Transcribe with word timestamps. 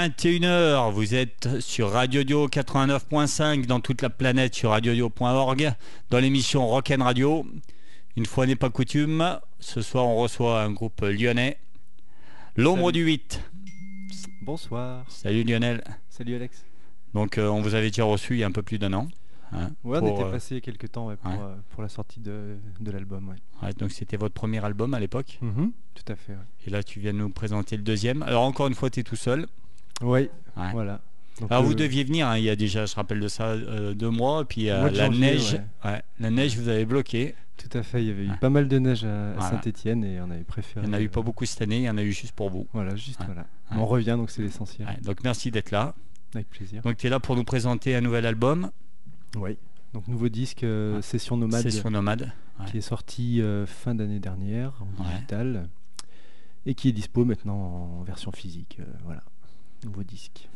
hello, 0.00 0.12
21h, 0.16 0.92
vous 0.92 1.14
êtes 1.14 1.60
sur 1.60 1.90
Radio 1.90 2.22
Dio 2.22 2.48
89.5 2.48 3.66
dans 3.66 3.80
toute 3.80 4.00
la 4.02 4.08
planète 4.10 4.54
sur 4.54 4.70
radiodio.org 4.70 5.72
dans 6.10 6.18
l'émission 6.18 6.66
Rock'n 6.66 7.02
Radio. 7.02 7.46
Une 8.16 8.24
fois 8.26 8.46
n'est 8.46 8.56
pas 8.56 8.70
coutume, 8.70 9.38
ce 9.58 9.82
soir 9.82 10.06
on 10.06 10.16
reçoit 10.16 10.62
un 10.62 10.70
groupe 10.72 11.02
lyonnais, 11.02 11.58
L'ombre 12.56 12.92
du 12.92 13.02
8. 13.04 13.42
Bonsoir. 14.42 15.04
Salut 15.08 15.44
Lionel. 15.44 15.84
Salut 16.08 16.34
Alex. 16.34 16.64
Donc 17.14 17.38
euh, 17.38 17.48
on 17.48 17.60
vous 17.60 17.74
avait 17.74 17.88
déjà 17.90 18.04
reçu 18.04 18.34
il 18.34 18.38
y 18.40 18.44
a 18.44 18.46
un 18.46 18.52
peu 18.52 18.62
plus 18.62 18.78
d'un 18.78 18.92
an. 18.94 19.08
hein, 19.52 19.70
Ouais, 19.84 19.98
on 20.02 20.14
était 20.14 20.24
euh, 20.24 20.30
passé 20.30 20.60
quelques 20.60 20.90
temps 20.92 21.06
ouais, 21.08 21.16
pour, 21.16 21.30
ouais. 21.30 21.38
euh, 21.40 21.54
pour 21.70 21.82
la 21.82 21.88
sortie 21.88 22.20
de, 22.20 22.56
de 22.80 22.90
l'album. 22.90 23.34
Donc 23.78 23.90
c'était 23.92 24.16
votre 24.16 24.34
premier 24.34 24.64
album 24.64 24.94
à 24.94 25.00
l'époque. 25.00 25.38
Mhm, 25.42 25.72
Tout 25.94 26.12
à 26.12 26.16
fait. 26.16 26.36
Et 26.66 26.70
là 26.70 26.82
tu 26.82 27.00
viens 27.00 27.12
de 27.12 27.18
nous 27.18 27.30
présenter 27.30 27.76
le 27.76 27.82
deuxième. 27.82 28.22
Alors 28.22 28.42
encore 28.42 28.66
une 28.66 28.74
fois 28.74 28.88
tu 28.90 29.00
es 29.00 29.02
tout 29.04 29.16
seul. 29.16 29.46
Ouais. 30.02 30.30
voilà. 30.72 31.00
Donc, 31.40 31.50
Alors 31.50 31.64
vous 31.64 31.72
euh, 31.72 31.76
deviez 31.76 32.04
venir, 32.04 32.28
hein, 32.28 32.36
il 32.36 32.44
y 32.44 32.50
a 32.50 32.56
déjà, 32.56 32.84
je 32.86 32.94
rappelle 32.94 33.20
de 33.20 33.28
ça, 33.28 33.44
euh, 33.48 33.94
deux 33.94 34.10
mois, 34.10 34.44
puis 34.44 34.68
euh, 34.68 34.80
Mois 34.80 34.90
de 34.90 34.96
la 34.98 35.06
janvier, 35.06 35.20
neige, 35.20 35.60
ouais, 35.84 36.02
la 36.18 36.30
neige 36.30 36.58
vous 36.58 36.68
avez 36.68 36.84
bloqué. 36.84 37.34
Tout 37.56 37.78
à 37.78 37.82
fait. 37.82 38.02
Il 38.02 38.08
y 38.08 38.10
avait 38.10 38.24
eu 38.24 38.36
pas 38.40 38.50
mal 38.50 38.68
de 38.68 38.78
neige 38.78 39.04
à, 39.04 39.32
Voilà. 39.32 39.50
Saint-Etienne 39.50 40.04
et 40.04 40.20
on 40.20 40.30
avait 40.30 40.44
préféré. 40.44 40.84
Il 40.84 40.88
n'y 40.90 40.94
en 40.94 40.98
a 40.98 41.00
eu 41.02 41.08
pas 41.08 41.22
beaucoup 41.22 41.44
cette 41.46 41.62
année, 41.62 41.76
il 41.78 41.82
y 41.84 41.90
en 41.90 41.96
a 41.98 42.02
eu 42.02 42.12
juste 42.12 42.32
pour 42.32 42.50
vous. 42.50 42.66
Voilà, 42.72 42.94
juste 42.96 43.20
voilà. 43.24 43.46
On 43.70 43.86
revient 43.86 44.16
donc 44.18 44.30
c'est 44.30 44.42
l'essentiel. 44.42 44.86
Donc 45.02 45.22
merci 45.24 45.50
d'être 45.50 45.70
là. 45.70 45.94
Avec 46.34 46.48
plaisir. 46.48 46.82
Donc 46.82 46.96
tu 46.96 47.06
es 47.06 47.10
là 47.10 47.20
pour 47.20 47.36
nous 47.36 47.44
présenter 47.44 47.94
un 47.96 48.00
nouvel 48.00 48.24
album, 48.26 48.70
Oui. 49.36 49.56
Donc 49.92 50.06
nouveau 50.08 50.28
disque 50.28 50.62
euh. 50.62 51.02
Session 51.02 51.36
Nomade 51.36 51.62
Session 51.62 51.90
Nomade. 51.90 52.32
qui 52.66 52.78
est 52.78 52.82
sorti 52.82 53.42
euh, 53.42 53.66
fin 53.66 53.94
d'année 53.94 54.20
dernière 54.20 54.72
en 54.80 55.02
Ouais. 55.02 55.10
digital 55.14 55.68
et 56.66 56.74
qui 56.74 56.90
est 56.90 56.92
dispo 56.92 57.24
maintenant 57.24 57.56
en 57.56 58.02
version 58.04 58.30
physique. 58.30 58.76
euh, 58.80 58.84
voilà. 59.04 59.22
Nouveau 59.84 60.02
disque. 60.02 60.48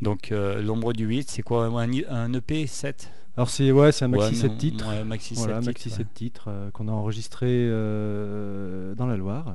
Donc 0.00 0.32
euh, 0.32 0.60
L'ombre 0.62 0.92
du 0.92 1.04
8, 1.06 1.30
c'est 1.30 1.42
quoi 1.42 1.66
un, 1.66 1.88
un 2.08 2.32
EP 2.32 2.66
7 2.66 3.10
Alors 3.36 3.48
c'est 3.50 3.70
ouais, 3.70 3.92
c'est 3.92 4.04
un 4.04 4.08
maxi 4.08 4.30
Ouais, 4.30 4.34
7 4.34 4.50
non, 4.50 4.56
titres. 4.56 4.88
ouais, 4.88 5.04
maxi 5.04 5.34
Voilà, 5.34 5.56
7 5.58 5.66
maxi 5.66 5.82
titres, 5.84 5.96
7 5.96 6.14
titres 6.14 6.44
euh, 6.48 6.70
qu'on 6.72 6.88
a 6.88 6.92
enregistré 6.92 7.46
euh, 8.02 8.94
dans 8.94 9.06
la 9.06 9.16
Loire, 9.16 9.54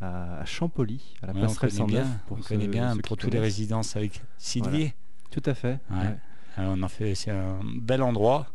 à, 0.00 0.40
à 0.40 0.44
Champolly, 0.44 1.14
à 1.22 1.26
la 1.26 1.32
Ouais, 1.34 1.38
on 1.40 1.42
passerelle 1.42 1.70
connaît 1.70 1.78
109. 1.78 1.90
bien, 2.06 2.20
on 2.30 2.36
ceux- 2.36 2.42
connaît 2.48 2.68
bien 2.68 2.96
pour 2.98 3.16
toutes 3.16 3.32
les 3.32 3.40
résidences 3.40 3.96
avec 3.96 4.22
Sylvie. 4.38 4.92
Tout 5.30 5.42
à 5.46 5.54
fait. 5.54 5.78
Ouais. 5.90 5.98
ouais. 5.98 6.16
Alors, 6.56 6.74
on 6.78 6.82
en 6.82 6.88
fait, 6.88 7.14
c'est 7.14 7.30
un 7.32 7.58
bel 7.80 8.02
endroit. 8.02 8.46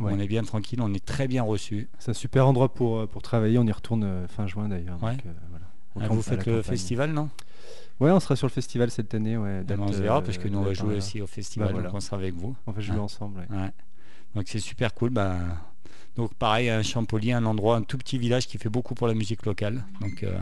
où 0.00 0.04
Ouais. 0.04 0.12
On 0.14 0.18
est 0.18 0.26
bien 0.26 0.42
tranquille, 0.42 0.80
on 0.80 0.92
est 0.94 1.04
très 1.04 1.28
bien 1.28 1.42
reçu. 1.42 1.88
C'est 1.98 2.10
un 2.10 2.14
super 2.14 2.48
endroit 2.48 2.72
pour, 2.72 3.06
pour 3.08 3.20
travailler. 3.22 3.58
On 3.58 3.66
y 3.66 3.72
retourne 3.72 4.26
fin 4.28 4.46
juin 4.46 4.68
d'ailleurs. 4.68 4.98
Donc, 4.98 5.20
euh, 5.26 5.32
voilà. 5.50 5.66
Ah, 6.00 6.12
vous 6.12 6.22
faites 6.22 6.46
le 6.46 6.56
campagne. 6.56 6.62
festival, 6.62 7.12
non? 7.12 7.28
Ouais, 8.00 8.10
on 8.10 8.20
sera 8.20 8.34
sur 8.36 8.46
le 8.46 8.52
festival 8.52 8.90
cette 8.90 9.14
année. 9.14 9.36
Ouais, 9.36 9.60
Eh 9.62 9.64
date, 9.64 9.78
ben, 9.78 9.84
On 9.88 9.92
se 9.92 9.98
verra 10.02 10.18
euh, 10.18 10.20
parce 10.20 10.38
que 10.38 10.48
nous 10.48 10.58
on 10.58 10.62
va 10.62 10.74
jouer 10.74 10.96
aussi 10.96 11.20
au 11.20 11.26
festival, 11.26 11.70
voilà. 11.72 11.86
donc 11.88 11.94
on 11.96 12.00
sera 12.00 12.16
avec 12.16 12.34
vous. 12.34 12.54
On 12.66 12.72
va 12.72 12.80
jouer 12.80 12.98
ensemble. 12.98 13.38
ouais. 13.50 13.70
Donc 14.34 14.44
c'est 14.48 14.58
super 14.58 14.94
cool. 14.94 15.10
bah, 15.10 15.36
donc 16.16 16.34
pareil, 16.34 16.68
un 16.70 16.82
Champollion, 16.82 17.36
un 17.36 17.44
endroit, 17.44 17.76
un 17.76 17.82
tout 17.82 17.98
petit 17.98 18.18
village 18.18 18.46
qui 18.46 18.58
fait 18.58 18.68
beaucoup 18.68 18.94
pour 18.94 19.06
la 19.08 19.14
musique 19.14 19.46
locale. 19.46 19.84
Donc 20.00 20.22
euh, 20.24 20.36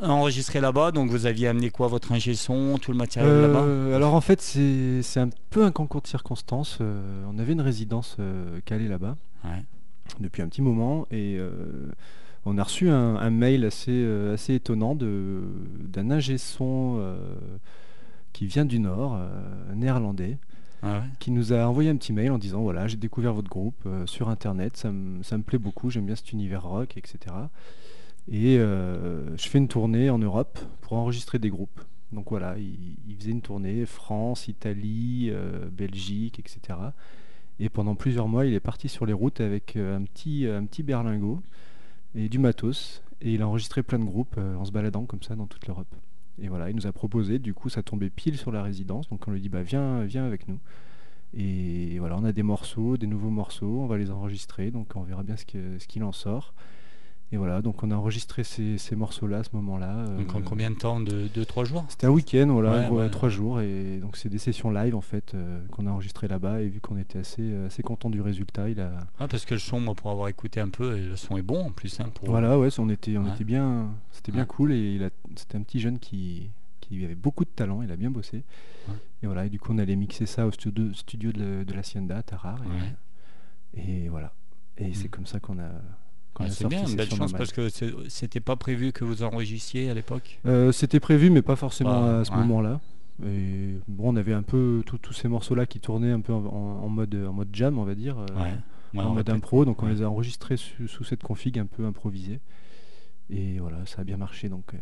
enregistré 0.00 0.60
là-bas. 0.60 0.92
Donc 0.92 1.10
vous 1.10 1.26
aviez 1.26 1.48
amené 1.48 1.70
quoi 1.70 1.88
Votre 1.88 2.12
ingé 2.12 2.34
son, 2.34 2.78
tout 2.78 2.92
le 2.92 2.98
matériel 2.98 3.30
Euh, 3.30 3.46
là-bas? 3.88 3.96
alors 3.96 4.14
en 4.14 4.20
fait, 4.20 4.40
c'est 4.40 5.20
un 5.20 5.30
peu 5.50 5.64
un 5.64 5.70
concours 5.72 6.02
de 6.02 6.06
circonstances. 6.06 6.78
euh, 6.80 7.24
on 7.32 7.38
avait 7.38 7.52
une 7.52 7.60
résidence 7.60 8.16
euh, 8.20 8.60
calée 8.64 8.88
là-bas. 8.88 9.16
Ouais. 9.44 9.62
depuis 10.20 10.42
un 10.42 10.48
petit 10.48 10.62
moment 10.62 11.06
et 11.10 11.36
euh, 11.38 11.50
on 12.46 12.58
a 12.58 12.62
reçu 12.62 12.88
un, 12.88 13.16
un 13.16 13.30
mail 13.30 13.64
assez, 13.64 13.90
euh, 13.92 14.34
assez 14.34 14.54
étonnant 14.54 14.94
d'un 14.94 16.10
ingé 16.10 16.38
son 16.38 16.96
euh, 16.98 17.18
qui 18.32 18.46
vient 18.46 18.64
du 18.64 18.78
Nord, 18.78 19.16
euh, 19.18 19.74
néerlandais, 19.74 20.38
Ah 20.82 21.00
ouais 21.00 21.04
qui 21.18 21.30
nous 21.30 21.52
a 21.52 21.66
envoyé 21.66 21.90
un 21.90 21.96
petit 21.96 22.12
mail 22.12 22.30
en 22.30 22.38
disant 22.38 22.62
voilà 22.62 22.86
j'ai 22.86 22.96
découvert 22.96 23.32
votre 23.34 23.48
groupe 23.50 23.82
euh, 23.86 24.06
sur 24.06 24.28
internet, 24.28 24.76
ça 24.76 24.92
me, 24.92 25.22
ça 25.22 25.36
me 25.38 25.42
plaît 25.42 25.58
beaucoup, 25.58 25.90
j'aime 25.90 26.06
bien 26.06 26.16
cet 26.16 26.32
univers 26.32 26.62
rock, 26.62 26.96
etc. 26.96 27.18
Et 28.30 28.58
euh, 28.58 29.36
je 29.36 29.48
fais 29.48 29.58
une 29.58 29.68
tournée 29.68 30.10
en 30.10 30.18
Europe 30.18 30.58
pour 30.80 30.94
enregistrer 30.94 31.38
des 31.38 31.50
groupes. 31.50 31.80
Donc 32.12 32.30
voilà, 32.30 32.56
il, 32.58 32.96
il 33.08 33.16
faisait 33.16 33.30
une 33.32 33.40
tournée 33.42 33.86
France, 33.86 34.48
Italie, 34.48 35.30
euh, 35.30 35.68
Belgique, 35.70 36.38
etc. 36.38 36.78
Et 37.58 37.68
pendant 37.68 37.94
plusieurs 37.94 38.28
mois, 38.28 38.46
il 38.46 38.54
est 38.54 38.60
parti 38.60 38.88
sur 38.88 39.06
les 39.06 39.12
routes 39.12 39.40
avec 39.40 39.76
un 39.76 40.02
petit, 40.04 40.46
un 40.46 40.64
petit 40.66 40.82
berlingot 40.82 41.40
et 42.16 42.28
du 42.28 42.38
matos. 42.38 43.02
Et 43.20 43.32
il 43.34 43.42
a 43.42 43.48
enregistré 43.48 43.82
plein 43.82 43.98
de 43.98 44.04
groupes 44.04 44.34
euh, 44.38 44.56
en 44.56 44.64
se 44.64 44.72
baladant 44.72 45.04
comme 45.04 45.22
ça 45.22 45.36
dans 45.36 45.46
toute 45.46 45.66
l'Europe. 45.66 45.94
Et 46.40 46.48
voilà, 46.48 46.68
il 46.68 46.76
nous 46.76 46.86
a 46.86 46.92
proposé, 46.92 47.38
du 47.38 47.54
coup 47.54 47.70
ça 47.70 47.82
tombait 47.82 48.10
pile 48.10 48.36
sur 48.36 48.52
la 48.52 48.62
résidence, 48.62 49.08
donc 49.08 49.26
on 49.26 49.30
lui 49.30 49.40
dit 49.40 49.48
bah 49.48 49.62
viens, 49.62 50.06
avec 50.26 50.48
nous. 50.48 50.58
Et 51.32 51.98
voilà, 51.98 52.16
on 52.18 52.24
a 52.24 52.32
des 52.32 52.42
morceaux, 52.42 52.98
des 52.98 53.06
nouveaux 53.06 53.30
morceaux, 53.30 53.80
on 53.80 53.86
va 53.86 53.96
les 53.96 54.10
enregistrer, 54.10 54.70
donc 54.70 54.88
on 54.96 55.02
verra 55.02 55.22
bien 55.22 55.36
ce 55.36 55.86
qu'il 55.86 56.04
en 56.04 56.12
sort. 56.12 56.52
Et 57.32 57.36
voilà, 57.38 57.60
donc 57.60 57.82
on 57.82 57.90
a 57.90 57.96
enregistré 57.96 58.44
ces, 58.44 58.78
ces 58.78 58.94
morceaux-là 58.94 59.38
à 59.38 59.42
ce 59.42 59.50
moment-là. 59.54 60.04
Donc 60.16 60.32
en 60.36 60.38
euh, 60.38 60.42
combien 60.44 60.70
de 60.70 60.76
temps 60.76 61.00
De 61.00 61.26
2-3 61.34 61.64
jours 61.64 61.84
c'était 61.88 62.06
un 62.06 62.10
week-end, 62.10 62.46
voilà, 62.48 62.70
Ouais, 62.82 62.88
ouais, 62.88 62.96
ouais. 63.02 63.10
trois 63.10 63.28
jours, 63.28 63.60
et 63.60 63.98
donc 63.98 64.16
c'est 64.16 64.28
des 64.28 64.38
sessions 64.38 64.70
live 64.70 64.94
en 64.94 65.00
fait 65.00 65.34
euh, 65.34 65.60
qu'on 65.72 65.86
a 65.88 65.90
enregistrées 65.90 66.28
là-bas, 66.28 66.60
et 66.62 66.68
vu 66.68 66.80
qu'on 66.80 66.96
était 66.96 67.18
assez, 67.18 67.42
euh, 67.42 67.66
assez 67.66 67.82
content 67.82 68.10
du 68.10 68.20
résultat, 68.20 68.70
il 68.70 68.80
a, 68.80 68.92
Ah, 69.18 69.26
Parce 69.26 69.44
que 69.44 69.54
le 69.54 69.60
son, 69.60 69.80
moi, 69.80 69.94
pour 69.96 70.12
avoir 70.12 70.28
écouté 70.28 70.60
un 70.60 70.68
peu, 70.68 70.96
le 70.96 71.16
son 71.16 71.36
est 71.36 71.42
bon 71.42 71.64
en 71.66 71.70
plus. 71.72 71.98
hein, 71.98 72.10
pour... 72.14 72.28
voilà, 72.30 72.56
ouais, 72.60 72.68
on 72.78 72.88
était, 72.90 73.16
on 73.18 73.24
Ouais. 73.24 73.30
était 73.34 73.42
bien, 73.44 73.88
c'était 74.12 74.30
bien 74.30 74.44
cool, 74.44 74.72
et 74.72 75.04
a, 75.04 75.10
c'était 75.34 75.56
un 75.58 75.62
petit 75.62 75.80
jeune 75.80 75.98
qui, 75.98 76.50
qui 76.80 77.04
avait 77.04 77.16
beaucoup 77.16 77.44
de 77.44 77.50
talent, 77.50 77.82
il 77.82 77.90
a 77.90 77.96
bien 77.96 78.10
bossé, 78.12 78.44
et 79.22 79.26
voilà, 79.26 79.46
et 79.46 79.48
du 79.48 79.58
coup 79.58 79.72
on 79.72 79.78
allait 79.78 79.96
mixer 79.96 80.26
ça 80.26 80.46
au 80.46 80.52
studio, 80.52 80.94
studio 80.94 81.32
de, 81.32 81.64
de 81.64 81.72
l'Hacienda 81.74 82.18
à 82.18 82.22
Tarare, 82.22 82.62
et, 83.74 84.08
voilà, 84.08 84.32
et 84.78 84.94
c'est 84.94 85.08
Mm. 85.08 85.10
comme 85.10 85.26
ça 85.26 85.40
qu'on 85.40 85.58
a, 85.58 85.70
Ah, 86.40 86.50
c'est 86.50 86.66
bien, 86.68 86.86
une 86.86 86.96
belle 86.96 87.08
chance 87.10 87.32
parce 87.32 87.52
que 87.52 87.68
c'était 88.08 88.40
pas 88.40 88.56
prévu 88.56 88.92
que 88.92 89.04
vous 89.04 89.22
enregistriez 89.22 89.90
à 89.90 89.94
l'époque? 89.94 90.38
Euh, 90.46 90.72
C'était 90.72 91.00
prévu, 91.00 91.30
mais 91.30 91.42
pas 91.42 91.56
forcément 91.56 92.04
à 92.20 92.24
ce 92.24 92.30
ouais. 92.30 92.36
moment-là. 92.38 92.80
Et 93.24 93.76
bon, 93.88 94.12
on 94.12 94.16
avait 94.16 94.34
un 94.34 94.42
peu 94.42 94.82
tous 94.84 95.12
ces 95.14 95.28
morceaux-là 95.28 95.64
qui 95.66 95.80
tournaient 95.80 96.10
un 96.12 96.20
peu 96.20 96.34
en, 96.34 96.44
en- 96.44 96.88
mode, 96.88 97.14
en 97.14 97.32
mode 97.32 97.48
jam, 97.52 97.78
on 97.78 97.84
va 97.84 97.94
dire, 97.94 98.18
euh, 98.18 98.26
Ouais. 98.42 98.54
Ouais, 98.94 99.02
en 99.02 99.14
mode 99.14 99.28
impro. 99.30 99.64
Donc 99.64 99.82
on 99.82 99.86
les 99.86 100.02
a 100.02 100.08
enregistrés 100.10 100.56
su- 100.56 100.86
sous 100.88 101.04
cette 101.04 101.22
config 101.22 101.58
un 101.58 101.66
peu 101.66 101.84
improvisée. 101.86 102.40
Et 103.30 103.58
voilà, 103.58 103.84
ça 103.86 104.02
a 104.02 104.04
bien 104.04 104.16
marché. 104.18 104.48
Donc, 104.48 104.74
euh, 104.74 104.78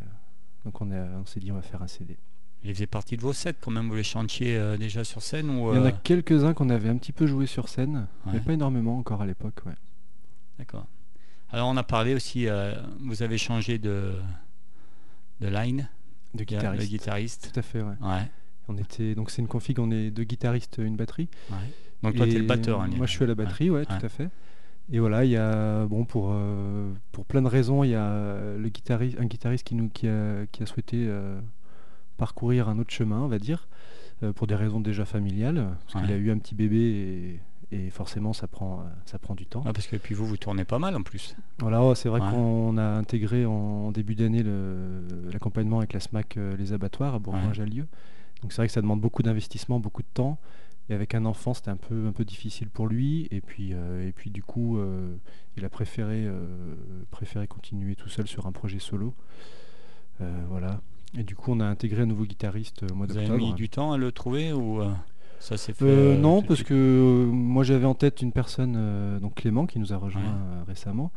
donc 0.64 0.80
on, 0.80 0.90
a- 0.90 1.18
on 1.20 1.26
s'est 1.26 1.40
dit 1.40 1.50
on 1.52 1.56
va 1.56 1.62
faire 1.62 1.82
un 1.82 1.86
CD. 1.86 2.16
Il 2.64 2.72
faisait 2.74 2.86
partie 2.86 3.16
de 3.16 3.22
vos 3.22 3.32
sets 3.32 3.54
quand 3.60 3.70
même, 3.70 3.88
vous 3.88 3.94
les 3.94 4.02
chantiez 4.02 4.56
euh, 4.56 4.76
déjà 4.78 5.04
sur 5.04 5.20
scène 5.22 5.50
ou 5.50 5.72
Il 5.72 5.76
y 5.76 5.78
en 5.78 5.84
a 5.84 5.92
quelques-uns 5.92 6.54
qu'on 6.54 6.70
avait 6.70 6.88
un 6.88 6.96
petit 6.96 7.12
peu 7.12 7.26
joué 7.26 7.46
sur 7.46 7.68
scène, 7.68 8.06
mais 8.32 8.40
pas 8.40 8.52
énormément 8.54 8.98
encore 8.98 9.20
à 9.22 9.26
l'époque. 9.26 9.60
Ouais. 9.66 9.74
D'accord. 10.58 10.86
Alors 11.50 11.68
on 11.68 11.76
a 11.76 11.82
parlé 11.84 12.14
aussi, 12.14 12.48
euh, 12.48 12.74
vous 13.00 13.22
avez 13.22 13.38
changé 13.38 13.78
de, 13.78 14.12
de 15.40 15.48
line, 15.48 15.88
De 16.34 16.44
guitariste. 16.44 16.88
guitariste. 16.90 17.50
Tout 17.52 17.58
à 17.60 17.62
fait, 17.62 17.82
ouais. 17.82 17.94
Ouais. 18.00 18.28
On 18.68 18.76
était, 18.76 19.14
donc 19.14 19.30
c'est 19.30 19.42
une 19.42 19.48
config, 19.48 19.78
on 19.78 19.90
est 19.90 20.10
deux 20.10 20.24
guitaristes, 20.24 20.78
une 20.78 20.96
batterie. 20.96 21.28
ouais. 21.50 21.56
Donc 22.02 22.16
toi 22.16 22.26
tu 22.26 22.34
es 22.34 22.38
le 22.38 22.44
batteur. 22.46 22.80
hein, 22.82 22.90
Moi, 22.96 23.06
je 23.06 23.12
suis 23.12 23.24
à 23.24 23.26
la 23.26 23.34
batterie, 23.34 23.70
ouais, 23.70 23.84
tout 23.86 23.92
à 24.04 24.08
fait. 24.08 24.28
Et 24.92 24.98
voilà, 24.98 25.24
il 25.24 25.30
y 25.30 25.36
a, 25.36 25.86
bon, 25.86 26.04
pour, 26.04 26.30
euh, 26.32 26.92
pour 27.12 27.24
plein 27.24 27.40
de 27.40 27.46
raisons, 27.48 27.84
il 27.84 27.90
y 27.90 27.94
a 27.94 28.36
le 28.58 28.68
guitariste, 28.68 29.18
un 29.18 29.24
guitariste 29.24 29.64
qui, 29.66 29.74
nous, 29.74 29.88
qui, 29.88 30.06
a, 30.08 30.44
qui 30.52 30.62
a 30.62 30.66
souhaité 30.66 31.06
euh, 31.08 31.40
parcourir 32.18 32.68
un 32.68 32.78
autre 32.78 32.92
chemin, 32.92 33.20
on 33.20 33.28
va 33.28 33.38
dire, 33.38 33.66
euh, 34.22 34.32
pour 34.34 34.46
des 34.46 34.54
raisons 34.54 34.80
déjà 34.80 35.06
familiales, 35.06 35.66
parce 35.92 36.04
qu'il 36.04 36.12
a 36.12 36.16
eu 36.18 36.30
un 36.30 36.36
petit 36.38 36.54
bébé 36.54 37.40
et, 37.74 37.90
forcément, 37.90 38.32
ça 38.32 38.46
prend, 38.46 38.80
euh, 38.80 38.84
ça 39.04 39.18
prend 39.18 39.34
du 39.34 39.46
temps. 39.46 39.62
Ah, 39.66 39.72
parce 39.72 39.86
que 39.86 39.96
puis 39.96 40.14
vous, 40.14 40.26
vous 40.26 40.36
tournez 40.36 40.64
pas 40.64 40.78
mal 40.78 40.94
en 40.96 41.02
plus. 41.02 41.36
Voilà, 41.58 41.84
ouais, 41.84 41.94
c'est 41.94 42.08
vrai 42.08 42.20
Ouais. 42.20 42.30
qu'on 42.30 42.76
a 42.78 42.84
intégré 42.84 43.46
en, 43.46 43.90
début 43.92 44.14
d'année 44.14 44.44
l'accompagnement 45.32 45.78
avec 45.78 45.92
la 45.92 46.00
SMAC 46.00 46.36
euh, 46.36 46.56
Les 46.56 46.72
Abattoirs 46.72 47.14
à 47.14 47.18
Bourgoin-Jallieu. 47.18 47.86
Donc 48.42 48.52
c'est 48.52 48.58
vrai 48.58 48.66
que 48.66 48.72
ça 48.72 48.82
demande 48.82 49.00
beaucoup 49.00 49.22
d'investissement, 49.22 49.80
beaucoup 49.80 50.02
de 50.02 50.08
temps. 50.12 50.38
Et 50.90 50.94
avec 50.94 51.14
un 51.14 51.24
enfant, 51.24 51.54
c'était 51.54 51.70
un 51.70 51.76
peu, 51.76 52.06
un 52.06 52.12
peu 52.12 52.24
difficile 52.24 52.68
pour 52.68 52.86
lui. 52.86 53.26
Et 53.30 53.40
puis, 53.40 53.70
euh, 53.72 54.06
et 54.06 54.12
puis 54.12 54.30
du 54.30 54.42
coup, 54.42 54.78
euh, 54.78 55.16
il 55.56 55.64
a 55.64 55.70
préféré, 55.70 56.24
euh, 56.26 56.44
préféré 57.10 57.46
continuer 57.46 57.96
tout 57.96 58.08
seul 58.08 58.26
sur 58.26 58.46
un 58.46 58.52
projet 58.52 58.78
solo. 58.78 59.14
Voilà. 60.48 60.80
Et 61.18 61.22
du 61.22 61.36
coup, 61.36 61.52
on 61.52 61.60
a 61.60 61.66
intégré 61.66 62.02
un 62.02 62.06
nouveau 62.06 62.24
guitariste 62.24 62.84
au 62.90 62.94
mois 62.94 63.06
Vous 63.06 63.16
avez 63.16 63.26
d'octobre. 63.26 63.46
mis 63.46 63.54
du 63.54 63.68
temps 63.68 63.92
à 63.92 63.98
le 63.98 64.10
trouver 64.10 64.52
ou 64.52 64.80
ça 65.44 65.56
s'est 65.56 65.72
fait 65.72 65.84
Euh, 65.84 66.14
euh, 66.14 66.18
non, 66.18 66.42
parce 66.42 66.62
que 66.62 66.74
euh, 66.74 67.26
moi 67.26 67.64
j'avais 67.64 67.84
en 67.86 67.94
tête 67.94 68.22
une 68.22 68.32
personne, 68.32 68.74
euh, 68.76 69.18
donc 69.20 69.34
Clément, 69.36 69.66
qui 69.66 69.78
nous 69.78 69.92
a 69.92 69.96
rejoint 69.96 70.22
Ouais. 70.22 70.62
récemment, 70.66 71.12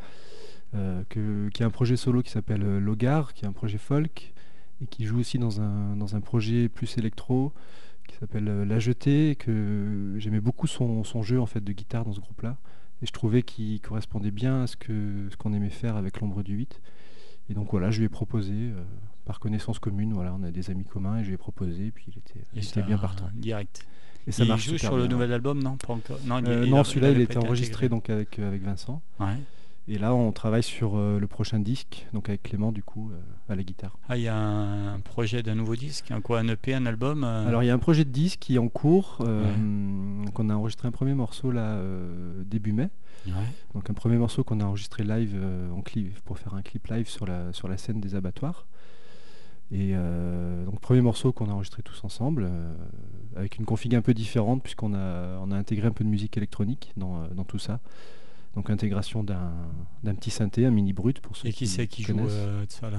que- 1.09 1.49
qui 1.49 1.63
a 1.63 1.65
un 1.65 1.69
projet 1.71 1.95
solo 1.97 2.21
qui 2.21 2.29
s'appelle 2.31 2.79
Logar, 2.79 3.33
qui 3.33 3.45
est 3.45 3.47
un 3.47 3.51
projet 3.53 3.77
folk, 3.77 4.33
et 4.81 4.85
qui 4.87 5.05
joue 5.05 5.19
aussi 5.19 5.39
dans 5.39 5.61
un, 5.61 5.95
dans 5.95 6.15
un 6.15 6.21
projet 6.21 6.69
plus 6.69 6.97
électro, 6.97 7.51
qui 8.07 8.15
s'appelle 8.17 8.45
La 8.63 8.79
Jetée, 8.79 9.31
et 9.31 9.35
que 9.35 10.15
j'aimais 10.17 10.39
beaucoup 10.41 10.67
son, 10.67 11.03
son 11.03 11.23
jeu 11.23 11.39
en 11.41 11.45
fait 11.45 11.63
de 11.63 11.71
guitare 11.71 12.05
dans 12.05 12.13
ce 12.13 12.19
groupe-là, 12.19 12.57
et 13.01 13.05
je 13.05 13.11
trouvais 13.11 13.43
qu'il 13.43 13.79
correspondait 13.81 14.31
bien 14.31 14.63
à 14.63 14.67
ce 14.67 14.75
que 14.75 15.27
ce 15.31 15.37
qu'on 15.37 15.53
aimait 15.53 15.69
faire 15.69 15.95
avec 15.95 16.19
l'ombre 16.19 16.43
du 16.43 16.55
8. 16.55 16.81
Et 17.49 17.53
donc 17.53 17.69
voilà, 17.71 17.89
je 17.91 17.99
lui 17.99 18.05
ai 18.05 18.09
proposé, 18.09 18.53
euh, 18.53 18.83
par 19.25 19.39
connaissance 19.39 19.79
commune. 19.79 20.13
Voilà, 20.13 20.33
on 20.37 20.43
a 20.43 20.51
des 20.51 20.69
amis 20.69 20.83
communs 20.83 21.19
et 21.19 21.23
je 21.23 21.27
lui 21.29 21.35
ai 21.35 21.37
proposé, 21.37 21.87
et 21.87 21.91
puis 21.91 22.05
il 22.09 22.17
était, 22.17 22.41
il 22.53 22.63
était 22.63 22.81
bien 22.83 22.97
partant. 22.97 23.25
Direct. 23.33 23.85
Et 24.27 24.31
ça 24.31 24.43
il 24.43 24.49
marche 24.49 24.67
joue 24.69 24.77
sur 24.77 24.97
le 24.97 25.07
nouvel 25.07 25.31
album, 25.31 25.63
non 25.63 25.77
Pas 25.77 25.93
encore. 25.93 26.19
Non, 26.25 26.43
Euh, 26.45 26.63
il- 26.65 26.69
non, 26.69 26.81
il- 26.81 26.85
celui-là, 26.85 27.11
il, 27.11 27.21
été 27.21 27.37
enregistré 27.37 27.87
donc 27.89 28.09
avec, 28.09 28.37
avec 28.39 28.61
Vincent. 28.61 29.01
Ouais. 29.19 29.27
Et 29.89 29.97
là, 29.97 30.13
on 30.13 30.33
travaille 30.33 30.63
sur 30.63 30.97
euh, 30.97 31.17
le 31.17 31.27
prochain 31.27 31.59
disque, 31.59 32.07
donc 32.11 32.27
avec 32.27 32.43
Clément, 32.43 32.73
du 32.73 32.83
coup, 32.83 33.09
euh, 33.09 33.19
à 33.53 33.55
la 33.55 33.63
guitare. 33.63 33.97
Ah, 34.09 34.17
il 34.17 34.23
y 34.23 34.27
a 34.27 34.35
un 34.35 34.99
projet 34.99 35.43
d'un 35.43 35.55
nouveau 35.55 35.77
disque, 35.77 36.11
un 36.11 36.19
quoi, 36.19 36.39
un 36.39 36.47
EP, 36.49 36.73
un 36.73 36.85
album 36.85 37.23
euh, 37.23 37.47
Alors, 37.47 37.63
il 37.63 37.67
y 37.67 37.69
a 37.69 37.73
un 37.73 37.79
projet 37.79 38.03
de 38.03 38.09
disque 38.09 38.39
qui 38.39 38.55
est 38.55 38.59
en 38.59 38.67
cours. 38.67 39.19
donc 39.21 40.37
on 40.37 40.49
a 40.49 40.55
enregistré 40.55 40.89
un 40.89 40.91
premier 40.91 41.13
morceau 41.13 41.51
là, 41.51 41.79
début 42.45 42.73
mai. 42.73 42.89
ouais. 43.27 43.31
Donc, 43.75 43.89
un 43.89 43.93
premier 43.93 44.17
morceau 44.17 44.43
qu'on 44.43 44.59
a 44.59 44.65
enregistré 44.65 45.05
live 45.05 45.37
en 45.73 45.79
clip, 45.81 46.19
pour 46.25 46.37
faire 46.37 46.53
un 46.53 46.61
clip 46.63 46.85
live 46.87 47.07
sur 47.07 47.25
la, 47.25 47.53
sur 47.53 47.69
la 47.69 47.77
scène 47.77 48.01
des 48.01 48.13
abattoirs. 48.13 48.67
Et 49.71 49.93
donc, 50.65 50.81
premier 50.81 50.99
morceau 51.01 51.31
qu'on 51.31 51.49
a 51.49 51.53
enregistré 51.53 51.81
tous 51.81 52.03
ensemble, 52.03 52.49
avec 53.37 53.57
une 53.57 53.65
config 53.65 53.95
un 53.95 54.01
peu 54.01 54.13
différente, 54.13 54.61
puisqu'on 54.63 54.93
a, 54.93 55.37
on 55.41 55.51
a 55.51 55.55
intégré 55.55 55.87
un 55.87 55.91
peu 55.91 56.03
de 56.03 56.09
musique 56.09 56.35
électronique 56.37 56.91
dans, 56.97 57.21
euh, 57.21 57.27
dans 57.35 57.43
tout 57.43 57.59
ça. 57.59 57.79
Donc, 58.55 58.69
intégration 58.69 59.23
d'un 59.23 59.51
d'un 60.03 60.15
petit 60.15 60.31
synthé, 60.31 60.65
un 60.65 60.71
mini 60.71 60.91
brut 60.93 61.19
pour 61.19 61.35
ceux 61.37 61.47
Et 61.47 61.53
qui 61.53 61.67
c'est 61.67 61.85
qui 61.87 62.01
joue 62.03 62.17
euh, 62.19 62.65
de 62.65 62.71
ça 62.71 62.89
là? 62.89 62.97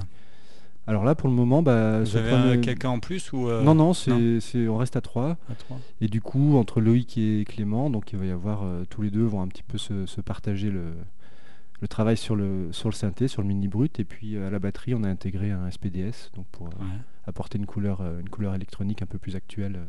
Alors 0.86 1.04
là, 1.04 1.14
pour 1.14 1.28
le 1.28 1.34
moment, 1.34 1.60
bah, 1.62 2.00
Vous 2.00 2.16
avez 2.16 2.30
premier- 2.30 2.60
quelqu'un 2.62 2.88
en 2.90 2.98
plus 3.00 3.32
ou 3.32 3.48
euh, 3.48 3.62
Non, 3.62 3.74
non, 3.74 3.92
c'est, 3.92 4.40
c'est- 4.40 4.68
on 4.68 4.78
reste 4.78 4.96
à 4.96 5.00
trois. 5.02 5.36
à 5.50 5.54
trois 5.54 5.78
Et 6.00 6.06
du 6.08 6.20
coup, 6.22 6.56
entre 6.56 6.80
Loïc 6.80 7.18
et 7.18 7.44
Clément, 7.46 7.90
donc 7.90 8.12
il 8.12 8.18
va 8.18 8.24
y 8.24 8.30
avoir 8.30 8.62
euh, 8.62 8.84
tous 8.88 9.02
les 9.02 9.10
deux 9.10 9.24
vont 9.24 9.42
un 9.42 9.48
petit 9.48 9.62
peu 9.64 9.76
se, 9.76 10.06
se 10.06 10.20
partager 10.22 10.70
le, 10.70 10.94
le 11.82 11.88
travail 11.88 12.16
sur 12.16 12.36
le, 12.36 12.68
sur 12.72 12.88
le 12.88 12.94
synthé, 12.94 13.28
sur 13.28 13.42
le 13.42 13.48
mini 13.48 13.68
brut. 13.68 14.00
Et 14.00 14.04
puis 14.04 14.38
à 14.38 14.48
la 14.48 14.58
batterie, 14.58 14.94
on 14.94 15.02
a 15.04 15.08
intégré 15.10 15.50
un 15.50 15.68
SPDS 15.70 16.30
donc 16.36 16.46
pour 16.52 16.68
Ouais. 16.68 16.72
apporter 17.26 17.58
une 17.58 17.66
couleur, 17.66 18.00
une 18.20 18.30
couleur 18.30 18.54
électronique 18.54 19.02
un 19.02 19.06
peu 19.06 19.18
plus 19.18 19.36
actuelle 19.36 19.80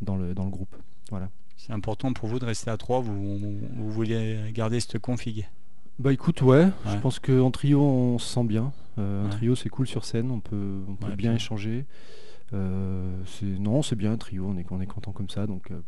dans, 0.00 0.16
le, 0.16 0.34
dans 0.34 0.44
le 0.44 0.50
groupe. 0.50 0.74
Voilà. 1.10 1.28
C'est 1.56 1.72
important 1.72 2.12
pour 2.12 2.28
vous 2.28 2.38
de 2.38 2.44
rester 2.44 2.70
à 2.70 2.76
trois. 2.76 3.00
Vous, 3.00 3.38
vous 3.38 3.90
voulez 3.90 4.50
garder 4.52 4.80
cette 4.80 4.98
config 4.98 5.48
Bah 5.98 6.12
écoute, 6.12 6.42
ouais, 6.42 6.68
je 6.86 6.96
pense 6.98 7.18
qu'en 7.20 7.50
trio, 7.50 7.80
on 7.82 8.18
se 8.18 8.32
sent 8.34 8.44
bien. 8.44 8.72
Euh, 8.98 9.22
Un 9.22 9.24
Ouais. 9.26 9.30
trio, 9.30 9.54
c'est 9.56 9.68
cool 9.70 9.86
sur 9.86 10.04
scène, 10.04 10.30
on 10.30 10.40
peut, 10.40 10.80
on 10.88 10.94
peut 10.96 11.06
Ouais, 11.08 11.16
bien 11.16 11.34
échanger. 11.34 11.84
Euh, 12.52 13.10
non, 13.42 13.82
c'est 13.82 13.96
bien 13.96 14.12
un 14.12 14.16
trio, 14.18 14.46
on 14.46 14.56
est, 14.56 14.66
on 14.70 14.80
est 14.80 14.86
content 14.86 15.12
comme 15.12 15.30
ça, 15.30 15.46
donc 15.46 15.70
euh, 15.70 15.80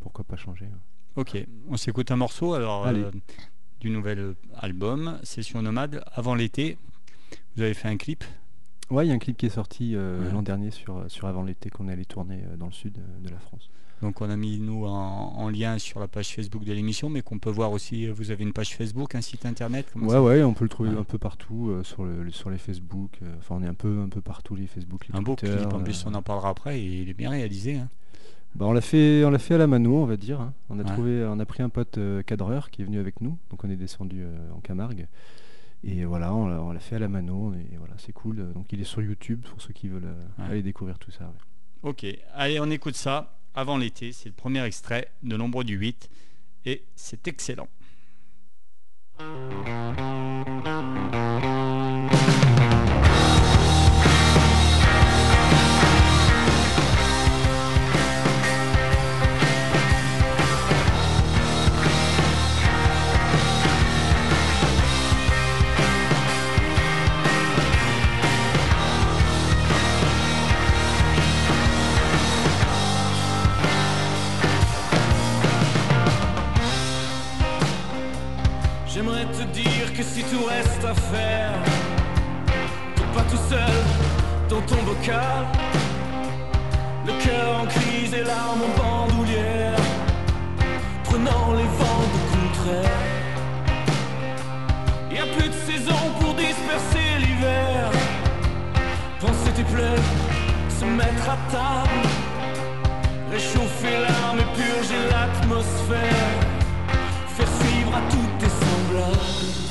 pourquoi 0.00 0.24
pas 0.24 0.36
changer. 0.36 0.66
hein. 0.66 0.78
Ok, 1.16 1.36
on 1.68 1.76
s'écoute 1.76 2.10
un 2.10 2.16
morceau 2.16 2.54
alors 2.54 2.86
euh, 2.86 3.10
du 3.80 3.90
nouvel 3.90 4.34
album 4.58 5.18
Session 5.22 5.60
Nomade 5.62 6.02
avant 6.12 6.34
l'été. 6.34 6.76
Vous 7.56 7.62
avez 7.62 7.74
fait 7.74 7.88
un 7.88 7.96
clip? 7.96 8.24
Ouais, 8.90 9.06
il 9.06 9.08
y 9.08 9.12
a 9.12 9.14
un 9.14 9.18
clip 9.18 9.36
qui 9.36 9.46
est 9.46 9.50
sorti 9.50 9.94
euh, 9.94 10.24
Ouais. 10.26 10.32
l'an 10.32 10.42
dernier 10.42 10.70
sur, 10.70 11.04
sur 11.08 11.26
Avant 11.28 11.42
l'été 11.42 11.70
qu'on 11.70 11.88
est 11.88 11.92
allé 11.92 12.04
tourner 12.04 12.42
euh, 12.50 12.56
dans 12.56 12.66
le 12.66 12.72
sud 12.72 12.98
euh, 12.98 13.24
de 13.24 13.30
la 13.30 13.38
France. 13.38 13.70
Donc 14.02 14.22
on 14.22 14.30
a 14.30 14.36
mis 14.36 14.58
nous 14.58 14.86
en, 14.86 14.90
en 15.36 15.48
lien 15.50 15.76
sur 15.78 16.00
la 16.00 16.08
page 16.08 16.34
Facebook 16.34 16.64
de 16.64 16.72
l'émission, 16.72 17.10
mais 17.10 17.20
qu'on 17.20 17.38
peut 17.38 17.50
voir 17.50 17.70
aussi. 17.70 18.06
euh, 18.08 18.12
Vous 18.14 18.30
avez 18.30 18.42
une 18.44 18.52
page 18.54 18.74
Facebook, 18.74 19.14
un 19.14 19.20
site 19.20 19.44
internet. 19.46 19.86
Ouais, 19.94 20.16
ouais, 20.18 20.42
on 20.42 20.54
peut 20.54 20.64
le 20.64 20.70
trouver 20.70 20.90
Ouais. 20.90 20.98
un 20.98 21.04
peu 21.04 21.18
partout 21.18 21.68
euh, 21.70 21.82
sur, 21.84 22.04
le, 22.04 22.30
sur 22.30 22.48
les 22.50 22.56
Facebook. 22.58 23.10
euh, 23.22 23.26
Enfin, 23.38 23.56
on 23.58 23.62
est 23.62 23.68
un 23.68 23.74
peu, 23.74 24.00
un 24.00 24.08
peu 24.08 24.22
partout, 24.22 24.56
les 24.56 24.66
Facebook, 24.66 25.06
les 25.08 25.14
Un 25.14 25.22
beau 25.22 25.34
Twitter, 25.36 25.56
clip. 25.58 25.72
En 25.74 25.80
plus, 25.82 26.00
euh, 26.06 26.10
on 26.10 26.14
en 26.14 26.22
parlera 26.22 26.48
après. 26.48 26.80
Et 26.80 27.02
il 27.02 27.08
est 27.10 27.14
bien 27.14 27.28
réalisé. 27.30 27.76
hein. 27.76 27.88
bah, 28.54 28.64
on 28.66 28.72
l'a 28.72 28.80
fait, 28.80 29.22
on 29.24 29.30
l'a 29.30 29.38
fait 29.38 29.54
à 29.54 29.58
la 29.58 29.66
mano, 29.66 29.94
on 29.98 30.06
va 30.06 30.16
dire. 30.16 30.40
hein. 30.40 30.54
On 30.70 30.78
a 30.78 30.82
Ouais. 30.82 30.88
trouvé, 30.88 31.24
on 31.30 31.38
a 31.38 31.44
pris 31.44 31.62
un 31.62 31.68
pote 31.68 31.98
euh, 31.98 32.22
cadreur 32.22 32.70
qui 32.70 32.80
est 32.80 32.84
venu 32.86 32.98
avec 32.98 33.20
nous, 33.20 33.36
donc 33.50 33.62
on 33.64 33.70
est 33.70 33.76
descendu 33.76 34.22
euh, 34.22 34.34
en 34.56 34.60
Camargue. 34.60 35.06
Et 35.82 36.04
voilà, 36.04 36.34
on 36.34 36.72
l'a, 36.72 36.80
fait 36.80 36.96
à 36.96 36.98
la 36.98 37.08
mano, 37.08 37.54
et 37.54 37.76
voilà, 37.78 37.94
c'est 37.96 38.12
cool. 38.12 38.52
Donc 38.52 38.72
il 38.72 38.80
est 38.80 38.84
sur 38.84 39.00
YouTube 39.02 39.42
pour 39.48 39.60
ceux 39.62 39.72
qui 39.72 39.88
veulent 39.88 40.04
euh, 40.04 40.24
Ouais. 40.42 40.50
aller 40.50 40.62
découvrir 40.62 40.98
tout 40.98 41.10
ça. 41.10 41.24
ouais. 41.24 41.90
Ok, 41.90 42.04
allez, 42.34 42.60
on 42.60 42.70
écoute 42.70 42.96
ça 42.96 43.38
avant 43.54 43.78
l'été. 43.78 44.12
C'est 44.12 44.28
le 44.28 44.34
premier 44.34 44.62
extrait 44.64 45.08
de 45.22 45.36
Nombre 45.36 45.64
du 45.64 45.76
8. 45.76 46.10
Et 46.66 46.84
c'est 46.94 47.26
excellent. 47.26 47.68
Reste 80.44 80.84
à 80.84 80.94
faire, 80.94 81.52
t'es 82.96 83.02
pas 83.14 83.24
tout 83.30 83.42
seul 83.48 83.80
dans 84.48 84.60
ton 84.62 84.82
bocal. 84.82 85.46
Le 87.06 87.12
cœur 87.24 87.62
en 87.62 87.66
crise 87.66 88.12
et 88.14 88.22
l'arme 88.22 88.62
en 88.62 88.72
bandoulière, 88.78 89.80
prenant 91.04 91.52
les 91.54 91.70
vents 91.80 92.08
de 92.14 92.20
contraire. 92.36 93.06
Y 95.10 95.18
a 95.18 95.26
plus 95.36 95.48
de 95.48 95.72
saison 95.72 96.00
pour 96.20 96.34
disperser 96.34 97.18
l'hiver. 97.18 97.90
Penser 99.20 99.52
tes 99.54 99.64
plaies, 99.64 100.04
se 100.68 100.84
mettre 100.84 101.28
à 101.28 101.38
table, 101.50 102.08
réchauffer 103.30 103.98
l'âme 104.04 104.38
et 104.38 104.50
purger 104.56 105.00
l'atmosphère 105.10 106.50
faire 107.40 107.48
suivre 107.60 107.94
à 107.94 108.00
tous 108.10 108.28
tes 108.38 108.50
semblables. 108.50 109.69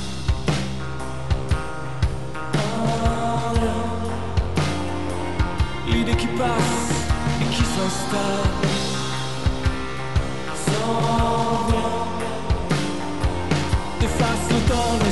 L'idée 6.09 6.21
qui 6.21 6.27
passe 6.27 6.91
et 7.39 7.45
qui 7.45 7.63
s'installe. 7.63 8.49
Sans 10.55 11.67
rien, 11.67 11.91
efface 14.01 14.45
le 14.49 14.59
temps 14.69 15.08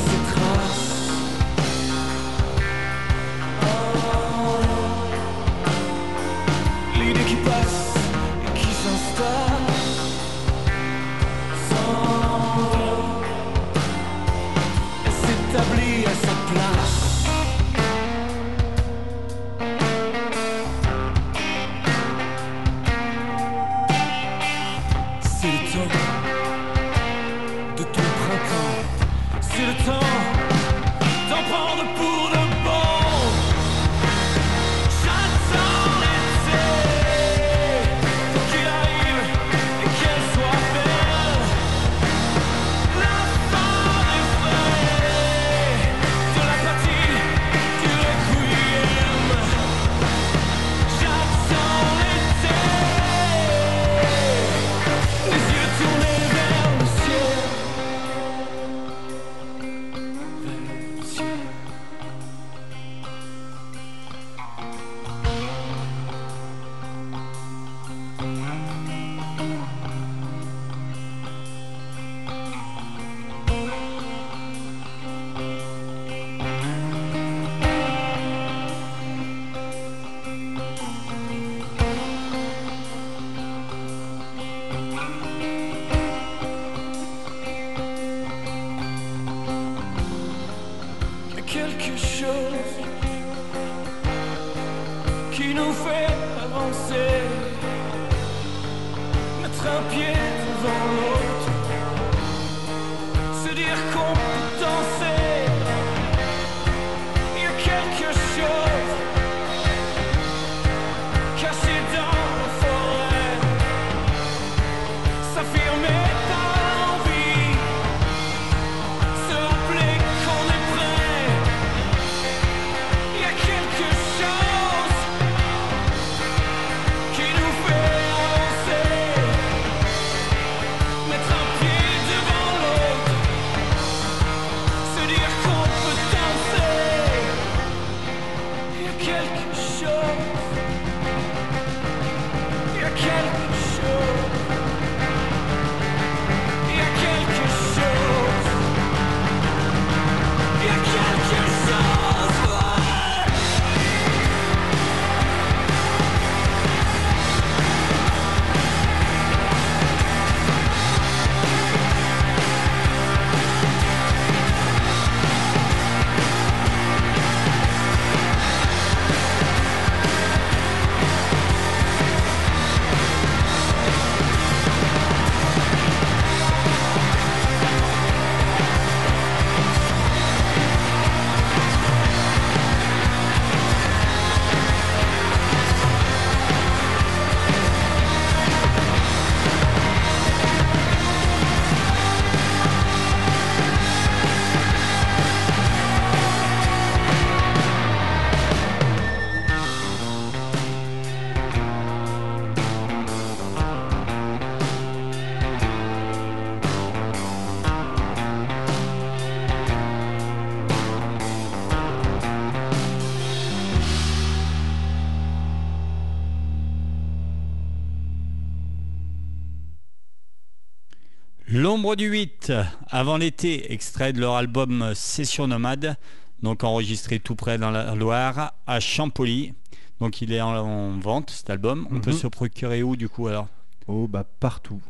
L'ombre 221.77 221.95
du 221.95 222.07
8, 222.07 222.51
avant 222.89 223.17
l'été, 223.17 223.71
extrait 223.71 224.11
de 224.11 224.19
leur 224.19 224.33
album 224.35 224.93
Session 224.95 225.45
Nomade, 225.45 225.95
donc 226.41 226.63
enregistré 226.63 227.19
tout 227.19 227.35
près 227.35 227.59
dans 227.59 227.69
la 227.69 227.93
Loire, 227.93 228.53
à 228.65 228.79
Champolly. 228.79 229.53
Donc 229.99 230.19
il 230.23 230.33
est 230.33 230.41
en, 230.41 230.55
en 230.57 230.97
vente 230.97 231.29
cet 231.29 231.51
album. 231.51 231.87
On 231.91 231.99
peut 231.99 232.09
Mhm. 232.13 232.17
se 232.17 232.25
procurer 232.25 232.81
où 232.81 232.95
du 232.95 233.07
coup 233.09 233.27
alors? 233.27 233.47
Oh 233.85 234.07
bah 234.07 234.23
partout. 234.39 234.81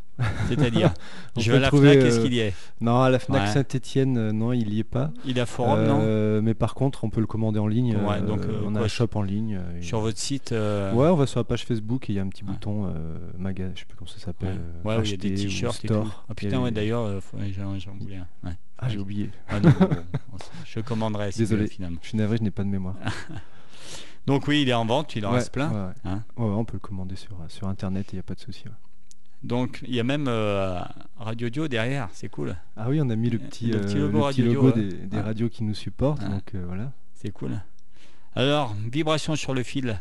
C'est-à-dire, 0.48 0.92
je 1.36 1.50
vais 1.52 1.58
à 1.58 1.60
la 1.60 1.68
trouver, 1.68 1.92
FNAC, 1.92 2.04
qu'est-ce 2.04 2.18
euh, 2.18 2.22
qu'il 2.24 2.34
y 2.34 2.38
est 2.40 2.52
Non, 2.80 3.02
à 3.02 3.08
la 3.10 3.18
Fnac 3.18 3.42
Ouais. 3.42 3.46
Saint-Etienne, 3.52 4.30
non, 4.32 4.52
il 4.52 4.72
y 4.74 4.80
est 4.80 4.84
pas. 4.84 5.12
Il 5.24 5.38
a 5.38 5.46
forum, 5.46 5.84
non? 5.84 6.00
Euh, 6.02 6.40
Mais 6.42 6.54
par 6.54 6.74
contre, 6.74 7.04
on 7.04 7.10
peut 7.10 7.20
le 7.20 7.26
commander 7.26 7.60
en 7.60 7.66
ligne. 7.68 7.96
Ouais, 7.96 8.16
euh, 8.16 8.20
donc, 8.26 8.40
euh, 8.42 8.62
on 8.64 8.74
a 8.74 8.80
un 8.80 8.88
shop 8.88 9.08
en 9.14 9.22
ligne. 9.22 9.56
euh, 9.62 9.78
et- 9.78 9.82
Sur 9.82 10.00
votre 10.00 10.18
site 10.18 10.50
euh, 10.52 10.92
Ouais, 10.92 11.08
on 11.08 11.14
va 11.14 11.26
sur 11.26 11.38
la 11.40 11.44
page 11.44 11.64
Facebook 11.64 12.10
et 12.10 12.14
il 12.14 12.16
y 12.16 12.18
a 12.18 12.22
un 12.22 12.28
petit 12.28 12.42
Ouais. 12.44 12.50
bouton 12.50 12.86
euh, 12.86 13.18
maga, 13.38 13.66
je 13.74 13.80
sais 13.80 13.86
plus 13.86 13.96
comment 13.96 14.10
ça 14.10 14.18
s'appelle. 14.18 14.58
euh, 14.58 14.88
Ouais, 14.88 14.96
où 14.98 15.04
il 15.04 15.10
y 15.10 15.14
a 15.14 15.16
des 15.16 15.34
t-shirts 15.34 15.84
et 15.84 15.88
tout. 15.88 16.12
Ah 16.28 16.34
putain, 16.34 16.60
ouais, 16.60 16.70
d'ailleurs, 16.72 17.04
euh, 17.04 17.20
j'en 17.56 17.92
voulais 18.00 18.16
un. 18.16 18.26
Ouais. 18.48 18.54
Ah, 18.80 18.88
j'ai 18.88 18.98
oublié. 18.98 19.30
Ah 19.48 19.60
non, 19.60 19.70
je 20.64 20.80
commanderai 20.80 21.30
Désolé. 21.36 21.66
finalement. 21.68 21.98
Je 22.02 22.08
suis 22.08 22.18
navré, 22.18 22.36
je 22.38 22.42
n'ai 22.42 22.50
pas 22.50 22.62
de 22.64 22.68
mémoire. 22.68 22.94
Donc 24.26 24.46
oui, 24.46 24.62
il 24.62 24.68
est 24.68 24.74
en 24.74 24.84
vente, 24.84 25.16
il 25.16 25.24
en 25.24 25.30
Ouais, 25.30 25.36
reste 25.38 25.52
plein. 25.52 25.70
ouais, 25.70 25.76
ouais. 25.76 25.92
hein. 26.04 26.22
Ouais, 26.36 26.44
on 26.50 26.64
peut 26.64 26.74
le 26.74 26.80
commander 26.80 27.16
sur, 27.16 27.30
sur 27.48 27.66
internet 27.68 28.08
et 28.08 28.12
il 28.12 28.16
n'y 28.16 28.20
a 28.20 28.24
pas 28.24 28.34
de 28.34 28.40
souci. 28.40 28.64
Donc 29.42 29.80
il 29.86 29.94
y 29.94 30.00
a 30.00 30.04
même 30.04 30.26
euh, 30.28 30.80
Radio 31.18 31.48
Dio 31.48 31.68
derrière, 31.68 32.08
c'est 32.12 32.28
cool. 32.28 32.56
Ah 32.76 32.88
oui, 32.88 33.00
on 33.00 33.08
a 33.10 33.16
mis 33.16 33.30
le 33.30 33.38
Euh, 33.38 33.42
petit, 33.46 33.66
le 33.66 33.80
petit 33.80 33.96
euh, 33.96 34.00
logo 34.00 34.18
le 34.18 34.22
Radio 34.24 34.44
petit 34.44 34.54
logo 34.54 34.72
des, 34.72 34.92
des 35.06 35.16
Ouais. 35.16 35.22
radios 35.22 35.48
qui 35.48 35.62
nous 35.64 35.74
supportent. 35.74 36.22
Ouais. 36.22 36.28
Donc 36.28 36.54
voilà. 36.66 36.92
C'est 37.14 37.30
cool. 37.30 37.60
Alors, 38.34 38.74
vibration 38.90 39.36
sur 39.36 39.54
le 39.54 39.62
fil, 39.62 39.98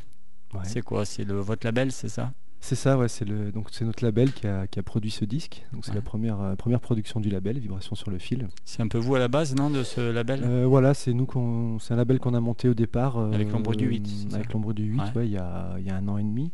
Ouais. 0.53 0.59
c'est 0.63 0.81
quoi? 0.81 1.05
C'est 1.05 1.23
le 1.23 1.35
votre 1.39 1.65
label, 1.67 1.91
c'est 1.91 2.09
ça? 2.09 2.31
C'est 2.59 2.75
ça, 2.75 2.97
ouais, 2.97 3.07
c'est 3.07 3.23
le 3.25 3.51
donc 3.51 3.67
c'est 3.71 3.85
notre 3.85 4.03
label 4.03 4.33
qui 4.33 4.47
a, 4.47 4.65
qui 4.65 4.79
a 4.79 4.83
produit 4.83 5.11
ce 5.11 5.23
disque. 5.25 5.63
Donc 5.73 5.85
c'est 5.85 5.91
Ouais. 5.91 5.97
la 5.97 6.01
première 6.01 6.41
euh, 6.41 6.55
première 6.55 6.79
production 6.79 7.19
du 7.19 7.29
label, 7.29 7.59
Vibration 7.59 7.95
sur 7.95 8.09
le 8.09 8.17
fil. 8.17 8.47
C'est 8.65 8.81
un 8.81 8.87
peu 8.87 8.97
vous 8.97 9.13
à 9.13 9.19
la 9.19 9.27
base, 9.27 9.53
non, 9.55 9.69
de 9.69 9.83
ce 9.83 10.01
label? 10.01 10.41
Euh, 10.43 10.65
voilà, 10.65 10.95
c'est 10.95 11.13
nous 11.13 11.27
qu'on 11.27 11.77
c'est 11.79 11.93
un 11.93 11.97
label 11.97 12.17
qu'on 12.19 12.33
a 12.33 12.39
monté 12.39 12.67
au 12.67 12.73
départ 12.73 13.17
euh, 13.19 13.31
Avec 13.31 13.51
l'ombre 13.51 13.75
du 13.75 13.85
8, 13.85 14.07
c'est 14.07 14.29
ça? 14.31 14.35
Avec 14.37 14.51
l'ombre 14.53 14.73
du 14.73 14.83
8, 14.85 14.99
Ouais. 14.99 15.05
ouais, 15.15 15.27
il 15.27 15.33
y 15.33 15.37
a 15.37 15.75
il 15.77 15.85
y 15.85 15.91
a 15.91 15.95
un 15.95 16.07
an 16.07 16.17
et 16.17 16.23
demi. 16.23 16.51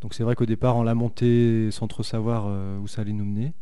Donc 0.00 0.14
c'est 0.14 0.22
vrai 0.22 0.34
qu'au 0.34 0.46
départ 0.46 0.76
on 0.76 0.82
l'a 0.82 0.94
monté 0.94 1.70
sans 1.70 1.88
trop 1.88 2.02
savoir 2.02 2.46
euh, 2.46 2.78
où 2.78 2.86
ça 2.86 3.02
allait 3.02 3.12
nous 3.12 3.24
mener. 3.24 3.52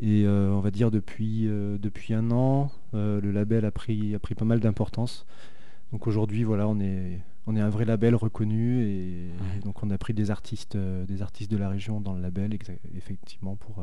Et 0.00 0.24
euh, 0.24 0.50
on 0.52 0.60
va 0.60 0.70
dire 0.70 0.90
depuis 0.90 1.46
euh, 1.48 1.76
depuis 1.78 2.14
un 2.14 2.30
an, 2.30 2.70
euh, 2.94 3.20
le 3.20 3.30
label 3.30 3.64
a 3.64 3.70
pris 3.70 4.14
a 4.14 4.18
pris 4.18 4.34
pas 4.34 4.44
mal 4.44 4.60
d'importance. 4.60 5.26
Donc 5.92 6.06
aujourd'hui 6.06 6.44
voilà, 6.44 6.66
on 6.68 6.80
est 6.80 7.20
on 7.46 7.56
est 7.56 7.60
un 7.60 7.68
vrai 7.70 7.84
label 7.84 8.14
reconnu 8.14 8.82
et, 8.84 9.28
Ouais. 9.40 9.60
donc 9.64 9.82
on 9.82 9.90
a 9.90 9.98
pris 9.98 10.14
des 10.14 10.30
artistes 10.30 10.76
des 10.76 11.22
artistes 11.22 11.50
de 11.50 11.56
la 11.56 11.68
région 11.68 12.00
dans 12.00 12.14
le 12.14 12.20
label 12.22 12.56
effectivement 12.96 13.56
pour 13.56 13.82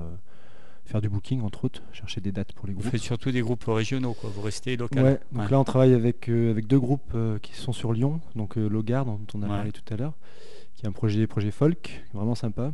faire 0.90 1.02
du 1.02 1.10
booking 1.10 1.42
entre 1.42 1.66
autres, 1.66 1.82
chercher 1.94 2.20
des 2.22 2.32
dates 2.32 2.52
pour 2.54 2.68
les 2.68 2.74
Vous 2.74 2.80
groupes. 2.80 2.92
faites 2.92 3.02
surtout 3.02 3.32
des 3.32 3.42
groupes 3.42 3.64
régionaux, 3.68 4.14
quoi. 4.14 4.30
Vous 4.34 4.42
restez 4.42 4.76
local. 4.76 5.04
Ouais, 5.04 5.20
donc 5.32 5.44
Ouais. 5.44 5.52
là 5.52 5.60
on 5.60 5.64
travaille 5.64 5.94
avec, 5.94 6.30
euh, 6.30 6.52
avec 6.52 6.68
deux 6.68 6.80
groupes 6.80 7.12
euh, 7.16 7.38
qui 7.40 7.54
sont 7.56 7.72
sur 7.74 7.94
Lyon, 7.94 8.20
donc 8.36 8.58
euh, 8.58 8.68
Logar 8.68 9.06
dont 9.06 9.20
on 9.36 9.42
a 9.44 9.46
Ouais. 9.46 9.50
parlé 9.56 9.72
tout 9.72 9.94
à 9.94 9.98
l'heure, 9.98 10.14
qui 10.76 10.86
est 10.86 10.90
un 10.90 10.92
projet, 10.92 11.26
projet 11.28 11.52
folk, 11.52 12.04
vraiment 12.14 12.36
sympa. 12.36 12.74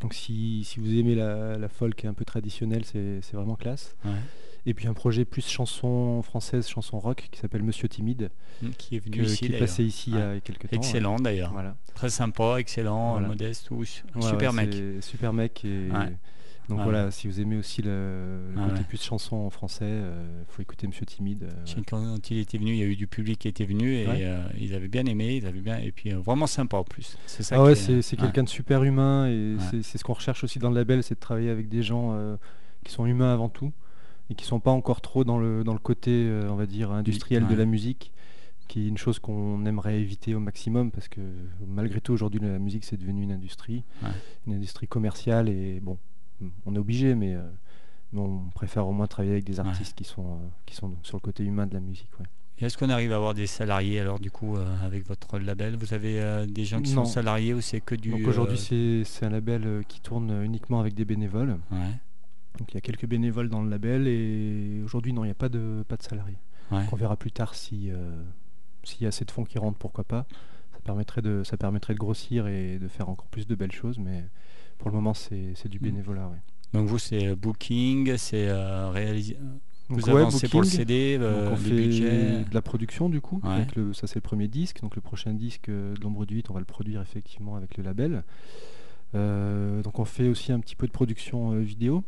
Donc 0.00 0.14
si, 0.14 0.62
si 0.64 0.78
vous 0.80 0.94
aimez 0.96 1.14
la, 1.14 1.56
la 1.58 1.68
folk 1.68 2.04
un 2.04 2.12
peu 2.14 2.24
traditionnelle, 2.24 2.84
c'est 2.84 3.20
vraiment 3.32 3.56
classe. 3.56 3.96
Ouais. 4.04 4.10
Et 4.66 4.74
puis 4.74 4.86
un 4.86 4.92
projet 4.92 5.24
plus 5.24 5.48
chanson 5.48 6.20
française, 6.22 6.68
chanson 6.68 6.98
rock, 6.98 7.28
qui 7.30 7.38
s'appelle 7.40 7.62
Monsieur 7.62 7.88
Timide, 7.88 8.30
Mm, 8.60 8.70
Qui 8.76 8.96
est 8.96 8.98
venu 8.98 9.18
que- 9.18 9.22
ici, 9.22 9.46
qui 9.46 9.54
est 9.54 9.58
passé 9.60 9.84
ici 9.84 10.10
il 10.10 10.18
y 10.18 10.20
a 10.20 10.40
quelques 10.40 10.62
temps. 10.68 10.76
Excellent, 10.76 11.14
d'ailleurs. 11.20 11.52
Voilà. 11.52 11.76
Très 11.94 12.10
sympa, 12.10 12.56
excellent, 12.58 13.12
Voilà. 13.12 13.28
modeste. 13.28 13.70
Ouais, 13.70 13.86
Super 14.20 14.52
mec. 14.52 14.74
Super 15.00 15.32
mec. 15.32 15.64
Et... 15.64 15.88
Donc 16.68 16.78
Ouais. 16.78 16.84
voilà, 16.84 17.10
si 17.10 17.26
vous 17.28 17.40
aimez 17.40 17.56
aussi 17.56 17.80
le, 17.80 18.50
le 18.54 18.60
Ouais, 18.60 18.68
côté 18.68 18.80
ouais. 18.80 18.84
plus 18.86 19.02
chanson 19.02 19.36
en 19.36 19.48
français, 19.50 19.88
il 19.90 20.44
faut 20.52 20.60
écouter 20.60 20.86
Monsieur 20.86 21.06
Timide. 21.06 21.44
euh, 21.44 21.80
Quand 21.88 22.30
il 22.30 22.38
était 22.38 22.58
venu, 22.58 22.72
il 22.72 22.76
y 22.78 22.82
a 22.82 22.86
eu 22.86 22.94
du 22.96 23.06
public 23.06 23.38
qui 23.38 23.48
était 23.48 23.64
venu 23.64 23.94
et 23.94 24.06
euh, 24.08 24.42
ils 24.60 24.74
avaient 24.74 24.88
bien 24.88 25.06
aimé, 25.06 25.36
ils 25.36 25.46
avaient 25.46 25.62
bien 25.62 25.78
et 25.78 25.92
puis 25.92 26.12
euh, 26.12 26.18
vraiment 26.18 26.46
sympa 26.46 26.76
en 26.76 26.84
plus. 26.84 27.16
C'est 27.26 27.42
ça. 27.42 27.56
Ah 27.58 27.64
ouais, 27.64 27.74
c'est 27.74 28.16
quelqu'un 28.16 28.42
de 28.42 28.48
super 28.50 28.84
humain 28.84 29.28
et 29.28 29.56
c'est- 29.82 29.96
ce 29.98 30.04
qu'on 30.04 30.12
recherche 30.12 30.44
aussi 30.44 30.58
dans 30.58 30.68
le 30.68 30.76
label, 30.76 31.02
c'est 31.02 31.14
de 31.14 31.20
travailler 31.20 31.48
avec 31.50 31.68
des 31.70 31.82
gens 31.82 32.10
euh, 32.12 32.36
qui 32.84 32.92
sont 32.92 33.06
humains 33.06 33.32
avant 33.32 33.48
tout 33.48 33.72
et 34.30 34.34
qui 34.34 34.44
sont 34.44 34.60
pas 34.60 34.70
encore 34.70 35.00
trop 35.00 35.24
dans 35.24 35.38
le, 35.38 35.64
dans 35.64 35.72
le 35.72 35.78
côté, 35.78 36.10
euh, 36.12 36.50
on 36.50 36.56
va 36.56 36.66
dire, 36.66 36.90
industriel 36.92 37.46
de 37.46 37.54
la 37.54 37.64
musique, 37.64 38.12
qui 38.68 38.84
est 38.84 38.88
une 38.88 38.98
chose 38.98 39.18
qu'on 39.18 39.64
aimerait 39.64 39.98
éviter 39.98 40.34
au 40.34 40.40
maximum 40.40 40.90
parce 40.90 41.08
que 41.08 41.22
malgré 41.66 42.02
tout 42.02 42.12
aujourd'hui 42.12 42.38
la 42.42 42.58
musique 42.58 42.84
c'est 42.84 42.98
devenu 42.98 43.22
une 43.22 43.32
industrie, 43.32 43.84
Ouais. 44.02 44.10
une 44.46 44.52
industrie 44.52 44.86
commerciale 44.86 45.48
et 45.48 45.80
bon, 45.80 45.96
on 46.66 46.74
est 46.74 46.78
obligé 46.78 47.14
mais, 47.14 47.34
euh, 47.34 47.42
mais 48.12 48.20
on 48.20 48.48
préfère 48.54 48.86
au 48.86 48.92
moins 48.92 49.06
travailler 49.06 49.32
avec 49.32 49.44
des 49.44 49.60
artistes 49.60 49.96
qui, 49.96 50.04
sont, 50.04 50.26
euh, 50.26 50.48
qui 50.66 50.74
sont 50.74 50.94
sur 51.02 51.16
le 51.16 51.20
côté 51.20 51.44
humain 51.44 51.66
de 51.66 51.74
la 51.74 51.80
musique. 51.80 52.10
ouais. 52.20 52.26
Est-ce 52.60 52.76
qu'on 52.76 52.90
arrive 52.90 53.12
à 53.12 53.16
avoir 53.16 53.34
des 53.34 53.46
salariés 53.46 54.00
alors 54.00 54.18
du 54.18 54.30
coup 54.32 54.56
euh, 54.56 54.66
avec 54.84 55.06
votre 55.06 55.38
label? 55.38 55.76
Vous 55.76 55.94
avez 55.94 56.20
euh, 56.20 56.44
des 56.44 56.64
gens 56.64 56.82
qui 56.82 56.92
Non. 56.94 57.04
sont 57.04 57.12
salariés 57.12 57.54
ou 57.54 57.60
c'est 57.60 57.80
que 57.80 57.94
du 57.94 58.10
Donc 58.10 58.26
aujourd'hui 58.26 58.58
euh, 58.72 59.04
c'est 59.04 59.26
un 59.26 59.30
label 59.30 59.84
qui 59.86 60.00
tourne 60.00 60.42
uniquement 60.44 60.80
avec 60.80 60.94
des 60.94 61.04
bénévoles. 61.04 61.56
ouais, 61.70 61.92
Donc 62.58 62.72
il 62.72 62.74
y 62.74 62.78
a 62.78 62.80
quelques 62.80 63.06
bénévoles 63.06 63.48
dans 63.48 63.62
le 63.62 63.70
label 63.70 64.08
et 64.08 64.80
aujourd'hui 64.84 65.12
non, 65.12 65.22
il 65.22 65.28
n'y 65.28 65.32
a 65.32 65.36
pas 65.36 65.48
de, 65.48 65.84
pas 65.86 65.96
de 65.96 66.02
salariés. 66.02 66.38
ouais. 66.72 66.82
On 66.90 66.96
verra 66.96 67.16
plus 67.16 67.30
tard 67.30 67.54
si 67.54 67.90
s'il 68.82 69.02
y 69.02 69.04
a 69.04 69.08
assez 69.08 69.24
de 69.24 69.30
fonds 69.30 69.44
qui 69.44 69.58
rentrent, 69.58 69.78
pourquoi 69.78 70.02
pas. 70.04 70.26
Ça 70.72 70.78
permettrait, 70.82 71.20
de, 71.22 71.42
ça 71.44 71.56
permettrait 71.58 71.92
de 71.94 71.98
grossir 71.98 72.46
et 72.46 72.78
de 72.78 72.88
faire 72.88 73.08
encore 73.10 73.26
plus 73.26 73.46
de 73.46 73.54
belles 73.54 73.72
choses, 73.72 73.98
mais 73.98 74.24
pour 74.78 74.90
le 74.90 74.96
moment, 74.96 75.14
c'est 75.14 75.68
du 75.68 75.78
Mm. 75.78 75.82
bénévolat. 75.82 76.30
Donc 76.74 76.86
vous, 76.86 76.98
c'est 76.98 77.28
euh, 77.28 77.34
booking, 77.36 78.16
c'est 78.16 78.48
euh, 78.48 78.90
réaliser. 78.90 79.34
Donc, 79.90 80.00
Vous 80.00 80.10
ouais, 80.10 80.20
avancez 80.20 80.48
pour 80.48 80.60
le. 80.60 80.66
CD, 80.66 81.16
euh, 81.18 81.44
Donc 81.50 81.52
on 81.54 81.56
fait 81.56 82.44
de 82.44 82.54
la 82.54 82.60
production 82.60 83.08
du 83.08 83.20
coup. 83.22 83.40
Ouais. 83.42 83.50
avec 83.54 83.74
le- 83.74 83.94
ça 83.94 84.06
c'est 84.06 84.16
le 84.16 84.20
premier 84.22 84.46
disque. 84.48 84.82
Donc 84.82 84.94
le 84.94 85.00
prochain 85.00 85.32
disque 85.32 85.70
euh, 85.70 85.94
de 85.94 86.00
l'ombre 86.02 86.26
du 86.26 86.34
8, 86.36 86.50
on 86.50 86.54
va 86.54 86.60
le 86.60 86.66
produire 86.66 87.00
effectivement 87.00 87.56
avec 87.56 87.76
le 87.78 87.84
label. 87.84 88.22
Euh, 89.14 89.82
donc 89.82 89.98
on 89.98 90.04
fait 90.04 90.28
aussi 90.28 90.52
un 90.52 90.60
petit 90.60 90.76
peu 90.76 90.86
de 90.86 90.92
production 90.92 91.58
vidéo. 91.58 92.04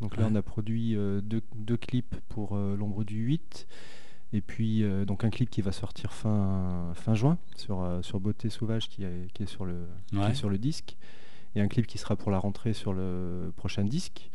Donc 0.00 0.16
là 0.16 0.26
on 0.30 0.34
a 0.34 0.42
produit 0.42 0.94
deux, 0.94 1.42
deux 1.54 1.76
clips 1.76 2.16
pour 2.28 2.56
l'ombre 2.56 3.04
du 3.04 3.18
8. 3.22 3.68
Et 4.32 4.40
puis 4.40 4.82
donc 5.06 5.22
un 5.22 5.30
clip 5.30 5.48
qui 5.48 5.62
va 5.62 5.70
sortir 5.70 6.12
fin, 6.12 6.90
fin 6.94 7.14
juin 7.14 7.38
sur, 7.54 7.86
sur 8.02 8.18
Beauté 8.18 8.48
Sauvage 8.50 8.88
qui 8.88 9.04
est, 9.04 9.28
qui 9.32 9.44
est 9.44 9.46
sur 9.46 9.64
le, 9.64 9.86
qui 10.10 10.16
est 10.18 10.34
sur 10.34 10.48
le 10.50 10.58
disque. 10.58 10.96
Et 11.54 11.60
un 11.60 11.68
clip 11.68 11.86
qui 11.86 11.98
sera 11.98 12.16
pour 12.16 12.30
la 12.30 12.38
rentrée 12.38 12.72
sur 12.72 12.92
le 12.92 13.52
prochain 13.56 13.84
disque. 13.84 14.30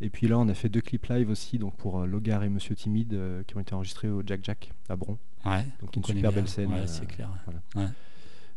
Et 0.00 0.10
puis 0.10 0.28
là, 0.28 0.38
on 0.38 0.48
a 0.48 0.54
fait 0.54 0.68
deux 0.68 0.80
clips 0.80 1.06
live 1.08 1.28
aussi, 1.30 1.58
donc 1.58 1.76
pour 1.76 2.00
euh, 2.00 2.06
Logar 2.06 2.44
et 2.44 2.48
Monsieur 2.48 2.76
Timide, 2.76 3.14
euh, 3.14 3.42
qui 3.44 3.56
ont 3.56 3.60
été 3.60 3.74
enregistrés 3.74 4.08
au 4.08 4.22
Jack 4.24 4.40
Jack 4.44 4.72
à 4.88 4.96
Bron. 4.96 5.18
Ouais. 5.44 5.64
Donc 5.80 5.90
on 5.96 6.00
une 6.00 6.04
super 6.04 6.30
bien. 6.30 6.30
belle 6.30 6.48
scène. 6.48 6.72
Ouais, 6.72 6.80
euh, 6.80 6.86
c'est 6.86 7.06
clair. 7.06 7.30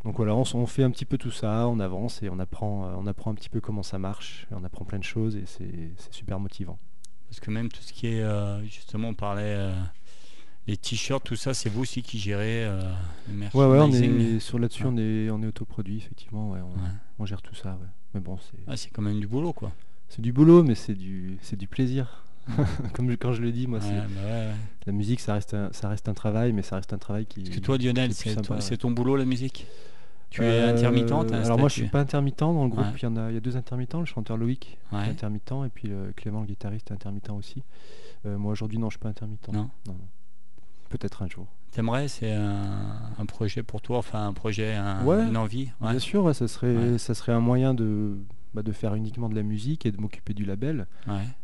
Donc 0.04 0.18
voilà, 0.18 0.36
on, 0.36 0.66
fait 0.66 0.84
un 0.84 0.90
petit 0.90 1.06
peu 1.06 1.18
tout 1.20 1.32
ça, 1.32 1.68
on 1.68 1.80
avance 1.80 2.24
et 2.24 2.30
on 2.30 2.40
apprend, 2.40 2.92
on 2.98 3.06
apprend 3.06 3.32
un 3.32 3.36
petit 3.36 3.50
peu 3.50 3.62
comment 3.62 3.84
ça 3.84 4.00
marche, 4.00 4.48
on 4.52 4.64
apprend 4.64 4.84
plein 4.84 4.98
de 4.98 5.04
choses 5.04 5.36
et 5.36 5.44
c'est 5.46 5.92
super 6.12 6.40
motivant. 6.40 6.80
Parce 7.32 7.40
que 7.40 7.50
même 7.50 7.70
tout 7.70 7.82
ce 7.82 7.94
qui 7.94 8.08
est, 8.08 8.22
euh, 8.22 8.62
justement, 8.66 9.08
on 9.08 9.14
parlait 9.14 9.56
euh, 9.56 9.74
les 10.68 10.76
t-shirts, 10.76 11.24
tout 11.24 11.38
ça, 11.38 11.54
c'est 11.54 11.70
vous 11.70 11.84
aussi 11.84 12.02
qui 12.02 12.20
gérez 12.20 12.66
euh, 12.66 12.82
le 13.30 13.46
Ouais, 13.58 13.66
ouais, 13.66 13.80
on 13.80 13.90
est 13.90 14.40
sur 14.40 14.60
là-dessus, 14.60 14.84
on 14.86 14.98
est, 14.98 15.30
on 15.30 15.42
est 15.42 15.48
autoproduit 15.48 15.96
effectivement, 15.96 16.50
ouais, 16.50 16.60
on, 16.60 16.72
Ouais. 16.72 16.90
on 17.20 17.26
gère 17.26 17.42
tout 17.42 17.56
ça. 17.56 17.80
Mais 18.14 18.20
bon, 18.20 18.38
c'est 18.40 18.58
Ah, 18.68 18.78
c'est 18.78 18.90
quand 18.90 19.02
même 19.02 19.20
du 19.20 19.28
boulot, 19.28 19.54
quoi. 19.54 19.72
c'est 20.10 20.22
du 20.22 20.34
boulot, 20.34 20.64
mais 20.64 20.76
c'est 20.76 20.94
du, 20.96 21.38
c'est 21.42 21.56
du 21.58 21.68
plaisir. 21.68 22.24
Comme 22.94 23.10
je- 23.12 23.16
quand 23.16 23.34
je 23.34 23.42
le 23.42 23.52
dis, 23.52 23.68
moi, 23.68 23.80
Ouais, 23.80 23.86
c'est 23.86 23.96
bah 24.16 24.22
ouais, 24.24 24.30
ouais. 24.48 24.54
la 24.88 24.94
musique, 24.94 25.20
ça 25.20 25.36
reste, 25.36 25.54
un, 25.54 25.70
ça 25.74 25.90
reste 25.90 26.10
un 26.10 26.14
travail, 26.14 26.54
mais 26.54 26.64
ça 26.64 26.76
reste 26.78 26.92
un 26.92 26.98
travail 26.98 27.26
qui. 27.26 27.44
Parce 27.44 27.56
que 27.56 27.62
toi, 27.62 27.78
Lionel, 27.78 28.14
c'est 28.14 28.78
ton 28.78 28.92
boulot, 28.92 29.16
la 29.16 29.26
musique? 29.26 29.68
Tu 30.32 30.42
es 30.44 30.46
Euh, 30.46 30.72
intermittent 30.74 31.08
t'as 31.10 31.18
un 31.18 31.44
Alors 31.44 31.60
moi 31.60 31.68
je 31.68 31.74
suis 31.74 31.90
pas 31.90 32.00
intermittent 32.00 32.40
dans 32.40 32.64
le 32.64 32.70
groupe, 32.70 32.86
il 32.98 33.04
y 33.04 33.06
en 33.06 33.18
a, 33.18 33.30
il 33.30 33.34
y 33.34 33.38
a 33.38 33.42
deux 33.42 33.58
intermittents, 33.58 34.00
le 34.00 34.06
chanteur 34.06 34.38
Loïc 34.38 34.78
est 34.94 34.96
intermittent 34.96 35.52
et 35.66 35.70
puis 35.70 35.90
euh, 35.92 36.14
Clément 36.16 36.40
le 36.40 36.48
guitariste 36.48 36.90
est 36.90 36.94
intermittent 36.94 37.32
aussi. 37.32 37.64
Euh, 38.26 38.38
moi 38.38 38.54
aujourd'hui 38.54 38.78
non 38.78 38.90
je 38.90 38.94
suis 38.94 39.00
pas 39.02 39.10
intermittent. 39.10 39.50
Non. 39.50 39.70
non, 39.88 39.94
non. 39.94 39.98
Peut-être 40.92 41.24
un 41.24 41.28
jour. 41.28 41.48
T'aimerais, 41.72 42.08
c'est 42.08 42.32
un, 42.34 43.12
un 43.18 43.26
projet 43.26 43.64
pour 43.64 43.82
toi, 43.82 43.98
enfin 43.98 44.28
un 44.28 44.34
projet, 44.34 44.74
un- 44.76 45.04
Ouais. 45.06 45.26
une 45.28 45.38
envie 45.38 45.70
ouais. 45.82 45.92
Bien 45.92 46.00
sûr, 46.00 46.24
ouais, 46.26 46.34
ça 46.34 46.48
serait, 46.48 46.98
ça 46.98 47.14
serait 47.14 47.32
un 47.32 47.40
moyen 47.40 47.74
de, 47.74 48.18
bah, 48.54 48.62
de 48.62 48.72
faire 48.74 48.94
uniquement 48.96 49.30
de 49.30 49.36
la 49.36 49.44
musique 49.44 49.86
et 49.86 49.92
de 49.94 49.98
m'occuper 49.98 50.34
du 50.34 50.44
label, 50.44 50.86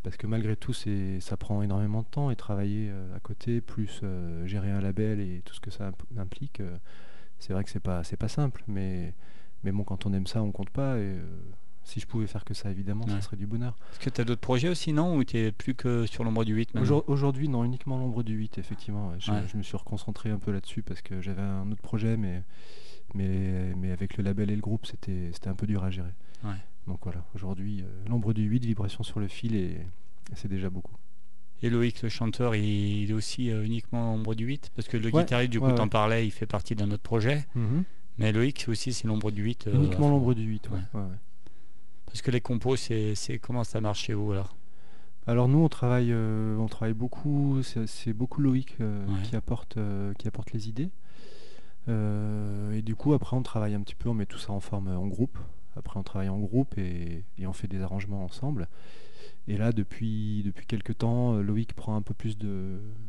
parce 0.03 0.17
que 0.17 0.27
malgré 0.27 0.55
tout 0.57 0.73
c'est, 0.73 1.19
ça 1.21 1.38
prend 1.38 1.62
énormément 1.62 2.01
de 2.01 2.07
temps 2.07 2.29
et 2.29 2.36
travailler 2.36 2.89
euh, 2.91 3.15
à 3.15 3.19
côté, 3.21 3.62
plus 3.62 4.01
euh, 4.03 4.45
gérer 4.45 4.69
un 4.69 4.81
label 4.81 5.21
et 5.21 5.41
tout 5.45 5.53
ce 5.53 5.62
que 5.62 5.71
ça 5.71 5.88
imp- 5.88 6.19
implique, 6.19 6.60
euh, 6.60 6.77
c'est 7.39 7.53
vrai 7.53 7.63
que 7.63 7.69
c'est 7.69 7.79
pas, 7.79 8.03
c'est 8.03 8.17
pas 8.17 8.27
simple, 8.27 8.63
mais, 8.67 9.13
mais 9.63 9.71
bon 9.71 9.83
quand 9.86 10.05
on 10.05 10.13
aime 10.13 10.27
ça 10.27 10.43
on 10.43 10.51
compte 10.51 10.71
pas 10.71 10.97
et 10.97 11.15
si 11.88 12.00
je 12.00 12.06
pouvais 12.08 12.28
faire 12.28 12.43
que 12.45 12.54
ça 12.54 12.69
évidemment 12.69 13.06
Ouais. 13.06 13.12
ça 13.12 13.21
serait 13.21 13.38
du 13.38 13.47
bonheur. 13.47 13.76
Est-ce 13.91 14.00
que 14.00 14.10
tu 14.10 14.21
as 14.21 14.23
d'autres 14.26 14.41
projets 14.41 14.69
aussi, 14.69 14.93
non 14.93 15.15
Ou 15.15 15.23
tu 15.23 15.38
es 15.38 15.52
plus 15.52 15.73
que 15.73 16.06
sur 16.06 16.23
l'ombre 16.23 16.43
du 16.45 16.54
8 16.54 16.73
maintenant 16.73 16.82
Aujourd- 16.84 17.04
Aujourd'hui, 17.08 17.50
non, 17.50 17.63
uniquement 17.63 17.97
l'ombre 17.97 18.23
du 18.23 18.34
8, 18.36 18.58
effectivement. 18.58 19.13
Je, 19.19 19.32
Ouais. 19.32 19.43
je 19.52 19.58
me 19.58 19.63
suis 19.63 19.78
reconcentré 19.78 20.30
un 20.30 20.38
peu 20.39 20.52
là-dessus 20.52 20.82
parce 20.84 21.02
que 21.02 21.21
j'avais 21.21 21.41
un 21.41 21.71
autre 21.71 21.82
projet, 21.82 22.17
mais, 22.17 22.43
mais, 23.13 23.73
mais 23.76 23.91
avec 23.91 24.17
le 24.17 24.23
label 24.23 24.50
et 24.52 24.56
le 24.56 24.62
groupe, 24.62 24.86
c'était 24.86 25.32
un 25.45 25.56
peu 25.56 25.67
dur 25.67 25.84
à 25.84 25.89
gérer. 25.91 26.13
Ouais. 26.43 26.52
Donc 26.88 27.00
voilà, 27.04 27.23
aujourd'hui, 27.36 27.82
euh, 27.82 28.10
l'ombre 28.10 28.34
du 28.34 28.43
8, 28.43 28.63
vibration 28.65 29.04
sur 29.04 29.19
le 29.19 29.28
fil, 29.28 29.56
et, 29.56 29.71
et 29.71 30.36
c'est 30.36 30.47
déjà 30.47 30.69
beaucoup. 30.69 30.95
Et 31.63 31.69
Loïc, 31.69 32.02
le 32.04 32.10
chanteur, 32.10 32.56
il, 32.56 32.63
il 33.04 33.10
est 33.10 33.13
aussi 33.13 33.50
euh, 33.50 33.63
uniquement 33.65 34.12
l'ombre 34.12 34.36
du 34.36 34.45
8 34.45 34.71
Parce 34.76 34.88
que 34.88 34.95
le 34.97 35.10
guitariste, 35.10 35.52
du 35.52 35.60
coup, 35.60 35.71
t'en 35.71 35.88
parlais, 35.88 36.26
il 36.28 36.32
fait 36.32 36.45
partie 36.45 36.76
d'un 36.76 36.91
autre 36.91 37.02
projet. 37.04 37.45
Mais 38.19 38.32
Loïc, 38.32 38.65
aussi, 38.67 38.93
c'est 38.93 39.08
l'ombre 39.08 39.32
du 39.32 39.43
8. 39.43 39.67
euh, 39.67 39.73
uniquement 39.76 40.10
l'ombre 40.10 40.34
du 40.34 40.43
8, 40.43 40.69
ouais. 40.69 40.76
ouais. 40.78 40.82
ouais, 40.93 41.08
ouais. 41.08 41.15
Parce 42.08 42.22
que 42.22 42.32
les 42.32 42.41
compos, 42.41 42.76
c'est 42.76 43.39
comment 43.41 43.63
ça 43.63 43.80
marche 43.82 44.02
chez 44.06 44.13
vous 44.13 44.32
alors? 44.32 44.56
Alors 45.28 45.50
nous, 45.50 45.60
on 45.60 45.67
travaille, 45.70 46.12
euh, 46.13 46.56
on 46.58 46.67
travaille 46.67 46.93
beaucoup, 46.93 47.62
c'est 47.63 48.13
beaucoup 48.13 48.39
Loïc 48.41 48.76
euh, 48.80 49.06
Ouais. 49.06 49.13
qui, 49.24 49.36
apporte, 49.36 49.76
euh, 49.78 50.13
qui 50.17 50.28
apporte 50.28 50.54
les 50.54 50.70
idées. 50.70 50.89
Et 51.89 52.82
du 52.82 52.96
coup, 52.96 53.13
après, 53.13 53.38
on 53.38 53.43
travaille 53.43 53.74
un 53.74 53.80
petit 53.82 53.96
peu, 53.96 54.10
on 54.10 54.13
met 54.13 54.26
tout 54.26 54.38
ça 54.38 54.52
en 54.52 54.60
forme 54.60 54.89
en 54.89 55.08
groupe. 55.08 55.38
Après, 55.78 55.98
on 55.98 56.04
travaille 56.04 56.28
en 56.28 56.38
groupe 56.39 56.78
et, 56.78 57.24
et 57.38 57.48
on 57.48 57.54
fait 57.54 57.67
des 57.70 57.82
arrangements 57.82 58.26
ensemble. 58.26 58.67
Et 59.47 59.57
là, 59.57 59.71
depuis, 59.71 60.43
depuis 60.43 60.65
quelques 60.65 60.97
temps, 60.97 61.35
euh, 61.35 61.41
Loïc 61.41 61.73
prend 61.73 61.95
un 61.95 62.01
peu 62.01 62.13
plus 62.13 62.37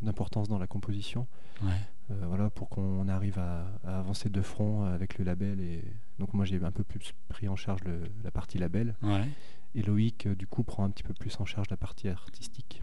d'importance 0.02 0.48
dans 0.48 0.58
la 0.58 0.66
composition. 0.66 1.26
Ouais. 1.62 1.68
euh, 2.10 2.24
voilà, 2.28 2.48
pour 2.50 2.68
qu'on 2.68 3.08
arrive 3.08 3.38
à, 3.38 3.66
à 3.84 3.98
avancer 3.98 4.28
de 4.30 4.40
front 4.42 4.84
avec 4.84 5.18
le 5.18 5.24
label. 5.24 5.60
Et 5.60 5.82
donc 6.18 6.32
moi, 6.34 6.44
j'ai 6.44 6.62
un 6.62 6.70
peu 6.70 6.84
plus 6.84 7.12
pris 7.28 7.48
en 7.48 7.56
charge 7.56 7.82
le- 7.84 8.02
la 8.24 8.30
partie 8.30 8.58
label. 8.58 8.94
Ouais. 9.02 9.26
Et 9.74 9.82
Loïc, 9.82 10.26
euh, 10.26 10.34
du 10.34 10.46
coup, 10.46 10.62
prend 10.62 10.84
un 10.84 10.90
petit 10.90 11.02
peu 11.02 11.12
plus 11.14 11.38
en 11.40 11.44
charge 11.44 11.68
la 11.70 11.76
partie 11.76 12.08
artistique. 12.08 12.82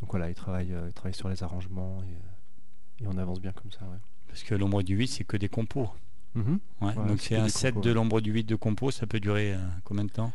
Donc 0.00 0.10
voilà, 0.10 0.28
il 0.30 0.34
travaille, 0.34 0.74
il 0.86 0.92
travaille 0.94 1.14
sur 1.14 1.28
les 1.28 1.42
arrangements 1.42 2.02
et, 2.02 3.04
et 3.04 3.06
on 3.06 3.16
avance 3.18 3.40
bien 3.40 3.52
comme 3.52 3.70
ça. 3.70 3.82
Ouais. 3.82 3.98
Parce 4.28 4.42
que 4.42 4.54
l'ombre 4.54 4.82
du 4.82 4.96
8, 4.96 5.06
c'est 5.08 5.24
que 5.24 5.36
des 5.36 5.48
compos. 5.48 5.90
Mhm. 6.34 6.58
Ouais, 6.80 6.94
Donc 6.94 7.20
c'est 7.20 7.36
un 7.36 7.48
set 7.48 7.74
compos, 7.74 7.86
de 7.88 7.92
l'ombre 7.92 8.20
du 8.20 8.32
8 8.32 8.44
de 8.44 8.54
compos, 8.56 8.90
ça 8.90 9.06
peut 9.06 9.20
durer 9.20 9.52
euh, 9.54 9.58
combien 9.84 10.04
de 10.04 10.10
temps? 10.10 10.32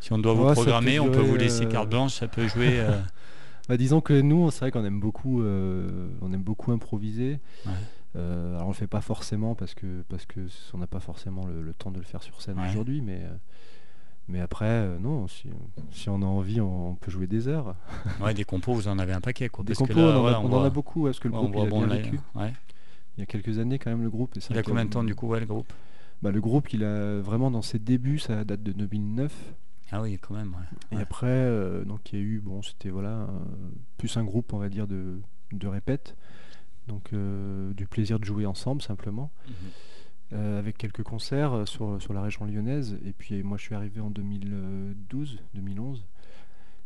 Si 0.00 0.12
on 0.12 0.18
doit 0.18 0.34
vous 0.34 0.42
Ouais, 0.42 0.48
ça 0.48 0.54
peut 0.54 0.60
programmer, 0.62 0.98
on 1.00 1.10
peut 1.10 1.20
vous 1.20 1.36
laisser 1.36 1.64
euh, 1.66 1.68
carte 1.68 1.88
blanche, 1.90 2.14
ça 2.14 2.28
peut 2.28 2.46
jouer. 2.48 2.80
euh, 2.80 3.00
Bah, 3.68 3.76
disons 3.76 4.00
que 4.00 4.20
nous, 4.20 4.50
c'est 4.50 4.60
vrai 4.60 4.70
qu'on 4.72 4.84
aime 4.84 4.98
beaucoup, 4.98 5.42
euh, 5.42 6.08
on 6.22 6.32
aime 6.32 6.42
beaucoup 6.42 6.72
improviser. 6.72 7.38
Ouais. 7.66 7.72
Euh, 8.16 8.54
alors 8.56 8.66
on 8.66 8.70
le 8.70 8.74
fait 8.74 8.88
pas 8.88 9.00
forcément 9.00 9.54
parce 9.54 9.74
que 9.74 10.02
parce 10.08 10.26
que 10.26 10.40
on 10.74 10.78
n'a 10.78 10.88
pas 10.88 10.98
forcément 10.98 11.46
le, 11.46 11.62
le 11.62 11.72
temps 11.72 11.92
de 11.92 11.98
le 11.98 12.04
faire 12.04 12.24
sur 12.24 12.42
scène 12.42 12.58
Ouais. 12.58 12.68
aujourd'hui, 12.68 13.00
mais 13.00 13.20
euh, 13.22 13.32
mais 14.26 14.40
après 14.40 14.66
euh, 14.66 14.98
non, 14.98 15.28
si, 15.28 15.48
si 15.92 16.08
on 16.08 16.20
a 16.22 16.24
envie, 16.24 16.60
on, 16.60 16.90
on 16.90 16.94
peut 16.96 17.12
jouer 17.12 17.28
des 17.28 17.46
heures. 17.46 17.76
Ouais, 18.20 18.34
des 18.34 18.42
compos, 18.44 18.74
vous 18.74 18.88
en 18.88 18.98
avez 18.98 19.12
un 19.12 19.20
paquet. 19.20 19.48
Quoi, 19.48 19.62
Des 19.64 19.74
parce 19.74 19.86
que 19.88 19.92
compos, 19.94 20.04
là, 20.08 20.14
on, 20.14 20.18
en, 20.18 20.20
voilà, 20.22 20.36
a, 20.38 20.40
on 20.40 20.52
en 20.52 20.64
a 20.64 20.70
beaucoup 20.70 21.04
parce 21.04 21.20
que 21.20 21.28
le 21.28 21.34
ouais, 21.34 21.40
groupe 21.40 21.54
il 21.56 21.62
a 21.62 21.66
bon, 21.70 21.86
bien 21.86 21.96
vécu. 21.96 22.18
Il 22.36 23.20
y 23.20 23.22
a 23.22 23.26
quelques 23.26 23.58
années 23.60 23.78
quand 23.78 23.90
même 23.90 24.02
le 24.02 24.10
groupe. 24.10 24.36
et 24.36 24.40
Il 24.50 24.58
a 24.58 24.62
combien 24.64 24.84
de 24.84 24.90
temps 24.90 25.04
du 25.04 25.14
coup, 25.14 25.32
le 25.32 25.46
groupe? 25.46 25.72
Bah, 26.22 26.32
le 26.32 26.40
groupe, 26.40 26.72
il 26.72 26.82
a 26.82 27.20
vraiment 27.20 27.52
dans 27.52 27.62
ses 27.62 27.78
débuts, 27.78 28.18
ça 28.18 28.42
date 28.44 28.62
de 28.64 28.72
2009. 28.72 29.32
Ah 29.92 30.02
oui, 30.02 30.18
quand 30.20 30.34
même. 30.34 30.54
ouais. 30.54 30.98
Et 30.98 31.00
après, 31.00 31.26
euh, 31.28 31.84
donc 31.84 32.12
il 32.12 32.18
y 32.18 32.22
a 32.22 32.24
eu, 32.24 32.40
bon, 32.40 32.62
c'était 32.62 32.90
voilà, 32.90 33.22
euh, 33.22 33.28
plus 33.98 34.16
un 34.16 34.24
groupe, 34.24 34.52
on 34.52 34.58
va 34.58 34.68
dire, 34.68 34.86
de, 34.86 35.20
de 35.52 35.66
répètes. 35.66 36.16
Donc 36.86 37.12
euh, 37.12 37.72
du 37.74 37.86
plaisir 37.86 38.18
de 38.18 38.24
jouer 38.24 38.46
ensemble 38.46 38.82
simplement, 38.82 39.30
Mhm. 39.46 39.54
euh, 40.32 40.58
avec 40.58 40.76
quelques 40.78 41.02
concerts 41.02 41.66
sur, 41.68 42.00
sur 42.00 42.12
la 42.12 42.22
région 42.22 42.44
lyonnaise. 42.46 42.98
Et 43.04 43.12
puis 43.12 43.42
moi 43.42 43.56
je 43.58 43.62
suis 43.64 43.74
arrivé 43.74 44.00
en 44.00 44.10
2012, 44.10 45.38
2011. 45.54 46.04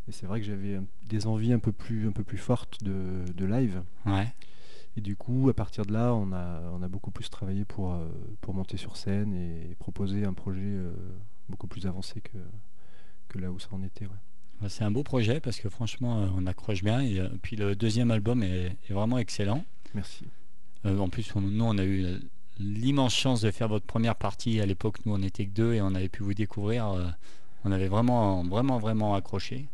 Et 0.08 0.12
c'est 0.12 0.26
vrai 0.26 0.40
que 0.40 0.46
j'avais 0.46 0.80
des 1.08 1.26
envies 1.26 1.52
un 1.54 1.58
peu 1.58 1.72
plus, 1.72 2.06
un 2.08 2.12
peu 2.12 2.24
plus 2.24 2.36
fortes 2.38 2.82
de, 2.84 3.24
de 3.34 3.44
live. 3.46 3.82
Ouais. 4.04 4.34
Et 4.96 5.00
du 5.00 5.16
coup, 5.16 5.48
à 5.48 5.54
partir 5.54 5.84
de 5.86 5.92
là, 5.92 6.14
on 6.14 6.30
a, 6.32 6.60
on 6.72 6.82
a 6.82 6.88
beaucoup 6.88 7.10
plus 7.10 7.28
travaillé 7.30 7.64
pour, 7.64 7.98
pour 8.42 8.54
monter 8.54 8.76
sur 8.76 8.96
scène 8.96 9.32
et 9.34 9.74
proposer 9.78 10.24
un 10.24 10.34
projet 10.34 10.76
beaucoup 11.48 11.66
plus 11.66 11.86
avancé 11.86 12.20
que, 12.20 12.38
que 13.34 13.38
là 13.40 13.50
où 13.50 13.58
ça 13.58 13.68
en 13.72 13.82
était. 13.82 14.06
ouais. 14.06 14.12
Bah, 14.60 14.68
C'est 14.68 14.84
un 14.84 14.90
beau 14.90 15.02
projet 15.02 15.40
parce 15.40 15.58
que 15.58 15.68
franchement, 15.68 16.22
euh, 16.22 16.26
on 16.36 16.46
accroche 16.46 16.82
bien. 16.82 17.00
Et 17.00 17.18
euh, 17.20 17.28
puis 17.42 17.56
le 17.56 17.74
deuxième 17.74 18.10
album 18.10 18.42
est, 18.42 18.76
est 18.88 18.92
vraiment 18.92 19.18
excellent. 19.18 19.64
Merci. 19.94 20.24
Euh, 20.86 20.98
en 20.98 21.08
plus, 21.08 21.30
on- 21.34 21.40
nous, 21.40 21.64
on 21.64 21.76
a 21.78 21.84
eu 21.84 22.06
l'immense 22.58 23.14
chance 23.14 23.40
de 23.40 23.50
faire 23.50 23.68
votre 23.68 23.86
première 23.86 24.14
partie. 24.16 24.60
À 24.60 24.66
l'époque, 24.66 24.98
nous, 25.06 25.14
on 25.14 25.18
n'était 25.18 25.46
que 25.46 25.50
deux 25.52 25.74
et 25.74 25.80
on 25.82 25.94
avait 25.94 26.08
pu 26.08 26.22
vous 26.22 26.34
découvrir. 26.34 26.88
euh, 26.88 27.08
on 27.64 27.72
avait 27.72 27.88
vraiment, 27.88 28.44
vraiment, 28.44 28.78
vraiment 28.78 29.14
accroché. 29.14 29.66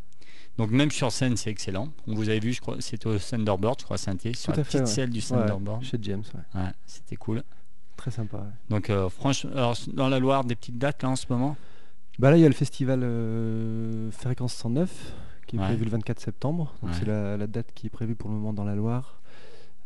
Donc 0.57 0.69
même 0.71 0.91
sur 0.91 1.11
scène, 1.11 1.35
c'est 1.37 1.49
excellent. 1.49 1.89
On 2.07 2.15
vous 2.15 2.29
avait 2.29 2.39
vu, 2.39 2.53
je 2.53 2.61
crois, 2.61 2.77
c'était 2.79 3.07
au 3.07 3.17
Thunderbird, 3.17 3.79
je 3.79 3.83
crois, 3.85 3.97
Saint-Étienne, 3.97 4.33
sur 4.35 4.53
Tout 4.53 4.59
la 4.59 4.63
petite 4.63 4.79
ouais. 4.81 4.85
selle 4.85 5.09
du 5.09 5.19
Ouais, 5.19 5.25
Thunderbird. 5.25 5.83
chez 5.83 5.97
James, 6.01 6.23
ouais. 6.33 6.59
Ouais, 6.61 6.69
c'était 6.85 7.15
cool. 7.17 7.43
très 7.97 8.11
sympa. 8.11 8.45
Donc 8.69 8.89
euh, 8.89 9.09
franchement, 9.09 9.51
alors, 9.53 9.77
dans 9.93 10.07
la 10.09 10.19
Loire, 10.19 10.43
des 10.43 10.55
petites 10.55 10.77
dates 10.77 11.03
là 11.03 11.09
en 11.09 11.15
ce 11.15 11.25
moment? 11.29 11.55
Bah 12.21 12.29
là, 12.31 12.37
il 12.37 12.41
y 12.41 12.45
a 12.45 12.47
le 12.47 12.53
festival 12.53 13.01
euh, 13.03 14.11
Fréquence 14.11 14.53
109 14.53 15.13
qui 15.47 15.55
est 15.55 15.59
Ouais. 15.59 15.65
prévu 15.65 15.83
le 15.85 15.91
24 15.91 16.19
septembre. 16.19 16.73
Donc 16.81 16.91
Ouais. 16.91 16.97
c'est 16.99 17.05
la, 17.07 17.35
la 17.35 17.47
date 17.47 17.71
qui 17.73 17.87
est 17.87 17.89
prévue 17.89 18.15
pour 18.15 18.29
le 18.29 18.35
moment 18.35 18.53
dans 18.53 18.63
la 18.63 18.75
Loire. 18.75 19.17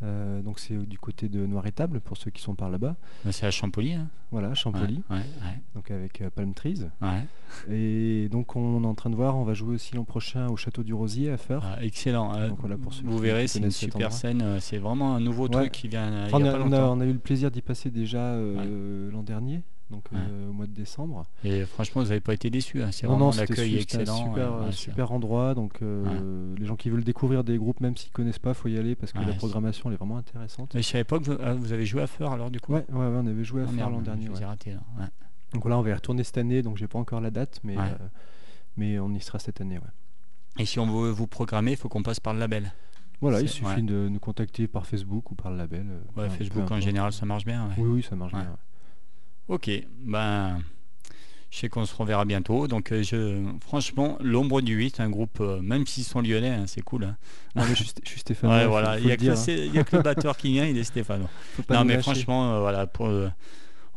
Euh, 0.03 0.41
donc 0.41 0.59
c'est 0.59 0.75
du 0.75 0.99
côté 0.99 1.29
de 1.29 1.45
Noir-Étable 1.45 2.01
pour 2.01 2.17
ceux 2.17 2.29
qui 2.29 2.41
sont 2.41 2.53
par 2.53 2.69
là-bas. 2.69 2.97
Ben, 3.23 3.31
C'est 3.31 3.47
à 3.47 3.51
Champolly. 3.51 3.93
hein. 3.93 4.07
Voilà, 4.31 4.53
Champolly, 4.53 5.01
Ouais, 5.09 5.21
donc 5.73 5.89
avec 5.89 6.19
euh, 6.21 6.29
Palm 6.29 6.53
Trees. 6.53 6.81
Et 7.71 8.27
donc 8.29 8.57
on 8.57 8.83
est 8.83 8.87
en 8.87 8.93
train 8.95 9.09
de 9.09 9.15
voir, 9.15 9.37
on 9.37 9.45
va 9.45 9.53
jouer 9.53 9.75
aussi 9.75 9.95
l'an 9.95 10.03
prochain 10.03 10.47
au 10.49 10.57
Château 10.57 10.83
du 10.83 10.93
Rosier 10.93 11.31
à 11.31 11.37
Feur. 11.37 11.63
Ah, 11.65 11.81
excellent. 11.81 12.35
Euh, 12.35 12.49
Donc 12.49 12.59
voilà, 12.59 12.75
pour 12.77 12.93
ceux 12.93 13.03
vous 13.05 13.17
verrez, 13.17 13.47
c'est 13.47 13.59
une 13.59 13.71
super 13.71 14.11
scène. 14.11 14.41
euh, 14.41 14.59
C'est 14.59 14.77
vraiment 14.77 15.15
un 15.15 15.21
nouveau 15.21 15.47
truc 15.47 15.71
qui 15.71 15.87
vient 15.87 16.11
euh, 16.11 16.25
Enfin, 16.27 16.39
il 16.39 16.45
y 16.45 16.49
on, 16.49 16.51
a 16.51 16.55
a, 16.55 16.57
pas 16.57 16.59
on 16.59 16.71
a- 16.73 16.77
longtemps. 16.79 16.97
on 16.97 16.99
a 16.99 17.05
eu 17.05 17.13
le 17.13 17.19
plaisir 17.19 17.49
d'y 17.49 17.61
passer 17.61 17.89
déjà 17.89 18.17
euh, 18.19 19.09
l'an 19.11 19.23
dernier, 19.23 19.61
donc 19.91 20.03
Ouais. 20.11 20.17
euh, 20.19 20.49
au 20.49 20.53
mois 20.53 20.65
de 20.67 20.71
décembre. 20.73 21.23
Et 21.43 21.63
franchement, 21.65 22.01
vous 22.01 22.07
n'avez 22.09 22.19
pas 22.21 22.33
été 22.33 22.49
déçus. 22.49 22.81
hein. 22.81 22.91
C'est 22.91 23.05
vraiment 23.07 23.31
l'accueil 23.31 23.77
excellent. 23.77 24.15
super, 24.15 24.61
ouais, 24.61 24.71
super 24.71 25.11
endroit. 25.11 25.53
Donc 25.53 25.81
euh, 25.81 26.55
les 26.57 26.65
gens 26.65 26.75
qui 26.75 26.89
veulent 26.89 27.03
découvrir 27.03 27.43
des 27.43 27.57
groupes, 27.57 27.79
même 27.81 27.95
s'ils 27.95 28.11
connaissent 28.11 28.39
pas, 28.39 28.53
faut 28.53 28.67
y 28.67 28.77
aller 28.77 28.95
parce 28.95 29.11
que 29.13 29.19
la 29.19 29.33
programmation 29.33 29.89
elle 29.89 29.93
est 29.95 29.97
vraiment 29.97 30.17
intéressante. 30.17 30.73
Mais 30.73 30.81
je 30.81 30.87
savais 30.89 31.03
pas 31.03 31.19
que 31.19 31.23
vous, 31.25 31.37
ah, 31.43 31.53
vous 31.53 31.71
avez 31.73 31.85
joué 31.85 32.01
à 32.01 32.07
Feur 32.07 32.31
alors 32.31 32.49
du 32.49 32.59
coup. 32.59 32.73
Ouais, 32.73 32.85
on 32.91 33.27
avait 33.27 33.43
joué 33.43 33.61
à 33.61 33.65
Ah, 33.69 33.77
Feur 33.77 33.89
l'an 33.89 34.01
dernier. 34.01 34.29
raté. 34.43 34.75
Donc 35.53 35.61
voilà, 35.61 35.77
on 35.77 35.81
va 35.81 35.89
y 35.89 35.93
retourner 35.93 36.23
cette 36.23 36.37
année, 36.37 36.61
donc 36.61 36.77
j'ai 36.77 36.87
pas 36.87 36.99
encore 36.99 37.21
la 37.21 37.31
date, 37.31 37.59
mais, 37.63 37.77
euh, 37.77 37.81
mais 38.75 38.99
on 38.99 39.13
y 39.13 39.21
sera 39.21 39.39
cette 39.39 39.61
année. 39.61 39.77
Ouais. 39.77 39.83
Et 40.59 40.65
si 40.65 40.79
on 40.79 40.87
veut 40.87 41.09
vous 41.11 41.27
programmer, 41.27 41.71
il 41.71 41.77
faut 41.77 41.87
qu'on 41.89 42.03
passe 42.03 42.19
par 42.19 42.33
le 42.33 42.39
label. 42.39 42.73
Voilà, 43.21 43.39
il 43.39 43.47
suffit 43.47 43.81
de 43.83 44.09
nous 44.09 44.19
contacter 44.19 44.67
par 44.67 44.85
Facebook 44.85 45.31
ou 45.31 45.35
par 45.35 45.51
le 45.51 45.57
label. 45.57 45.85
Facebook 46.37 46.69
en 46.71 46.79
général, 46.81 47.13
ça 47.13 47.25
marche 47.25 47.45
bien. 47.45 47.69
Oui, 47.77 47.87
oui, 47.87 48.03
ça 48.03 48.15
marche 48.15 48.33
bien. 48.33 48.57
Ok, 49.47 49.69
ben, 50.01 50.60
je 51.51 51.58
sais 51.60 51.69
qu'on 51.69 51.86
se 51.86 51.95
reverra 51.95 52.25
bientôt. 52.25 52.67
Donc, 52.67 52.91
euh, 52.91 53.03
je, 53.03 53.43
franchement, 53.62 54.17
l'ombre 54.21 54.62
du 54.62 54.73
8, 54.75 54.99
un 54.99 55.10
groupe, 55.10 55.38
euh, 55.39 55.62
même 55.62 55.86
s'ils 55.86 56.03
sont 56.03 56.21
lyonnais, 56.21 56.49
hein, 56.49 56.63
c'est 56.67 56.81
cool. 56.81 57.03
hein. 57.03 57.15
Non, 57.55 57.63
mais 57.63 57.75
je 57.75 57.84
suis, 57.84 57.91
je 58.03 58.10
suis 58.10 58.19
Stéphane. 58.21 58.49
Ouais, 58.49 58.63
faut- 58.63 58.69
voilà, 58.69 58.99
il 58.99 59.05
n'y 59.05 59.12
a, 59.12 59.17
que 59.17 59.23
le- 59.25 59.31
hein. 59.31 59.79
a 59.79 59.84
que 59.84 59.97
batteur 59.97 60.36
qui 60.38 60.51
vient, 60.53 60.65
il 60.65 60.77
est 60.77 61.01
pas 61.08 61.17
Non, 61.69 61.86
mais 61.86 61.93
lâcher. 61.93 62.01
franchement, 62.01 62.55
euh, 62.55 62.60
voilà, 62.60 62.88
pour, 62.88 63.05
euh, 63.08 63.29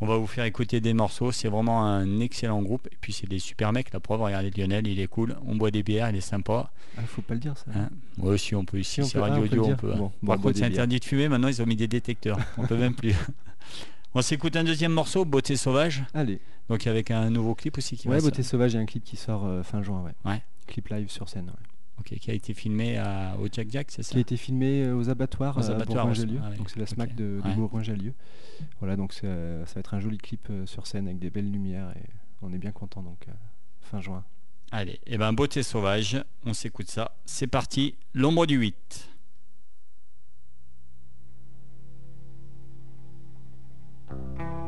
on 0.00 0.06
va 0.06 0.16
vous 0.18 0.26
faire 0.28 0.44
écouter 0.44 0.80
des 0.80 0.92
morceaux. 0.92 1.32
C'est 1.32 1.48
vraiment 1.48 1.84
un 1.84 2.20
excellent 2.20 2.60
groupe. 2.62 2.86
Et 2.92 2.96
puis, 3.00 3.12
c'est 3.14 3.26
des 3.28 3.38
super 3.40 3.72
mecs. 3.72 3.92
La 3.92 3.98
preuve, 4.00 4.20
regardez 4.20 4.50
Lionel, 4.50 4.86
il 4.86 5.00
est 5.00 5.08
cool. 5.08 5.34
On 5.46 5.56
boit 5.56 5.70
des 5.72 5.82
bières, 5.82 6.10
il 6.10 6.16
est 6.16 6.20
sympa. 6.20 6.70
Ah, 6.96 7.00
faut 7.06 7.22
pas 7.22 7.34
le 7.34 7.40
dire 7.40 7.56
ça. 7.56 7.64
Hein? 7.74 7.88
Moi 8.18 8.34
aussi, 8.34 8.54
on 8.54 8.64
peut 8.64 8.78
ici, 8.78 9.02
Si, 9.02 9.08
c'est 9.10 9.18
ah, 9.18 9.22
Radio 9.22 9.38
on 9.44 9.48
peut 9.48 9.58
Audio, 9.58 9.64
on 9.72 9.76
peut. 9.76 9.92
hein. 9.94 9.96
Bon, 9.96 10.12
Par 10.26 10.38
contre, 10.40 10.58
c'est 10.58 10.64
interdit 10.64 11.00
de 11.00 11.04
fumer. 11.04 11.28
Maintenant, 11.28 11.48
ils 11.48 11.60
ont 11.62 11.66
mis 11.66 11.74
des 11.74 11.88
détecteurs. 11.88 12.38
On 12.58 12.66
peut 12.66 12.76
même 12.76 12.94
plus. 12.94 13.14
On 14.14 14.22
s'écoute 14.22 14.56
un 14.56 14.64
deuxième 14.64 14.92
morceau, 14.92 15.24
Beauté 15.24 15.56
sauvage. 15.56 16.02
Allez, 16.14 16.40
Donc, 16.68 16.86
avec 16.86 17.10
un 17.10 17.30
nouveau 17.30 17.54
clip 17.54 17.78
aussi 17.78 17.96
qui 17.96 18.08
va 18.08 18.14
ouais, 18.14 18.20
sortir. 18.20 18.38
Beauté 18.38 18.42
Sauvage, 18.42 18.72
il 18.72 18.76
y 18.76 18.78
a 18.78 18.82
un 18.82 18.86
clip 18.86 19.04
qui 19.04 19.16
sort 19.16 19.44
euh, 19.44 19.62
fin 19.62 19.82
juin. 19.82 20.02
Ouais. 20.02 20.14
Ouais. 20.30 20.42
Clip 20.66 20.88
live 20.88 21.10
sur 21.10 21.28
scène. 21.28 21.46
ouais. 21.46 21.66
Ok, 22.00 22.16
qui 22.18 22.30
a 22.30 22.34
été 22.34 22.54
filmé 22.54 22.96
à, 22.96 23.36
au 23.40 23.48
Jack 23.50 23.68
Jack, 23.70 23.88
c'est 23.90 24.02
ça? 24.02 24.12
Qui 24.12 24.18
a 24.18 24.20
été 24.20 24.36
filmé 24.36 24.84
euh, 24.84 24.94
aux 24.96 25.10
abattoirs 25.10 25.56
Aux 25.58 25.70
à 25.70 25.74
abattoirs 25.74 26.06
aussi. 26.08 26.26
Bourgoin-Jallieu. 26.26 26.52
Ah 26.52 26.56
Donc 26.56 26.70
c'est 26.70 26.78
la. 26.78 26.86
SMAC 26.86 27.14
de, 27.14 27.40
de 27.42 27.48
Ouais. 27.48 27.54
Bourgoin-Jallieu. 27.54 28.14
Voilà, 28.80 28.96
donc 28.96 29.14
euh, 29.24 29.66
ça 29.66 29.74
va 29.74 29.80
être 29.80 29.94
un 29.94 30.00
joli 30.00 30.16
clip 30.18 30.46
euh, 30.50 30.64
sur 30.66 30.86
scène 30.86 31.06
avec 31.06 31.18
des 31.18 31.30
belles 31.30 31.50
lumières 31.50 31.90
et 31.96 32.08
on 32.40 32.52
est 32.52 32.58
bien 32.58 32.70
content 32.72 33.02
donc 33.02 33.26
euh, 33.28 33.32
fin 33.80 34.00
juin. 34.00 34.24
Allez, 34.70 35.00
et 35.06 35.18
ben 35.18 35.32
Beauté 35.32 35.62
sauvage, 35.62 36.22
on 36.46 36.54
s'écoute 36.54 36.88
ça. 36.88 37.16
C'est 37.24 37.46
parti, 37.48 37.94
l'ombre 38.14 38.46
du 38.46 38.56
8. 38.56 39.08
J'ai 44.10 44.67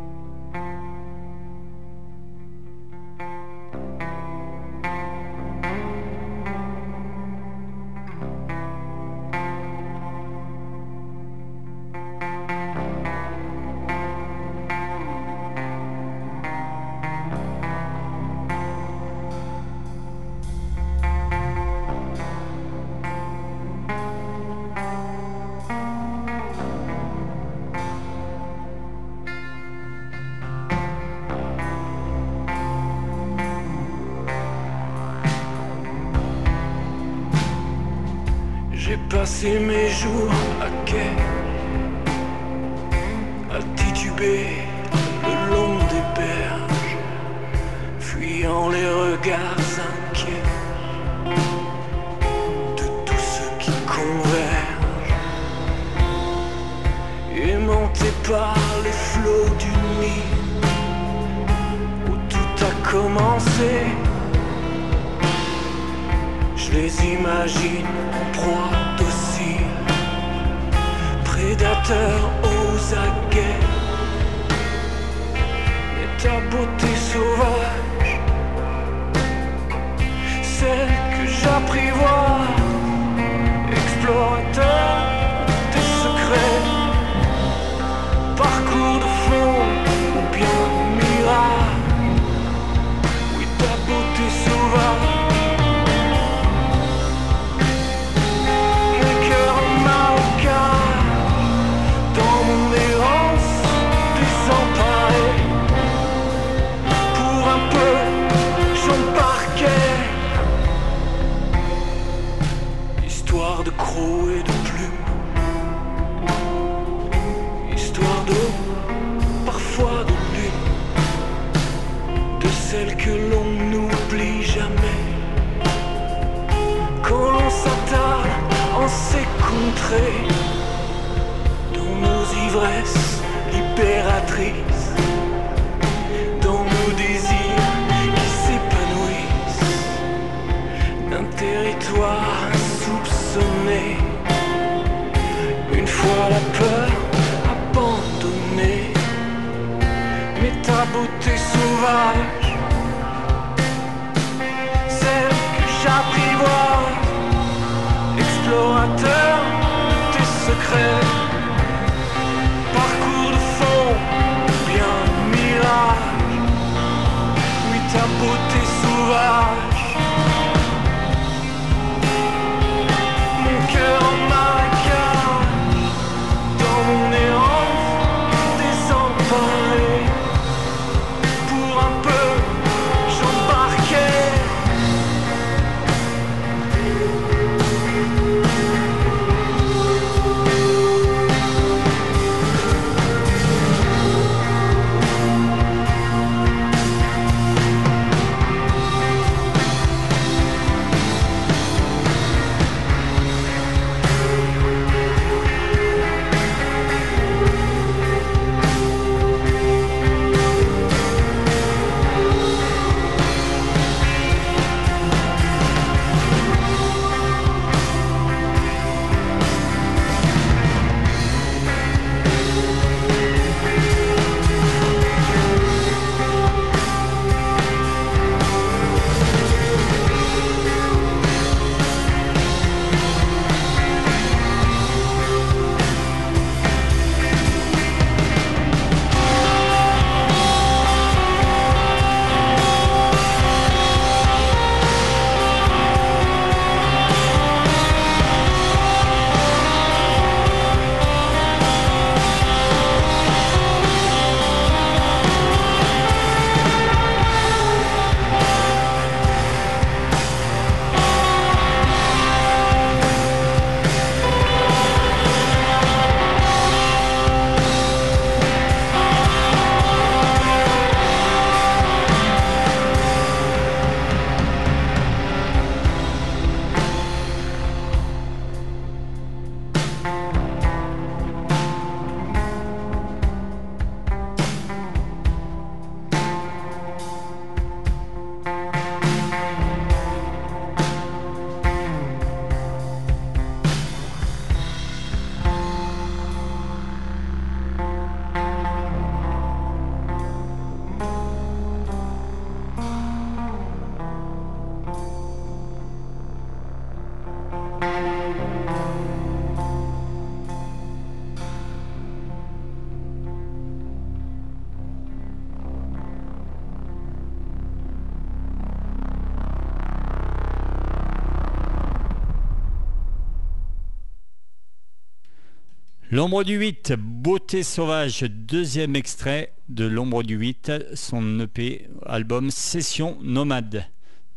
L'ombre 326.21 326.45
du 326.45 326.59
8, 326.59 326.93
Beauté 326.99 327.63
sauvage, 327.63 328.25
deuxième 328.25 328.95
extrait 328.95 329.55
de 329.71 329.87
L'ombre 329.87 330.23
du 330.23 330.37
8, 330.37 330.71
son 330.93 331.41
EP 331.41 331.89
album 332.05 332.51
Session 332.51 333.17
Nomade. 333.23 333.87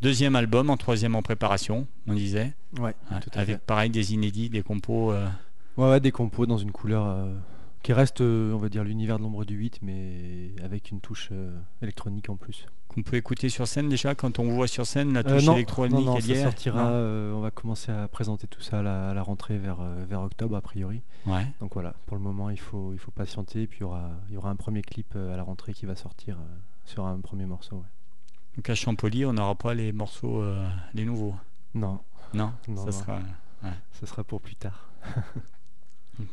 Deuxième 0.00 0.34
album, 0.34 0.70
en 0.70 0.78
troisième 0.78 1.14
en 1.14 1.20
préparation, 1.20 1.86
on 2.06 2.14
disait. 2.14 2.54
Ouais, 2.78 2.94
Ouais, 3.10 3.20
tout 3.20 3.28
à 3.34 3.40
avec 3.40 3.56
fait. 3.56 3.62
pareil 3.66 3.90
des 3.90 4.14
inédits, 4.14 4.48
des 4.48 4.62
compos. 4.62 5.12
euh, 5.12 5.28
Ouais, 5.76 5.90
ouais, 5.90 6.00
des 6.00 6.10
compos 6.10 6.46
dans 6.46 6.56
une 6.56 6.72
couleur 6.72 7.04
euh, 7.06 7.34
qui 7.82 7.92
reste, 7.92 8.22
euh, 8.22 8.54
on 8.54 8.58
va 8.58 8.70
dire, 8.70 8.82
l'univers 8.82 9.18
de 9.18 9.22
l'ombre 9.24 9.44
du 9.44 9.54
8, 9.54 9.80
mais 9.82 10.52
avec 10.64 10.90
une 10.90 11.02
touche 11.02 11.32
électronique 11.82 12.30
en 12.30 12.36
plus. 12.36 12.64
Qu'on 12.94 13.02
peut 13.02 13.16
écouter 13.16 13.48
sur 13.48 13.66
scène 13.66 13.88
déjà 13.88 14.14
quand 14.14 14.38
on 14.38 14.44
vous 14.44 14.54
voit 14.54 14.66
sur 14.68 14.86
scène, 14.86 15.12
la 15.12 15.20
Euh, 15.20 15.22
touche 15.22 15.44
non, 15.44 15.54
électronique 15.54 15.94
non, 15.94 16.12
non, 16.12 16.16
est 16.16 16.34
ça 16.34 16.44
sortira. 16.44 16.86
Euh, 16.90 17.32
on 17.32 17.40
va 17.40 17.50
commencer 17.50 17.90
à 17.92 18.06
présenter 18.08 18.46
tout 18.46 18.60
ça 18.60 18.78
à 18.78 18.82
la, 18.82 19.10
à 19.10 19.14
la 19.14 19.22
rentrée 19.22 19.58
vers, 19.58 19.80
euh, 19.80 20.04
vers 20.08 20.22
octobre, 20.22 20.56
a 20.56 20.60
priori. 20.60 21.02
Ouais. 21.26 21.46
Donc 21.60 21.74
voilà, 21.74 21.94
pour 22.06 22.16
le 22.16 22.22
moment, 22.22 22.50
il 22.50 22.58
faut, 22.60 22.92
il 22.92 22.98
faut 22.98 23.10
patienter. 23.10 23.66
Puis 23.66 23.78
il 23.78 23.82
y 23.82 23.84
aura, 23.84 24.10
il 24.28 24.34
y 24.34 24.36
aura 24.36 24.50
un 24.50 24.56
premier 24.56 24.82
clip 24.82 25.12
euh, 25.16 25.34
à 25.34 25.36
la 25.36 25.42
rentrée 25.42 25.72
qui 25.74 25.86
va 25.86 25.96
sortir 25.96 26.36
euh, 26.38 26.56
sur 26.84 27.04
un 27.06 27.18
premier 27.20 27.46
morceau. 27.46 27.76
ouais. 27.76 27.82
Donc 28.56 28.70
à 28.70 28.74
Champolly, 28.76 29.24
on 29.26 29.32
n'aura 29.32 29.56
pas 29.56 29.74
les 29.74 29.92
morceaux, 29.92 30.40
euh, 30.40 30.64
les 30.94 31.04
nouveaux. 31.04 31.34
Non, 31.74 31.98
Non, 32.32 32.52
Non, 32.68 32.84
ça 32.86 32.92
sera. 32.92 33.18
ce 33.92 34.06
sera 34.06 34.22
pour 34.22 34.40
plus 34.40 34.54
tard. 34.56 34.88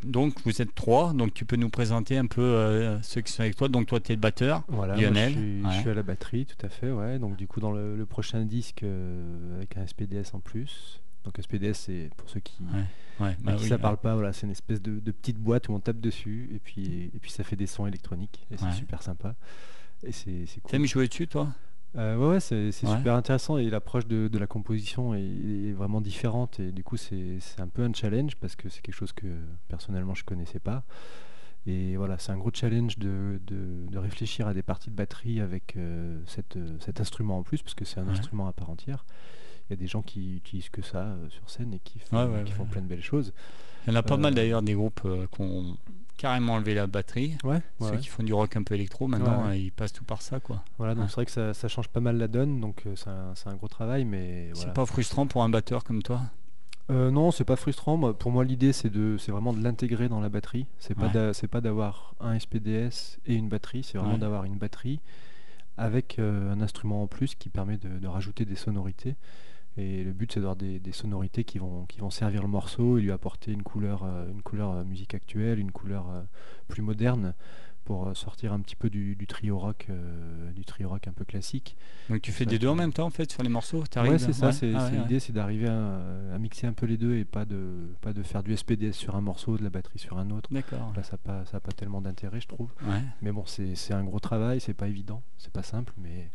Donc 0.04 0.36
vous 0.46 0.62
êtes 0.62 0.76
trois, 0.76 1.14
donc 1.14 1.34
tu 1.34 1.46
peux 1.46 1.56
nous 1.56 1.70
présenter 1.70 2.18
un 2.18 2.26
peu 2.28 2.42
euh, 2.42 3.02
ceux 3.02 3.22
qui 3.22 3.32
sont 3.32 3.42
avec 3.42 3.56
toi. 3.56 3.68
Donc 3.68 3.88
toi 3.88 4.00
tu 4.00 4.12
es 4.12 4.16
le 4.16 4.22
batteur. 4.22 4.64
Voilà, 4.68 4.94
moi, 4.96 5.04
Lionel, 5.04 5.34
je, 5.34 5.38
suis, 5.40 5.62
je 5.62 5.68
ouais. 5.68 5.80
suis 5.82 5.90
à 5.90 5.94
la 5.94 6.04
batterie, 6.04 6.46
tout 6.46 6.66
à 6.66 6.70
fait. 6.70 6.92
Ouais. 6.92 7.20
Donc 7.20 7.36
du 7.38 7.48
coup, 7.48 7.60
dans 7.60 7.72
le, 7.72 7.96
le 7.96 8.06
prochain 8.06 8.46
disque, 8.46 8.84
euh, 8.84 9.58
avec 9.58 9.78
un 9.78 9.86
SPDS 9.88 10.34
en 10.34 10.40
plus. 10.40 11.02
Donc 11.24 11.38
SPDS, 11.40 11.74
c'est 11.74 12.10
pour 12.18 12.30
ceux 12.30 12.40
qui, 12.40 12.54
Ouais. 12.74 13.26
Ouais, 13.26 13.36
bah 13.42 13.54
qui 13.54 13.64
oui, 13.64 13.70
ça 13.70 13.78
parle 13.78 13.98
pas, 13.98 14.16
voilà, 14.16 14.34
c'est 14.34 14.48
une 14.48 14.52
espèce 14.52 14.82
de, 14.82 15.00
de 15.00 15.12
petite 15.12 15.38
boîte 15.38 15.70
où 15.70 15.74
on 15.74 15.80
tape 15.80 16.00
dessus 16.00 16.50
et 16.56 16.58
puis, 16.58 17.12
et 17.14 17.20
puis 17.22 17.30
ça 17.30 17.44
fait 17.44 17.56
des 17.56 17.68
sons 17.68 17.86
électroniques 17.86 18.48
et 18.50 18.58
c'est 18.58 18.72
super 18.72 19.04
sympa. 19.04 19.36
Et 20.04 20.12
c'est 20.12 20.46
c'est 20.48 20.60
cool. 20.62 20.72
T'aimes 20.72 20.86
jouer 20.88 21.08
dessus 21.08 21.28
toi? 21.28 21.50
Euh, 21.98 22.16
ouais, 22.16 22.28
ouais, 22.30 22.40
c'est 22.40 22.68
Ouais. 22.68 22.72
super 22.98 23.16
intéressant 23.16 23.58
et 23.58 23.70
l'approche 23.70 24.08
de, 24.08 24.30
de 24.30 24.38
la 24.40 24.48
composition 24.48 25.14
est, 25.14 25.22
est 25.22 25.74
vraiment 25.74 26.00
différente 26.00 26.60
et 26.62 26.72
du 26.72 26.84
coup 26.86 26.96
c'est 26.96 27.40
un 27.58 27.68
peu 27.68 27.84
un 27.84 27.92
challenge 27.94 28.38
parce 28.38 28.56
que 28.56 28.70
c'est 28.70 28.82
quelque 28.82 28.96
chose 28.96 29.12
que 29.12 29.28
personnellement 29.68 30.16
je 30.16 30.24
connaissais 30.24 30.60
pas. 30.60 30.84
Et 31.68 31.96
voilà, 31.98 32.18
c'est 32.18 32.32
un 32.32 32.38
gros 32.38 32.50
challenge 32.54 32.98
de, 32.98 33.40
de- 33.46 33.86
de 33.92 33.98
réfléchir 34.00 34.48
à 34.48 34.54
des 34.54 34.64
parties 34.64 34.90
de 34.90 34.96
batterie 34.96 35.42
avec 35.42 35.76
euh, 35.78 36.20
cette, 36.26 36.56
euh, 36.58 36.78
cet 36.80 37.00
instrument 37.02 37.38
en 37.38 37.44
plus 37.44 37.62
parce 37.62 37.76
que 37.76 37.86
c'est 37.86 38.00
un 38.00 38.06
Ouais. 38.06 38.12
instrument 38.14 38.48
à 38.48 38.54
part 38.54 38.70
entière. 38.70 39.06
Il 39.70 39.74
y 39.74 39.74
a 39.74 39.76
des 39.78 39.88
gens 39.88 40.02
qui 40.02 40.38
utilisent 40.38 40.70
que 40.70 40.82
ça 40.82 41.00
euh, 41.04 41.30
sur 41.30 41.50
scène 41.50 41.74
et 41.74 41.80
qui 41.80 42.00
font, 42.00 42.44
qui 42.46 42.52
font 42.54 42.66
plein 42.66 42.82
de 42.82 42.88
belles 42.88 43.04
choses. 43.04 43.32
Il 43.86 43.92
y 43.92 43.94
en 43.94 44.00
a 44.00 44.02
pas 44.04 44.18
mal 44.18 44.34
d'ailleurs 44.34 44.62
des 44.64 44.74
groupes 44.74 45.02
qui 45.32 45.42
ont 45.42 45.78
carrément 46.22 46.54
enlevé 46.54 46.74
la 46.76 46.86
batterie. 46.88 47.36
Ouais, 47.44 47.62
Ceux 47.80 47.98
qui 47.98 48.08
font 48.08 48.22
du 48.24 48.34
rock 48.34 48.56
un 48.56 48.62
peu 48.64 48.76
électro, 48.76 49.08
maintenant 49.08 49.48
Ouais. 49.48 49.60
ils 49.60 49.72
passent 49.72 49.94
tout 49.94 50.04
par 50.04 50.22
ça 50.22 50.40
quoi. 50.40 50.64
Voilà, 50.78 50.94
donc 50.94 51.10
c'est 51.10 51.16
vrai 51.16 51.26
que 51.26 51.32
ça, 51.32 51.54
ça 51.56 51.68
change 51.68 51.88
pas 51.88 52.00
mal 52.00 52.18
la 52.18 52.28
donne, 52.28 52.60
donc 52.62 52.84
euh, 52.86 52.96
c'est 52.96 53.10
un, 53.10 53.34
c'est 53.36 53.50
un 53.50 53.56
gros 53.56 53.68
travail, 53.68 54.06
mais 54.06 54.50
C'est 54.54 54.60
voilà. 54.60 54.74
pas 54.74 54.86
frustrant 54.86 55.26
pour 55.26 55.44
un 55.44 55.50
batteur 55.50 55.84
comme 55.84 56.04
toi? 56.04 56.22
Euh, 56.92 57.10
non, 57.10 57.32
c'est 57.32 57.46
pas 57.46 57.56
frustrant. 57.56 58.14
Pour 58.14 58.32
moi, 58.32 58.44
l'idée, 58.44 58.74
c'est 58.74 58.90
de, 58.90 59.16
c'est 59.18 59.32
vraiment 59.32 59.54
de 59.54 59.64
l'intégrer 59.64 60.10
dans 60.10 60.20
la 60.20 60.30
batterie. 60.30 60.66
C'est 60.78 60.94
pas, 60.96 61.34
c'est 61.34 61.48
pas 61.48 61.62
d'avoir 61.62 62.16
un 62.20 62.38
SPDS 62.38 63.18
et 63.26 63.34
une 63.36 63.48
batterie. 63.50 63.84
C'est 63.84 63.98
vraiment 63.98 64.18
d'avoir 64.18 64.44
une 64.44 64.58
batterie 64.58 65.00
avec 65.78 66.20
euh, 66.20 66.52
un 66.54 66.60
instrument 66.62 67.02
en 67.04 67.08
plus 67.08 67.36
qui 67.36 67.50
permet 67.50 67.78
de, 67.78 67.88
de 67.98 68.08
rajouter 68.08 68.46
des 68.46 68.56
sonorités. 68.58 69.16
Et 69.78 70.04
le 70.04 70.12
but, 70.12 70.32
c'est 70.34 70.40
d'avoir 70.40 70.56
des, 70.58 70.80
des 70.80 70.92
sonorités 70.92 71.44
qui 71.44 71.58
vont, 71.58 71.86
qui 71.86 72.00
vont 72.00 72.10
servir 72.10 72.42
le 72.42 72.48
morceau 72.50 72.98
et 72.98 73.02
lui 73.02 73.12
apporter 73.12 73.52
une 73.52 73.64
couleur, 73.64 74.04
euh, 74.04 74.30
une 74.30 74.42
couleur 74.42 74.72
euh, 74.72 74.84
musique 74.84 75.14
actuelle, 75.14 75.60
une 75.60 75.72
couleur 75.72 76.10
euh, 76.10 76.22
plus 76.68 76.82
moderne 76.82 77.34
pour 77.84 78.16
sortir 78.16 78.54
un 78.54 78.60
petit 78.60 78.76
peu 78.76 78.92
du, 78.92 79.16
du 79.16 79.26
trio 79.26 79.58
rock, 79.58 79.88
euh, 79.90 80.52
du 80.52 80.64
trio 80.66 80.88
rock 80.88 81.08
un 81.08 81.14
peu 81.14 81.26
classique. 81.26 81.76
Donc 82.12 82.22
tu 82.22 82.32
fais 82.32 82.46
des 82.46 82.60
deux 82.60 82.68
en 82.68 82.76
même 82.76 82.94
temps 82.94 83.08
en 83.08 83.10
fait 83.10 83.32
sur 83.32 83.42
les 83.42 83.50
morceaux 83.50 83.84
Ouais, 83.96 84.20
c'est 84.20 84.34
ça. 84.34 84.52
c'est 84.52 84.72
Ah 84.76 84.88
c'est 84.88 84.96
ouais. 84.98 85.02
l'idée, 85.02 85.20
c'est 85.20 85.34
d'arriver 85.34 85.68
à, 85.68 86.00
à 86.34 86.38
mixer 86.38 86.68
un 86.68 86.74
peu 86.74 86.86
les 86.86 86.98
deux 86.98 87.16
et 87.16 87.26
pas 87.26 87.44
de 87.44 87.96
pas 88.02 88.14
de 88.14 88.22
faire 88.22 88.44
du 88.44 88.56
SPDS 88.56 88.92
sur 88.92 89.16
un 89.16 89.22
morceau, 89.22 89.58
de 89.58 89.64
la 89.64 89.72
batterie 89.72 89.98
sur 89.98 90.20
un 90.20 90.30
autre. 90.30 90.48
D'accord. 90.54 90.94
Là, 90.96 91.02
ça 91.02 91.14
n'a 91.14 91.18
pas, 91.18 91.46
ça 91.46 91.58
a 91.58 91.60
pas 91.60 91.72
tellement 91.72 92.02
d'intérêt, 92.02 92.40
je 92.40 92.48
trouve. 92.48 92.70
Ouais. 92.84 93.02
Mais 93.24 93.32
bon, 93.32 93.46
c'est 93.48 93.74
c'est 93.76 93.94
un 93.96 94.04
gros 94.04 94.20
travail, 94.20 94.62
c'est 94.62 94.76
pas 94.76 94.88
évident, 94.88 95.24
c'est 95.40 95.52
pas 95.52 95.64
simple, 95.64 95.92
mais 95.98 96.30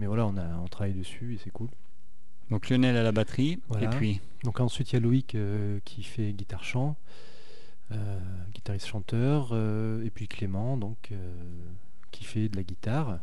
mais 0.00 0.06
voilà, 0.06 0.26
on 0.26 0.36
a 0.36 0.56
on 0.58 0.66
travaille 0.66 0.94
dessus 0.94 1.34
et 1.34 1.38
c'est 1.38 1.50
cool. 1.50 1.68
Donc 2.50 2.68
Lionel 2.68 2.96
à 2.96 3.02
la 3.02 3.12
batterie 3.12 3.60
Voilà. 3.68 3.86
et 3.86 3.90
puis 3.96 4.20
Donc 4.44 4.60
ensuite, 4.60 4.92
il 4.92 4.94
y 4.94 4.96
a 4.96 5.00
Loïc 5.00 5.34
euh, 5.34 5.78
qui 5.84 6.02
fait 6.02 6.32
guitare 6.32 6.64
chant, 6.64 6.96
euh, 7.92 8.18
guitariste 8.52 8.86
chanteur, 8.86 9.50
euh, 9.52 10.04
et 10.04 10.10
puis 10.10 10.28
Clément 10.28 10.76
donc 10.76 11.12
qui 12.10 12.24
fait 12.24 12.48
de 12.48 12.56
la 12.56 12.62
guitare 12.62 13.20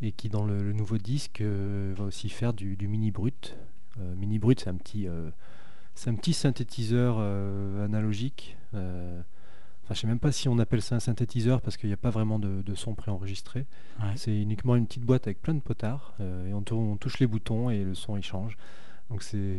et 0.00 0.12
qui 0.12 0.28
dans 0.28 0.44
le, 0.44 0.62
le 0.62 0.72
nouveau 0.72 0.98
disque 0.98 1.42
va 1.42 2.04
aussi 2.04 2.28
faire 2.28 2.52
du, 2.52 2.76
du 2.76 2.88
mini 2.88 3.10
brut. 3.10 3.56
Mini 4.16 4.38
brut, 4.38 4.60
c'est 4.60 4.70
un 4.70 4.74
petit 4.74 5.06
c'est 5.94 6.10
un 6.10 6.14
petit 6.14 6.32
synthétiseur 6.32 7.18
analogique. 7.84 8.56
Enfin, 9.84 9.94
je 9.94 10.00
sais 10.00 10.06
même 10.06 10.20
pas 10.20 10.30
si 10.30 10.48
on 10.48 10.58
appelle 10.58 10.80
ça 10.80 10.94
un 10.94 11.00
synthétiseur 11.00 11.60
parce 11.60 11.76
qu'il 11.76 11.88
n'y 11.88 11.94
a 11.94 11.98
pas 11.98 12.10
vraiment 12.10 12.38
de, 12.38 12.62
de 12.62 12.74
son 12.74 12.94
préenregistré. 12.94 13.66
Ouais. 14.00 14.12
C'est 14.16 14.36
uniquement 14.36 14.76
une 14.76 14.86
petite 14.86 15.02
boîte 15.02 15.26
avec 15.26 15.42
plein 15.42 15.54
de 15.54 15.60
potards 15.60 16.14
euh, 16.20 16.48
et 16.48 16.54
on, 16.54 16.96
touche 16.96 17.18
les 17.18 17.26
boutons 17.26 17.68
et 17.68 17.82
le 17.82 17.94
son 17.94 18.16
il 18.16 18.22
change. 18.22 18.56
Donc 19.10 19.22
c'est, 19.22 19.58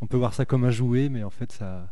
on 0.00 0.06
peut 0.06 0.16
voir 0.16 0.34
ça 0.34 0.44
comme 0.44 0.64
un 0.64 0.70
jouet, 0.70 1.08
mais 1.08 1.22
en 1.22 1.30
fait 1.30 1.52
ça, 1.52 1.88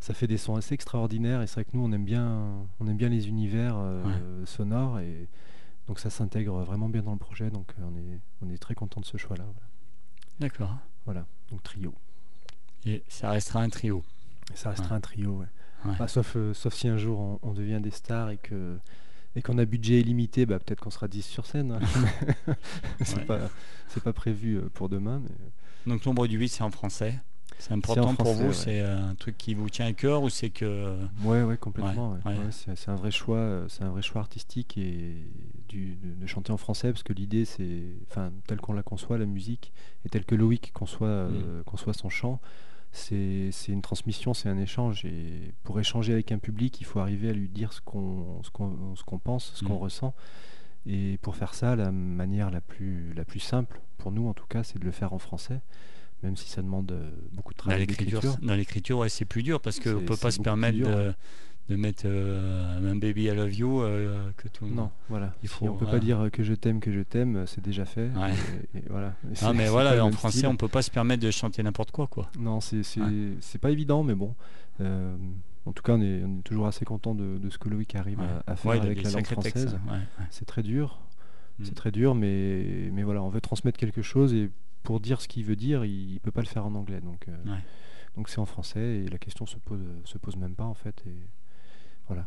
ça 0.00 0.14
fait 0.14 0.26
des 0.26 0.38
sons 0.38 0.56
assez 0.56 0.74
extraordinaires 0.74 1.42
et 1.42 1.46
c'est 1.46 1.54
vrai 1.54 1.64
que 1.64 1.76
nous 1.76 1.84
on 1.84 1.92
aime 1.92 2.04
bien, 2.04 2.48
on 2.80 2.88
aime 2.88 2.96
bien 2.96 3.10
les 3.10 3.28
univers 3.28 3.74
euh, 3.76 4.46
sonores 4.46 5.00
et 5.00 5.28
donc 5.86 6.00
ça 6.00 6.08
s'intègre 6.10 6.62
vraiment 6.62 6.88
bien 6.88 7.02
dans 7.02 7.12
le 7.12 7.18
projet. 7.18 7.50
Donc 7.50 7.74
euh, 7.78 7.82
on 7.84 7.96
est, 7.96 8.20
on 8.40 8.48
est 8.48 8.58
très 8.58 8.74
content 8.74 9.02
de 9.02 9.06
ce 9.06 9.18
choix-là. 9.18 9.44
Voilà. 9.44 9.68
d'accord. 10.40 10.76
Voilà. 11.04 11.26
donc 11.50 11.62
trio. 11.62 11.94
Et 12.86 13.02
ça 13.08 13.30
restera 13.30 13.60
un 13.60 13.68
trio. 13.68 14.02
Et 14.52 14.56
ça 14.56 14.70
restera 14.70 14.94
un 14.94 15.00
trio, 15.00 15.32
ouais. 15.32 15.46
Ouais. 15.84 15.92
Bah, 15.98 16.08
sauf, 16.08 16.34
euh, 16.36 16.52
sauf 16.54 16.74
si 16.74 16.88
un 16.88 16.96
jour 16.96 17.20
on, 17.20 17.38
on 17.42 17.52
devient 17.52 17.80
des 17.82 17.90
stars 17.90 18.30
et 18.30 18.38
que 18.38 18.76
et 19.36 19.42
qu'on 19.42 19.58
a 19.58 19.66
budget 19.66 20.00
illimité, 20.00 20.46
bah, 20.46 20.58
peut-être 20.58 20.80
qu'on 20.80 20.90
sera 20.90 21.08
10 21.08 21.22
sur 21.22 21.44
scène. 21.44 21.72
hein. 21.72 21.80
c'est 23.02 23.18
Ouais. 23.18 23.24
pas 23.24 23.38
c'est 23.88 24.02
pas 24.02 24.12
prévu 24.12 24.56
euh, 24.56 24.68
pour 24.72 24.88
demain, 24.88 25.20
mais 25.22 25.92
Donc 25.92 26.04
l'ombre 26.04 26.26
du 26.26 26.38
8 26.38 26.48
c'est 26.48 26.62
en 26.62 26.70
français. 26.70 27.20
C'est 27.58 27.72
important 27.72 28.14
pour 28.14 28.34
vous, 28.34 28.48
ouais. 28.48 28.52
c'est 28.52 28.80
euh, 28.80 28.98
un 29.10 29.14
truc 29.14 29.38
qui 29.38 29.54
vous 29.54 29.70
tient 29.70 29.86
à 29.86 29.92
cœur 29.94 30.22
ou 30.22 30.28
c'est 30.28 30.50
que 30.50 30.94
ouais 31.24 31.42
ouais 31.42 31.56
complètement. 31.56 32.18
Ouais, 32.26 32.32
ouais. 32.32 32.50
c'est, 32.50 32.88
un 32.90 32.96
vrai 32.96 33.10
choix, 33.10 33.38
euh, 33.38 33.66
c'est 33.68 33.82
un 33.82 33.88
vrai 33.90 34.02
choix 34.02 34.20
artistique 34.20 34.76
et 34.76 35.14
du, 35.68 35.96
de, 35.96 36.14
de 36.20 36.26
chanter 36.26 36.52
en 36.52 36.58
français 36.58 36.90
parce 36.92 37.02
que 37.02 37.14
l'idée 37.14 37.44
c'est, 37.46 37.82
enfin 38.10 38.30
telle 38.46 38.60
qu'on 38.60 38.74
la 38.74 38.82
conçoit 38.82 39.16
la 39.16 39.24
musique 39.26 39.72
et 40.04 40.08
telle 40.10 40.24
que 40.26 40.34
Loïc 40.34 40.70
conçoit 40.74 41.08
Mm. 41.28 41.30
euh, 41.46 41.62
conçoit 41.64 41.94
son 41.94 42.08
chant. 42.10 42.40
C'est, 42.92 43.50
une 43.68 43.82
transmission, 43.82 44.32
c'est 44.32 44.48
un 44.48 44.56
échange 44.58 45.04
et 45.04 45.52
pour 45.64 45.78
échanger 45.78 46.12
avec 46.14 46.32
un 46.32 46.38
public, 46.38 46.80
il 46.80 46.84
faut 46.84 46.98
arriver 46.98 47.28
à 47.28 47.32
lui 47.32 47.48
dire 47.48 47.72
ce 47.74 47.80
qu'on, 47.82 48.40
pense, 49.22 49.52
ce 49.54 49.64
qu'on 49.64 49.74
Mm. 49.74 49.78
ressent. 49.82 50.14
Et 50.86 51.18
pour 51.20 51.36
faire 51.36 51.52
ça, 51.54 51.76
la 51.76 51.90
manière 51.92 52.50
la 52.50 52.60
plus, 52.60 53.12
la 53.14 53.24
plus 53.24 53.40
simple, 53.40 53.80
pour 53.98 54.12
nous 54.12 54.28
en 54.28 54.34
tout 54.34 54.46
cas, 54.46 54.62
c'est 54.62 54.78
de 54.78 54.84
le 54.84 54.92
faire 54.92 55.12
en 55.12 55.18
français, 55.18 55.60
même 56.22 56.36
si 56.36 56.48
ça 56.48 56.62
demande 56.62 56.90
euh, 56.92 57.10
beaucoup 57.32 57.52
de 57.52 57.58
dans 57.58 57.62
travail 57.64 57.86
dans 58.40 58.54
l'écriture 58.54 58.98
ouais, 58.98 59.08
c'est 59.08 59.24
plus 59.26 59.42
dur 59.42 59.60
parce 59.60 59.78
qu'on 59.78 59.98
C'est- 59.98 60.04
peut 60.06 60.16
pas 60.16 60.30
se 60.30 60.40
permettre 60.40 60.78
dur, 60.78 60.86
de, 60.88 61.12
de 61.68 61.74
mettre 61.76 62.04
euh, 62.06 62.92
un 62.92 62.94
baby 62.96 63.24
I 63.24 63.30
love 63.34 63.52
you 63.54 63.80
euh, 63.80 64.30
que 64.36 64.46
tout. 64.48 64.66
Non, 64.66 64.90
voilà. 65.08 65.34
Il 65.42 65.48
faut, 65.48 65.64
on 65.66 65.72
peut 65.76 65.84
voilà. 65.84 65.98
pas 65.98 66.04
dire 66.04 66.28
que 66.32 66.42
je 66.44 66.54
t'aime, 66.54 66.78
que 66.80 66.92
je 66.92 67.00
t'aime, 67.00 67.44
c'est 67.46 67.60
déjà 67.62 67.84
fait. 67.84 68.08
Ouais. 68.16 68.32
Et, 68.74 68.78
et 68.78 68.82
voilà. 68.88 69.08
Et 69.24 69.32
Ah 69.32 69.34
c'est- 69.34 69.52
mais 69.54 69.68
voilà, 69.68 70.04
en 70.04 70.12
français 70.12 70.38
style. 70.38 70.48
on 70.48 70.56
peut 70.56 70.68
pas 70.68 70.82
se 70.82 70.90
permettre 70.90 71.22
de 71.22 71.30
chanter 71.30 71.62
n'importe 71.62 71.90
quoi 71.90 72.06
quoi. 72.06 72.30
Non, 72.38 72.60
c'est 72.60 72.82
c'est 72.82 73.00
Ouais. 73.00 73.32
c'est 73.40 73.58
pas 73.60 73.70
évident, 73.70 74.02
mais 74.04 74.14
bon. 74.14 74.34
Euh, 74.80 75.16
en 75.64 75.72
tout 75.72 75.82
cas, 75.82 75.94
on 75.94 76.00
est, 76.02 76.22
on 76.22 76.38
est 76.38 76.42
toujours 76.42 76.68
assez 76.68 76.84
content 76.84 77.14
de, 77.16 77.38
de 77.38 77.50
ce 77.50 77.58
que 77.58 77.68
Loïc 77.68 77.96
arrive 77.96 78.20
Ouais. 78.20 78.26
à, 78.46 78.52
à 78.52 78.56
faire 78.56 78.70
avec 78.72 79.02
la 79.02 79.10
langue 79.10 79.26
française. 79.26 79.76
C'est 80.30 80.44
très 80.44 80.62
dur. 80.62 81.00
Mm. 81.58 81.64
C'est 81.64 81.74
très 81.74 81.90
dur, 81.90 82.14
mais, 82.14 82.90
mais 82.92 83.02
voilà, 83.02 83.22
on 83.22 83.28
veut 83.30 83.40
transmettre 83.40 83.78
quelque 83.78 84.02
chose 84.02 84.34
et 84.34 84.50
pour 84.84 85.00
dire 85.00 85.20
ce 85.20 85.26
qu'il 85.26 85.44
veut 85.44 85.56
dire, 85.56 85.84
il, 85.84 86.12
il 86.12 86.20
peut 86.20 86.30
pas 86.30 86.42
le 86.42 86.46
faire 86.46 86.64
en 86.66 86.74
anglais. 86.76 87.00
Donc 87.00 87.26
donc 88.16 88.28
c'est 88.28 88.38
en 88.38 88.46
français 88.46 89.02
et 89.04 89.08
la 89.08 89.18
question 89.18 89.44
se 89.46 89.56
pose 89.58 89.80
se 90.04 90.16
pose 90.18 90.36
même 90.36 90.54
pas 90.54 90.64
en 90.64 90.74
fait. 90.74 91.02
Et 91.06 91.16
voilà. 92.08 92.26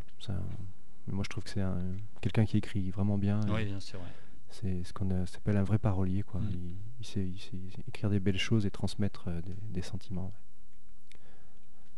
moi, 1.08 1.24
je 1.24 1.30
trouve 1.30 1.44
que 1.44 1.50
c'est 1.50 1.62
un- 1.62 1.80
quelqu'un 2.22 2.46
qui 2.46 2.58
écrit 2.58 2.90
vraiment 2.92 3.18
bien. 3.18 3.40
Oui, 3.50 3.66
bien 3.66 3.80
sûr. 3.80 4.00
ouais. 4.00 4.06
c'est 4.52 4.84
ce 4.84 4.94
qu'on 4.94 5.26
s'appelle 5.28 5.58
un 5.58 5.64
vrai 5.64 5.78
parolier. 5.78 6.24
Quoi. 6.24 6.42
Mm. 6.42 6.50
Il, 6.52 6.76
il 7.02 7.06
sait, 7.06 7.26
il 7.26 7.40
sait 7.40 7.84
écrire 7.88 8.10
des 8.10 8.20
belles 8.20 8.40
choses 8.40 8.66
et 8.66 8.72
transmettre 8.72 9.26
euh, 9.28 9.42
des, 9.42 9.56
des 9.70 9.82
sentiments. 9.82 10.26
ouais. 10.26 11.20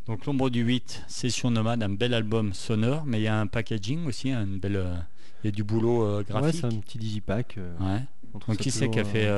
Donc 0.06 0.26
l'ombre 0.26 0.50
du 0.50 0.62
8, 0.62 1.04
Session 1.06 1.50
Nomade, 1.50 1.82
un 1.82 1.88
bel 1.88 2.12
album 2.12 2.52
sonore, 2.52 3.04
mais 3.06 3.20
il 3.20 3.22
y 3.22 3.28
a 3.28 3.38
un 3.38 3.46
packaging 3.46 4.04
aussi, 4.06 4.32
hein, 4.32 4.44
une 4.44 4.58
belle, 4.58 4.76
euh, 4.76 4.96
il 5.44 5.46
y 5.46 5.48
a 5.48 5.50
du 5.52 5.62
boulot 5.62 6.02
euh, 6.02 6.18
Ouais, 6.18 6.24
graphique. 6.24 6.60
c'est 6.60 6.66
un 6.66 6.80
petit 6.80 7.22
euh, 7.28 7.76
Ouais. 7.78 8.02
trouve 8.40 8.56
Donc 8.56 8.62
qui 8.64 8.70
c'est 8.72 8.90
qui 8.90 8.98
a 8.98 9.04
fait 9.04 9.28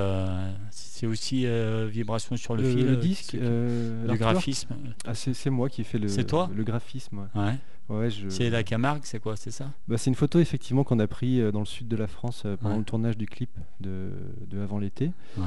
C'est 0.71 1.07
aussi 1.07 1.47
vibration 1.91 2.37
sur 2.39 2.57
le, 2.57 2.63
le, 2.63 2.71
fil, 2.71 2.87
le 2.87 2.97
disque, 2.97 3.35
le 3.35 4.15
graphisme. 4.17 4.75
Ah, 5.07 5.15
c'est 5.15 5.35
c'est 5.35 5.51
moi 5.51 5.69
qui 5.69 5.83
ai 5.83 5.85
fait 5.85 5.99
le, 5.99 6.09
C'est 6.09 6.25
toi 6.25 6.51
le 6.55 6.65
graphisme. 6.65 7.29
ouais. 7.35 7.55
Ouais. 7.89 7.97
Ouais, 7.97 8.11
je- 8.11 8.29
C'est 8.31 8.49
la 8.51 8.63
Camargue, 8.63 9.03
c'est 9.05 9.21
quoi, 9.21 9.37
c'est 9.37 9.51
ça? 9.51 9.71
Bah, 9.89 9.99
c'est 9.99 10.09
une 10.11 10.15
photo 10.17 10.39
effectivement 10.41 10.85
qu'on 10.85 10.99
a 10.99 11.07
pris 11.07 11.41
euh, 11.41 11.53
dans 11.53 11.61
le 11.61 11.67
sud 11.67 11.87
de 11.89 11.97
la 11.97 12.07
France 12.07 12.43
euh, 12.47 12.57
pendant 12.57 12.75
Ouais. 12.75 12.79
le 12.81 12.85
tournage 12.85 13.19
du 13.19 13.27
clip 13.27 13.51
de, 13.81 14.11
de 14.49 14.61
Avant 14.61 14.79
l'été. 14.79 15.13
Ouais. 15.37 15.45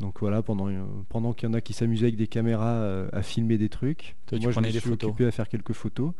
Donc 0.00 0.20
voilà, 0.20 0.42
pendant, 0.42 0.68
euh, 0.68 0.82
pendant 1.08 1.32
qu'il 1.32 1.48
y 1.48 1.50
en 1.50 1.54
a 1.54 1.60
qui 1.60 1.72
s'amusaient 1.72 2.06
avec 2.06 2.16
des 2.16 2.26
caméras 2.26 3.06
à 3.12 3.22
filmer 3.22 3.58
des 3.58 3.68
trucs, 3.68 4.16
Toi, 4.26 4.38
tu 4.38 4.44
moi 4.44 4.52
je 4.52 4.60
me 4.60 4.70
suis 4.70 4.80
photos. 4.80 5.08
occupé 5.10 5.26
à 5.26 5.30
faire 5.30 5.48
quelques 5.48 5.72
photos. 5.74 6.12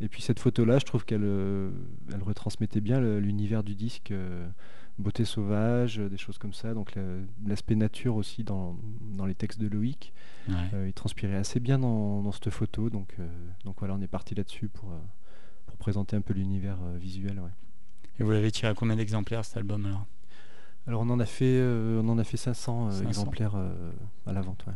Et 0.00 0.08
puis 0.08 0.20
cette 0.20 0.38
photo-là, 0.40 0.78
je 0.78 0.84
trouve 0.84 1.04
qu'elle 1.06 1.22
elle 1.24 2.22
retransmettait 2.22 2.82
bien 2.82 3.00
l'univers 3.00 3.62
du 3.62 3.74
disque, 3.74 4.12
beauté 4.98 5.24
sauvage, 5.24 5.98
euh, 5.98 6.08
des 6.08 6.16
choses 6.16 6.38
comme 6.38 6.52
ça. 6.52 6.72
Donc 6.74 6.94
la- 6.94 7.02
l'aspect 7.46 7.74
nature 7.74 8.16
aussi 8.16 8.44
dans, 8.44 8.76
dans 9.16 9.26
les 9.26 9.34
textes 9.34 9.60
de 9.60 9.68
Loïc, 9.68 10.12
Ouais. 10.48 10.54
euh, 10.74 10.86
il 10.88 10.92
transpirait 10.92 11.36
assez 11.36 11.60
bien 11.60 11.78
dans, 11.78 12.22
dans 12.22 12.32
cette 12.32 12.50
photo. 12.50 12.88
Donc, 12.90 13.14
euh, 13.18 13.26
donc 13.64 13.76
voilà, 13.78 13.94
on 13.94 14.00
est 14.00 14.06
parti 14.08 14.34
là-dessus 14.34 14.68
pour, 14.68 14.90
pour 15.66 15.76
présenter 15.76 16.16
un 16.16 16.20
peu 16.20 16.34
l'univers 16.34 16.78
visuel. 16.98 17.38
ouais. 17.40 17.50
Et 18.18 18.22
vous 18.24 18.30
l'avez 18.30 18.50
tiré 18.50 18.68
à 18.68 18.74
combien 18.74 18.96
d'exemplaires 18.96 19.44
cet 19.44 19.56
album 19.58 19.84
alors? 19.86 20.06
Alors 20.86 21.00
on 21.02 21.10
en 21.10 21.18
a 21.18 21.26
fait, 21.26 21.60
on 21.62 22.08
en 22.08 22.16
a 22.18 22.24
fait 22.24 22.36
500, 22.36 22.86
euh, 22.86 22.90
500. 22.92 23.08
exemplaires 23.08 23.56
à 24.26 24.32
la 24.32 24.40
vente. 24.40 24.64
ouais. 24.66 24.72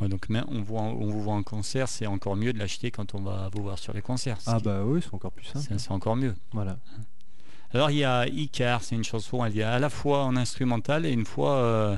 Ouais, 0.00 0.08
donc 0.08 0.26
on, 0.48 0.60
voit, 0.62 0.80
on 0.82 1.06
vous 1.06 1.22
voit 1.22 1.34
en 1.34 1.44
concert, 1.44 1.86
c'est 1.86 2.06
encore 2.08 2.34
mieux 2.34 2.52
de 2.52 2.58
l'acheter 2.58 2.90
quand 2.90 3.14
on 3.14 3.20
va 3.22 3.48
vous 3.54 3.62
voir 3.62 3.78
sur 3.78 3.92
les 3.92 4.02
concerts. 4.02 4.38
Ah 4.46 4.58
bah 4.58 4.84
oui, 4.84 5.00
c'est 5.00 5.14
encore 5.14 5.30
plus 5.30 5.44
simple. 5.44 5.64
c'est 5.68 5.78
c'est 5.78 5.92
encore 5.92 6.16
mieux. 6.16 6.34
Voilà. 6.52 6.78
Alors 7.74 7.90
il 7.90 7.96
y 7.98 8.04
a 8.04 8.26
Icar, 8.28 8.82
c'est 8.82 8.94
une 8.94 9.04
chanson, 9.04 9.44
elle 9.44 9.58
est 9.58 9.62
à 9.62 9.78
la 9.78 9.90
fois 9.90 10.24
en 10.24 10.36
instrumental 10.36 11.04
et 11.06 11.10
une 11.12 11.24
fois, 11.26 11.56
euh, 11.56 11.96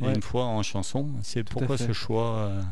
Ouais. 0.00 0.14
une 0.14 0.22
fois 0.22 0.44
en 0.44 0.62
chanson. 0.62 1.08
C'est 1.22 1.44
Tout 1.44 1.58
à 1.58 1.60
pourquoi 1.60 1.78
ce 1.78 1.92
choix 1.92 2.34
euh, 2.36 2.62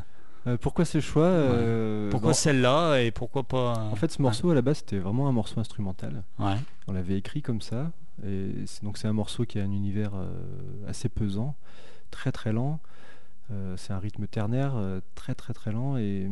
Euh, 0.47 0.57
pourquoi 0.59 0.85
ce 0.85 1.01
choix 1.01 1.25
euh, 1.25 2.09
Pourquoi 2.11 2.31
bon, 2.31 2.35
celle-là 2.35 2.99
et 3.01 3.11
pourquoi 3.11 3.43
pas 3.43 3.73
En 3.91 3.97
fait, 3.97 4.13
ce 4.13 4.23
morceau 4.23 4.51
à 4.51 4.55
la 4.55 4.63
base, 4.63 4.79
c'était 4.79 4.99
vraiment 4.99 5.29
un 5.29 5.33
morceau 5.33 5.59
instrumental. 5.61 6.23
Ouais. 6.39 6.55
On 6.87 6.93
l'avait 6.93 7.17
écrit 7.19 7.43
comme 7.43 7.61
ça. 7.61 7.91
Et 8.25 8.51
c'est- 8.67 8.85
donc 8.85 8.97
c'est 8.99 9.09
un 9.09 9.13
morceau 9.13 9.45
qui 9.45 9.59
a 9.59 9.63
un 9.63 9.71
univers 9.73 10.13
euh, 10.15 10.29
assez 10.89 11.09
pesant, 11.09 11.55
très 12.11 12.33
très 12.33 12.53
lent. 12.53 12.79
Euh, 13.51 13.77
c'est 13.77 13.93
un 13.93 13.99
rythme 13.99 14.27
ternaire, 14.27 14.75
euh, 14.77 15.01
très 15.15 15.35
très 15.35 15.53
très 15.53 15.73
lent. 15.73 15.97
Et, 15.97 16.29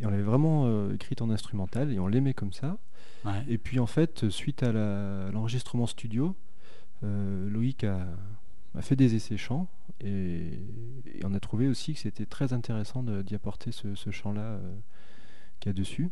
et 0.00 0.06
on 0.06 0.10
l'avait 0.10 0.22
vraiment 0.22 0.64
euh, 0.66 0.94
écrit 0.94 1.16
en 1.20 1.30
instrumental 1.30 1.92
et 1.92 1.98
on 1.98 2.06
l'aimait 2.06 2.34
comme 2.34 2.52
ça. 2.52 2.76
Ouais. 3.24 3.44
Et 3.48 3.58
puis 3.58 3.78
en 3.78 3.86
fait, 3.86 4.28
suite 4.30 4.62
à 4.62 4.72
l'enregistrement 5.32 5.86
studio, 5.86 6.34
euh, 7.02 7.48
Loïc 7.50 7.84
a, 7.84 8.06
a 8.74 8.82
fait 8.82 8.96
des 8.96 9.14
essais 9.14 9.36
chants 9.36 9.68
et, 10.00 10.52
et 11.14 11.24
on 11.24 11.34
a 11.34 11.40
trouvé 11.40 11.68
aussi 11.68 11.94
que 11.94 12.00
c'était 12.00 12.26
très 12.26 12.52
intéressant 12.52 13.02
d'y 13.02 13.34
apporter 13.34 13.72
ce, 13.72 13.94
ce 13.94 14.10
chant-là 14.10 14.40
euh, 14.42 14.76
qu'il 15.60 15.70
y 15.70 15.74
a 15.74 15.74
dessus. 15.74 16.10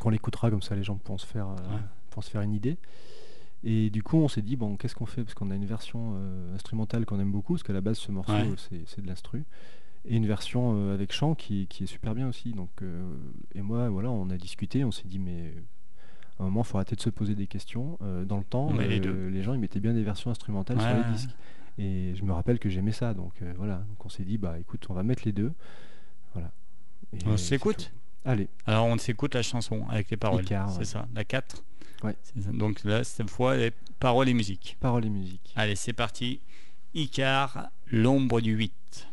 Qu'on 0.00 0.10
l'écoutera 0.10 0.50
comme 0.50 0.62
ça, 0.62 0.74
les 0.76 0.82
gens 0.84 0.96
pourront 0.96 1.18
se 1.18 1.26
faire, 1.26 1.48
euh, 1.48 1.54
Ouais. 1.56 1.80
pourront 2.10 2.22
se 2.22 2.30
faire 2.30 2.42
une 2.42 2.52
idée. 2.52 2.76
Et 3.64 3.88
du 3.90 4.02
coup, 4.02 4.18
on 4.18 4.28
s'est 4.28 4.42
dit, 4.42 4.54
bon, 4.56 4.76
qu'est-ce 4.76 4.94
qu'on 4.94 5.06
fait? 5.06 5.22
Parce 5.24 5.34
qu'on 5.34 5.50
a 5.50 5.54
une 5.56 5.64
version 5.64 6.12
euh, 6.16 6.54
instrumentale 6.54 7.06
qu'on 7.06 7.18
aime 7.18 7.32
beaucoup, 7.32 7.54
parce 7.54 7.62
qu'à 7.62 7.72
la 7.72 7.80
base, 7.80 7.98
ce 7.98 8.12
morceau, 8.12 8.32
Ouais. 8.32 8.54
c'est- 8.86 9.00
de 9.00 9.06
l'instru. 9.06 9.44
Et 10.04 10.16
une 10.16 10.26
version 10.26 10.74
euh, 10.76 10.94
avec 10.94 11.12
chant 11.12 11.34
qui, 11.34 11.66
qui 11.66 11.84
est 11.84 11.86
super 11.88 12.14
bien 12.14 12.28
aussi. 12.28 12.52
Donc, 12.52 12.70
euh, 12.82 13.10
et 13.54 13.62
moi, 13.62 13.88
voilà, 13.88 14.10
on 14.10 14.28
a 14.30 14.36
discuté, 14.36 14.84
on 14.84 14.92
s'est 14.92 15.08
dit, 15.08 15.18
mais 15.18 15.54
à 16.38 16.42
un 16.42 16.46
moment, 16.46 16.62
il 16.62 16.66
faut 16.66 16.76
arrêter 16.76 16.96
de 16.96 17.00
se 17.00 17.10
poser 17.10 17.34
des 17.34 17.46
questions. 17.46 17.98
Euh, 18.02 18.24
dans 18.24 18.38
le 18.38 18.44
temps, 18.44 18.72
les 18.72 18.98
euh, 19.00 19.30
deux. 19.30 19.42
gens, 19.42 19.54
ils 19.54 19.60
mettaient 19.60 19.80
bien 19.80 19.94
des 19.94 20.02
versions 20.02 20.30
instrumentales 20.30 20.80
sur 20.80 20.94
les 20.94 21.12
disques. 21.12 21.30
Et 21.78 22.14
je 22.14 22.24
me 22.24 22.32
rappelle 22.32 22.58
que 22.58 22.68
j'aimais 22.68 22.92
ça. 22.92 23.14
Donc 23.14 23.32
euh, 23.42 23.52
voilà, 23.56 23.76
donc 23.88 24.04
on 24.04 24.08
s'est 24.08 24.24
dit, 24.24 24.38
bah 24.38 24.58
écoute, 24.58 24.86
on 24.88 24.94
va 24.94 25.02
mettre 25.02 25.22
les 25.24 25.32
deux. 25.32 25.52
Voilà. 26.34 26.50
Et 27.12 27.18
On 27.26 27.36
s'écoute. 27.36 27.92
Allez, 28.24 28.48
Alors 28.66 28.86
on 28.86 28.98
s'écoute 28.98 29.34
la 29.34 29.42
chanson 29.42 29.86
avec 29.88 30.10
les 30.10 30.16
paroles. 30.16 30.44
C'est 30.46 30.78
ouais. 30.78 30.84
ça, 30.84 31.06
la 31.14 31.24
4. 31.24 31.62
Ouais. 32.02 32.16
Donc 32.52 32.82
là, 32.84 33.04
cette 33.04 33.30
fois, 33.30 33.56
les 33.56 33.72
paroles 34.00 34.28
et 34.28 34.34
musique. 34.34 34.76
paroles 34.80 35.06
et 35.06 35.10
musique. 35.10 35.52
Allez, 35.56 35.76
c'est 35.76 35.92
parti. 35.92 36.40
Icar, 36.94 37.68
l'ombre 37.90 38.40
du 38.40 38.52
8. 38.52 39.08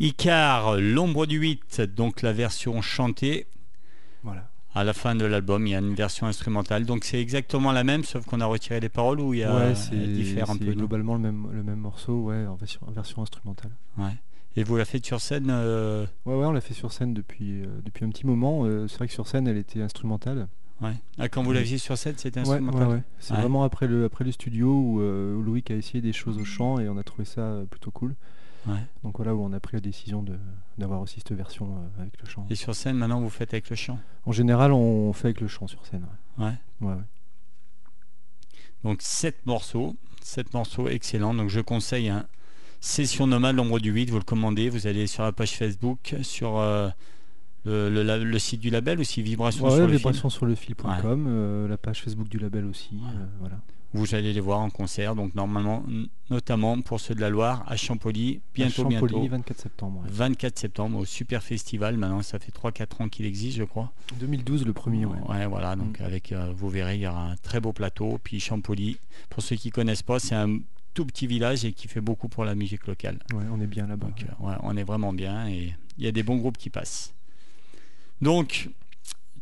Icar, 0.00 0.76
l'ombre 0.78 1.26
du 1.26 1.38
8, 1.38 1.80
donc 1.82 2.22
la 2.22 2.32
version 2.32 2.80
chantée. 2.82 3.46
Voilà. 4.22 4.48
À 4.74 4.84
la 4.84 4.92
fin 4.92 5.14
de 5.16 5.24
l'album, 5.24 5.66
il 5.66 5.70
y 5.70 5.74
a 5.74 5.78
une 5.80 5.94
version 5.94 6.26
instrumentale. 6.26 6.84
Donc 6.84 7.04
c'est 7.04 7.20
exactement 7.20 7.72
la 7.72 7.82
même, 7.82 8.04
sauf 8.04 8.24
qu'on 8.26 8.40
a 8.40 8.46
retiré 8.46 8.78
les 8.80 8.88
paroles 8.88 9.20
ou 9.20 9.34
il 9.34 9.40
y 9.40 9.44
a 9.44 9.54
ouais, 9.54 9.74
c'est 9.74 9.96
diffère 9.96 10.50
un 10.50 10.56
peu. 10.56 10.72
globalement 10.72 11.14
le 11.14 11.20
même, 11.20 11.48
le 11.52 11.62
même 11.64 11.80
morceau, 11.80 12.20
ouais, 12.24 12.46
en 12.46 12.54
version, 12.54 12.80
en 12.86 12.92
version 12.92 13.22
instrumentale. 13.22 13.72
Ouais. 13.96 14.12
Et 14.56 14.62
vous 14.64 14.76
la 14.76 14.84
faites 14.84 15.04
sur 15.04 15.20
scène 15.20 15.48
euh, 15.50 16.04
Ouais, 16.26 16.34
ouais, 16.34 16.44
on 16.46 16.52
l'a 16.52 16.60
fait 16.60 16.74
sur 16.74 16.92
scène 16.92 17.14
depuis, 17.14 17.62
euh, 17.62 17.66
depuis 17.84 18.04
un 18.04 18.10
petit 18.10 18.26
moment. 18.26 18.64
Euh, 18.66 18.86
c'est 18.88 18.98
vrai 18.98 19.08
que 19.08 19.12
sur 19.14 19.26
scène, 19.26 19.48
elle 19.48 19.56
était 19.58 19.82
instrumentale. 19.82 20.48
ouais. 20.80 20.94
Ah, 21.18 21.28
quand 21.28 21.42
vous 21.42 21.52
l'aviez 21.52 21.78
sur 21.78 21.96
scène, 21.98 22.14
c'était 22.16 22.40
instrumental? 22.40 22.86
ouais, 22.88 22.94
ouais. 22.94 23.02
C'est 23.18 23.34
Ouais. 23.34 23.40
vraiment 23.40 23.64
après 23.64 23.88
le, 23.88 24.04
après 24.04 24.24
le 24.24 24.32
studio 24.32 24.68
où, 24.70 25.00
Loïc 25.42 25.70
a 25.72 25.74
essayé 25.74 26.00
des 26.00 26.12
choses 26.12 26.38
au 26.38 26.44
chant 26.44 26.78
et 26.78 26.88
on 26.88 26.98
a 26.98 27.02
trouvé 27.02 27.24
ça 27.24 27.62
plutôt 27.70 27.90
cool. 27.90 28.14
Ouais. 28.68 28.82
Donc 29.04 29.16
voilà 29.16 29.34
où 29.34 29.42
on 29.42 29.52
a 29.52 29.60
pris 29.60 29.76
la 29.76 29.80
décision 29.80 30.22
de- 30.22 30.38
d'avoir 30.78 31.00
aussi 31.00 31.16
cette 31.20 31.32
version 31.32 31.66
euh, 31.76 32.00
avec 32.02 32.20
le 32.22 32.28
chant. 32.28 32.46
Et 32.50 32.54
sur 32.54 32.74
scène, 32.74 32.96
maintenant, 32.96 33.20
vous 33.20 33.30
faites 33.30 33.52
avec 33.54 33.68
le 33.70 33.76
chant? 33.76 33.98
En 34.26 34.32
général, 34.32 34.72
on 34.72 35.12
fait 35.12 35.26
avec 35.28 35.40
le 35.40 35.48
chant 35.48 35.66
sur 35.66 35.84
scène. 35.86 36.06
Ouais. 36.38 36.52
Ouais. 36.80 36.94
Donc 38.84 39.02
7 39.02 39.44
morceaux, 39.46 39.96
7 40.22 40.54
morceaux 40.54 40.88
excellents. 40.88 41.34
Donc 41.34 41.48
je 41.48 41.60
conseille 41.60 42.08
un 42.08 42.26
Session 42.80 43.26
Nomade, 43.26 43.56
l'ombre 43.56 43.80
du 43.80 43.90
8, 43.90 44.10
vous 44.10 44.18
le 44.18 44.22
commandez, 44.24 44.68
vous 44.70 44.86
allez 44.86 45.06
sur 45.08 45.24
la 45.24 45.32
page 45.32 45.56
Facebook, 45.56 46.14
sur 46.22 46.58
euh, 46.58 46.88
le, 47.64 47.90
le 47.90 48.02
la- 48.04 48.18
le 48.18 48.38
site 48.38 48.60
du 48.60 48.70
label 48.70 49.00
aussi, 49.00 49.20
Vibration 49.20 49.68
sur 49.68 49.80
le 49.80 49.96
vibration 49.96 50.30
sur 50.30 50.46
le 50.46 50.54
fil.com, 50.54 51.26
euh, 51.26 51.66
la 51.66 51.76
page 51.76 52.02
Facebook 52.02 52.28
du 52.28 52.38
label 52.38 52.66
aussi. 52.66 53.00
Euh, 53.02 53.26
voilà. 53.40 53.56
Vous 53.94 54.14
allez 54.14 54.34
les 54.34 54.40
voir 54.40 54.60
en 54.60 54.68
concert, 54.68 55.14
donc 55.14 55.34
normalement, 55.34 55.82
notamment 56.28 56.78
pour 56.82 57.00
ceux 57.00 57.14
de 57.14 57.20
la 57.22 57.30
Loire, 57.30 57.64
à 57.66 57.76
Champolly, 57.76 58.40
bientôt, 58.54 58.86
À 58.86 58.90
Champolly, 58.90 59.14
bientôt. 59.14 59.28
24 59.30 59.58
septembre. 59.58 60.00
ouais. 60.02 60.08
24 60.10 60.58
septembre 60.58 60.98
au 60.98 61.04
Super 61.06 61.42
Festival, 61.42 61.96
maintenant 61.96 62.20
ça 62.22 62.38
fait 62.38 62.52
3-4 62.52 63.02
ans 63.02 63.08
qu'il 63.08 63.24
existe 63.24 63.56
je 63.56 63.64
crois. 63.64 63.90
2012 64.20 64.66
le 64.66 64.74
premier, 64.74 65.06
ouais. 65.06 65.46
voilà, 65.46 65.74
donc 65.74 66.00
avec, 66.02 66.32
euh, 66.32 66.52
vous 66.54 66.68
verrez, 66.68 66.96
il 66.96 67.00
y 67.00 67.06
aura 67.06 67.30
un 67.30 67.36
très 67.36 67.60
beau 67.60 67.72
plateau. 67.72 68.18
Puis 68.22 68.40
Champolly, 68.40 68.98
pour 69.30 69.42
ceux 69.42 69.56
qui 69.56 69.70
connaissent 69.70 70.02
pas, 70.02 70.18
c'est 70.18 70.34
un 70.34 70.58
tout 70.92 71.06
petit 71.06 71.26
village 71.26 71.64
et 71.64 71.72
qui 71.72 71.88
fait 71.88 72.00
beaucoup 72.02 72.28
pour 72.28 72.44
la 72.44 72.54
musique 72.54 72.86
locale. 72.86 73.18
Ouais, 73.32 73.44
on 73.50 73.58
est 73.60 73.66
bien 73.66 73.86
là-bas. 73.86 74.06
Donc 74.06 74.22
euh, 74.24 74.46
ouais, 74.46 74.54
on 74.64 74.76
est 74.76 74.84
vraiment 74.84 75.14
bien 75.14 75.48
et 75.48 75.72
il 75.96 76.04
y 76.04 76.08
a 76.08 76.12
des 76.12 76.22
bons 76.22 76.36
groupes 76.36 76.58
qui 76.58 76.68
passent. 76.68 77.14
Donc, 78.20 78.68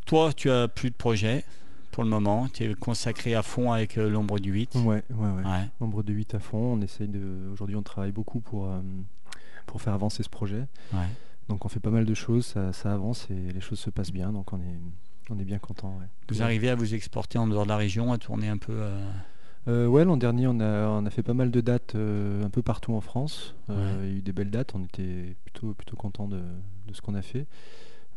toi, 0.05 0.33
tu 0.33 0.51
as 0.51 0.69
plus 0.69 0.91
de 0.91 0.95
projets 0.95 1.45
pour 1.97 2.05
le 2.05 2.11
moment. 2.11 2.47
Tu 2.53 2.65
es 2.65 2.75
consacré 2.75 3.35
à 3.35 3.43
fond 3.43 3.73
avec 3.73 3.97
euh, 3.97 4.11
l'ombre 4.11 4.39
du 4.39 4.53
8. 4.53 4.75
ouais, 4.75 4.83
ouais, 4.85 5.03
ouais. 5.11 5.43
Ouais, 5.43 5.69
Nombre 5.81 6.03
de 6.03 6.13
8 6.13 6.35
à 6.35 6.39
fond. 6.41 6.75
On 6.75 6.81
essaye 6.83 7.09
de. 7.09 7.49
Aujourd'hui, 7.55 7.75
on 7.75 7.83
travaille 7.83 8.13
beaucoup 8.13 8.41
pour, 8.41 8.67
euh, 8.67 8.81
pour 9.65 9.81
faire 9.81 9.95
avancer 9.95 10.23
ce 10.23 10.29
projet. 10.29 10.67
ouais. 10.93 11.09
Donc, 11.49 11.65
on 11.65 11.69
fait 11.69 11.81
pas 11.81 11.89
mal 11.91 12.05
de 12.05 12.13
choses, 12.15 12.45
ça, 12.45 12.73
ça 12.75 12.93
avance 12.93 13.29
et 13.31 13.53
les 13.53 13.61
choses 13.61 13.79
se 13.79 13.89
passent 13.89 14.13
bien. 14.13 14.31
Donc, 14.33 14.53
on 14.53 14.59
est, 14.59 14.79
on 15.31 15.39
est 15.39 15.45
bien 15.45 15.59
content. 15.59 15.97
Ouais. 15.99 16.07
Vous 16.29 16.43
arrivez 16.43 16.69
à 16.69 16.75
vous 16.75 16.93
exporter 16.95 17.39
en 17.39 17.47
dehors 17.47 17.63
de 17.65 17.69
la 17.71 17.77
région, 17.79 18.13
à 18.13 18.19
tourner 18.19 18.49
un 18.49 18.59
peu. 18.59 18.73
euh, 18.75 19.09
Euh, 19.69 19.87
ouais, 19.87 20.05
l'an 20.05 20.17
dernier, 20.19 20.47
on 20.49 20.61
a, 20.61 20.89
on 20.89 21.07
a 21.07 21.11
fait 21.11 21.23
pas 21.23 21.35
mal 21.35 21.51
de 21.51 21.61
dates 21.63 21.95
euh, 21.95 22.45
un 22.45 22.51
peu 22.51 22.61
partout 22.63 22.93
en 22.95 23.01
France. 23.01 23.55
Euh, 23.71 24.01
Il 24.05 24.09
y 24.11 24.15
a 24.15 24.19
eu 24.19 24.23
des 24.23 24.33
belles 24.33 24.51
dates. 24.51 24.75
On 24.75 24.85
était 24.85 25.35
plutôt, 25.45 25.73
plutôt 25.73 25.97
content 25.97 26.29
de, 26.29 26.39
de 26.89 26.93
ce 26.93 27.01
qu'on 27.01 27.15
a 27.15 27.23
fait. 27.23 27.47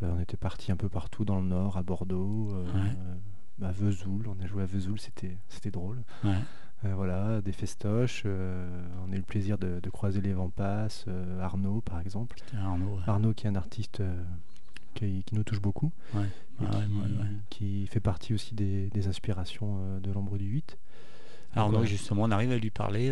On 0.02 0.20
était 0.20 0.38
parti 0.38 0.72
un 0.72 0.76
peu 0.78 0.90
partout 0.90 1.24
dans 1.26 1.40
le 1.40 1.46
nord, 1.48 1.78
à 1.78 1.84
Bordeaux, 1.84 2.50
Ouais. 2.74 2.92
À 3.62 3.72
Vesoul. 3.72 4.28
On 4.28 4.44
a 4.44 4.48
joué 4.48 4.64
à 4.64 4.66
Vesoul, 4.66 5.00
c'était, 5.00 5.38
c'était 5.50 5.72
drôle. 5.72 6.02
ouais. 6.24 6.36
Euh, 6.86 6.94
voilà, 6.96 7.42
des 7.42 7.52
festoches. 7.52 8.24
euh, 8.26 8.82
on 9.06 9.12
a 9.12 9.16
eu 9.16 9.18
le 9.18 9.24
plaisir 9.24 9.58
de, 9.58 9.82
de 9.82 9.90
croiser 9.90 10.22
les 10.22 10.32
Vampas, 10.32 11.04
euh, 11.10 11.42
Arnaud 11.42 11.82
par 11.82 12.00
exemple. 12.00 12.38
Arnaud, 12.58 12.96
ouais. 12.96 13.02
Arnaud 13.06 13.34
qui 13.34 13.48
est 13.48 13.50
un 13.50 13.56
artiste 13.56 14.00
euh, 14.00 14.24
qui, 14.96 15.24
qui 15.26 15.36
nous 15.36 15.44
touche 15.44 15.60
beaucoup. 15.60 15.92
Ouais. 16.14 16.24
et 16.62 16.64
Ouais, 16.64 16.70
qui, 17.50 17.86
fait 17.88 18.00
partie 18.00 18.34
aussi 18.34 18.56
des, 18.56 18.90
des 18.92 19.08
inspirations 19.10 20.00
de 20.00 20.10
l'ombre 20.12 20.38
du 20.38 20.46
8. 20.46 20.78
Arnaud, 21.54 21.84
justement, 21.84 22.24
on 22.24 22.32
arrive 22.32 22.52
à 22.52 22.58
lui 22.58 22.70
parler. 22.70 23.12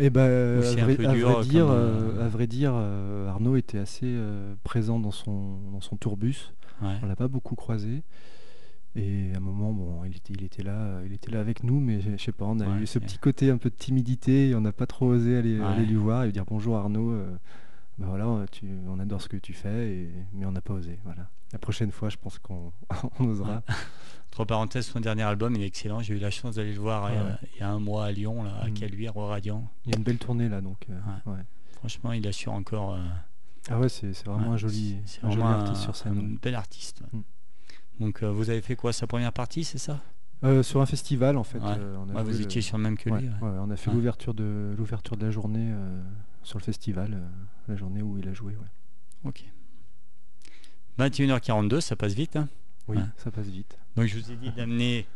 Et 0.00 0.10
ben, 0.10 0.62
à 0.62 0.84
vrai, 0.84 1.06
à 1.06 1.42
dire, 1.42 1.66
euh, 1.68 2.24
à 2.24 2.28
vrai 2.28 2.46
dire, 2.46 2.72
euh, 2.74 3.28
Arnaud 3.28 3.56
était 3.56 3.78
assez 3.78 4.06
euh, 4.06 4.54
présent 4.62 5.00
dans 5.00 5.10
son, 5.10 5.58
dans 5.72 5.80
son 5.80 5.96
tourbus. 5.96 6.52
ouais. 6.82 6.94
On 7.02 7.06
l'a 7.06 7.16
pas 7.16 7.26
beaucoup 7.26 7.56
croisé. 7.56 8.04
Et 8.96 9.32
à 9.34 9.36
un 9.36 9.40
moment, 9.40 9.72
bon, 9.72 10.04
il 10.04 10.16
était, 10.16 10.32
il 10.32 10.42
était 10.44 10.62
là, 10.62 11.00
il 11.06 11.12
était 11.12 11.30
là 11.30 11.40
avec 11.40 11.62
nous, 11.62 11.78
mais 11.78 12.00
je 12.00 12.16
sais 12.16 12.32
pas, 12.32 12.46
on 12.46 12.58
a 12.60 12.66
Ouais, 12.66 12.82
eu 12.82 12.86
ce 12.86 12.98
et- 12.98 13.02
petit 13.02 13.18
côté 13.18 13.50
un 13.50 13.58
peu 13.58 13.70
de 13.70 13.74
timidité 13.76 14.48
et 14.50 14.54
on 14.54 14.60
n'a 14.60 14.72
pas 14.72 14.86
trop 14.86 15.06
osé 15.06 15.36
aller, 15.36 15.58
Ouais. 15.60 15.66
aller 15.66 15.86
lui 15.86 15.94
voir 15.96 16.22
et 16.22 16.26
lui 16.26 16.32
dire 16.32 16.44
bonjour 16.46 16.76
Arnaud. 16.76 17.12
euh, 17.12 17.36
ben 17.98 18.06
voilà, 18.06 18.44
tu, 18.50 18.66
on 18.88 18.98
adore 19.00 19.20
ce 19.20 19.28
que 19.28 19.36
tu 19.36 19.52
fais, 19.52 19.88
et, 19.92 20.10
mais 20.32 20.46
on 20.46 20.52
n'a 20.52 20.60
pas 20.60 20.74
osé. 20.74 20.98
Voilà. 21.04 21.28
La 21.52 21.58
prochaine 21.58 21.90
fois, 21.90 22.08
je 22.10 22.16
pense 22.16 22.38
qu'on 22.38 22.72
on 23.20 23.24
osera. 23.26 23.62
Entre 24.32 24.44
parenthèses, 24.44 24.86
son 24.86 25.00
dernier 25.00 25.22
album, 25.22 25.54
il 25.56 25.62
est 25.62 25.66
excellent. 25.66 26.00
J'ai 26.00 26.14
eu 26.14 26.18
la 26.18 26.30
chance 26.30 26.56
d'aller 26.56 26.74
le 26.74 26.80
voir 26.80 27.04
Ouais, 27.04 27.16
euh, 27.16 27.30
ouais. 27.30 27.36
il 27.54 27.60
y 27.60 27.62
a 27.62 27.70
un 27.70 27.78
mois 27.80 28.04
à 28.06 28.12
Lyon, 28.12 28.42
là, 28.44 28.56
à 28.62 28.68
Mm. 28.68 28.74
Caluire, 28.74 29.16
au 29.16 29.26
Radiant. 29.26 29.68
Il 29.84 29.92
y 29.92 29.94
a 29.94 29.98
une 29.98 30.04
belle 30.04 30.18
tournée 30.18 30.48
là, 30.48 30.60
donc. 30.60 30.86
euh, 30.90 31.00
ouais. 31.32 31.40
Franchement, 31.72 32.12
il 32.12 32.26
assure 32.28 32.52
encore. 32.52 32.94
euh, 32.94 32.98
Ah 33.70 33.78
ouais, 33.80 33.88
c'est 33.88 34.12
vraiment 34.24 34.48
ouais, 34.48 34.54
un 34.54 34.56
joli, 34.56 34.96
c'est 35.06 35.24
un 35.24 35.30
joli 35.30 35.42
artiste 35.42 35.76
un- 35.80 35.82
sur 35.82 35.96
scène. 35.96 36.18
Un 36.18 36.36
bel 36.40 36.54
artiste. 36.54 37.02
ouais. 37.12 37.20
Donc, 38.00 38.22
euh, 38.22 38.30
vous 38.30 38.50
avez 38.50 38.60
fait 38.60 38.76
quoi 38.76 38.92
Sa 38.92 39.06
première 39.06 39.32
partie, 39.32 39.64
c'est 39.64 39.78
ça? 39.78 40.00
Euh, 40.44 40.62
sur 40.62 40.80
un 40.80 40.86
festival 40.86 41.36
en 41.36 41.42
fait. 41.42 41.58
Ouais. 41.58 41.74
euh, 41.78 41.96
on 41.98 42.08
a 42.10 42.14
Ouais, 42.14 42.22
Vous 42.22 42.30
le- 42.30 42.42
étiez 42.42 42.62
sur 42.62 42.76
le 42.76 42.84
même 42.84 42.96
que 42.96 43.10
Ouais, 43.10 43.22
lui. 43.22 43.28
on 43.42 43.70
a 43.70 43.76
fait 43.76 43.90
l'ouverture 43.90 44.34
de 44.34 44.72
l'ouverture 44.78 45.16
de 45.16 45.26
la 45.26 45.32
journée 45.32 45.70
euh, 45.72 46.00
sur 46.44 46.58
le 46.60 46.64
festival, 46.64 47.20
la 47.66 47.74
journée 47.76 48.02
où 48.02 48.18
il 48.18 48.28
a 48.28 48.32
joué. 48.34 48.52
ouais. 48.52 48.68
Ok. 49.24 49.44
21h42, 50.98 51.80
ça 51.80 51.96
passe 51.96 52.14
vite. 52.14 52.36
hein? 52.36 52.48
Oui, 52.88 52.98
ça 53.16 53.30
passe 53.30 53.46
vite. 53.48 53.76
Donc, 53.96 54.06
je 54.06 54.18
vous 54.18 54.30
ai 54.32 54.36
dit 54.36 54.50
d'amener 54.50 55.06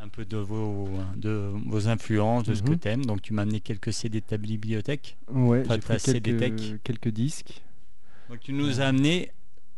un 0.00 0.08
peu 0.08 0.24
de 0.24 0.36
vos, 0.36 0.88
de 1.16 1.52
vos 1.66 1.88
influences, 1.88 2.44
de 2.44 2.54
ce 2.54 2.62
que 2.62 2.70
Mhm. 2.72 2.78
tu 2.78 2.88
aimes. 2.88 3.04
Donc, 3.06 3.22
tu 3.22 3.32
m'as 3.32 3.42
amené 3.42 3.60
quelques 3.60 3.92
CD 3.92 4.20
de 4.20 4.26
ta 4.26 4.36
bibliothèque. 4.36 5.16
Ouais, 5.30 5.64
j'ai 5.68 5.78
pris 5.78 5.98
quelques, 6.00 6.82
quelques 6.82 7.08
disques. 7.08 7.62
Donc, 8.28 8.40
tu 8.40 8.52
nous 8.52 8.80
as 8.80 8.84
amené 8.86 9.30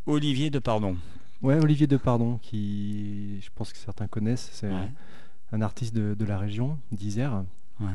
Olivier 0.05 0.49
de 0.49 0.59
Pardon. 0.59 0.95
Ouais, 1.41 1.57
Olivier 1.59 1.87
Depardon, 1.87 2.37
qui 2.37 3.39
je 3.41 3.49
pense 3.55 3.73
que 3.73 3.79
certains 3.79 4.07
connaissent, 4.07 4.49
c'est 4.53 4.69
Ouais. 4.69 4.89
un, 5.51 5.61
artiste 5.61 5.95
de, 5.95 6.13
de 6.13 6.25
la 6.25 6.37
région, 6.37 6.77
d'Isère, 6.91 7.43
Ouais. 7.79 7.87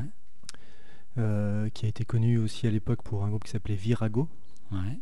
euh, 1.17 1.69
qui 1.69 1.85
a 1.85 1.89
été 1.89 2.03
connu 2.03 2.37
aussi 2.37 2.67
à 2.67 2.71
l'époque 2.71 3.01
pour 3.03 3.23
un 3.23 3.29
groupe 3.29 3.45
qui 3.45 3.51
s'appelait 3.51 3.75
Virago, 3.75 4.27
Ouais. 4.71 4.99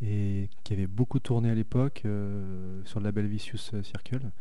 et 0.00 0.50
qui 0.64 0.72
avait 0.72 0.88
beaucoup 0.88 1.20
tourné 1.20 1.50
à 1.50 1.54
l'époque 1.54 2.02
euh, 2.04 2.82
sur 2.84 2.98
le 2.98 3.04
label 3.04 3.26
Vicious 3.26 3.58
Circle. 3.58 4.32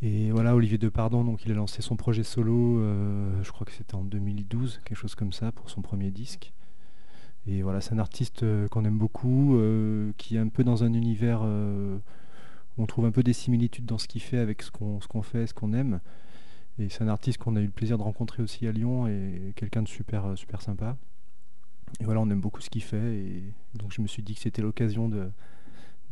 Et 0.00 0.30
voilà, 0.30 0.54
Olivier 0.54 0.78
Depardon, 0.78 1.24
donc 1.24 1.44
il 1.44 1.52
a 1.52 1.54
lancé 1.54 1.82
son 1.82 1.96
projet 1.96 2.22
solo, 2.22 2.78
euh, 2.78 3.42
je 3.42 3.50
crois 3.52 3.66
que 3.66 3.72
c'était 3.72 3.96
en 3.96 4.04
2012, 4.04 4.80
quelque 4.84 4.96
chose 4.96 5.14
comme 5.14 5.32
ça, 5.32 5.52
pour 5.52 5.68
son 5.68 5.82
premier 5.82 6.10
disque. 6.10 6.52
Voilà, 7.62 7.80
c'est 7.80 7.94
un 7.94 7.98
artiste 7.98 8.42
euh, 8.42 8.68
qu'on 8.68 8.84
aime 8.84 8.98
beaucoup, 8.98 9.56
euh, 9.56 10.12
qui 10.18 10.36
est 10.36 10.38
un 10.38 10.48
peu 10.48 10.64
dans 10.64 10.84
un 10.84 10.92
univers 10.92 11.40
euh, 11.42 11.96
où 12.76 12.82
on 12.82 12.86
trouve 12.86 13.06
un 13.06 13.10
peu 13.10 13.22
des 13.22 13.32
similitudes 13.32 13.86
dans 13.86 13.96
ce 13.96 14.06
qu'il 14.06 14.20
fait 14.20 14.38
avec 14.38 14.62
ce 14.62 14.70
qu'on 14.70 14.98
qu'on 15.08 15.22
fait, 15.22 15.46
ce 15.46 15.54
qu'on 15.54 15.72
aime. 15.72 16.00
Et 16.78 16.90
c'est 16.90 17.02
un 17.02 17.08
artiste 17.08 17.38
qu'on 17.38 17.56
a 17.56 17.60
eu 17.60 17.66
le 17.66 17.70
plaisir 17.70 17.96
de 17.96 18.02
rencontrer 18.02 18.42
aussi 18.42 18.66
à 18.66 18.72
Lyon 18.72 19.06
et 19.08 19.52
quelqu'un 19.56 19.82
de 19.82 19.88
super, 19.88 20.36
super 20.36 20.62
sympa. 20.62 20.96
Et 22.00 22.04
voilà, 22.04 22.20
on 22.20 22.30
aime 22.30 22.40
beaucoup 22.40 22.60
ce 22.60 22.70
qu'il 22.70 22.82
fait. 22.82 23.16
Et 23.16 23.42
donc 23.74 23.92
je 23.92 24.02
me 24.02 24.06
suis 24.06 24.22
dit 24.22 24.34
que 24.34 24.40
c'était 24.40 24.62
l'occasion 24.62 25.08
de, 25.08 25.30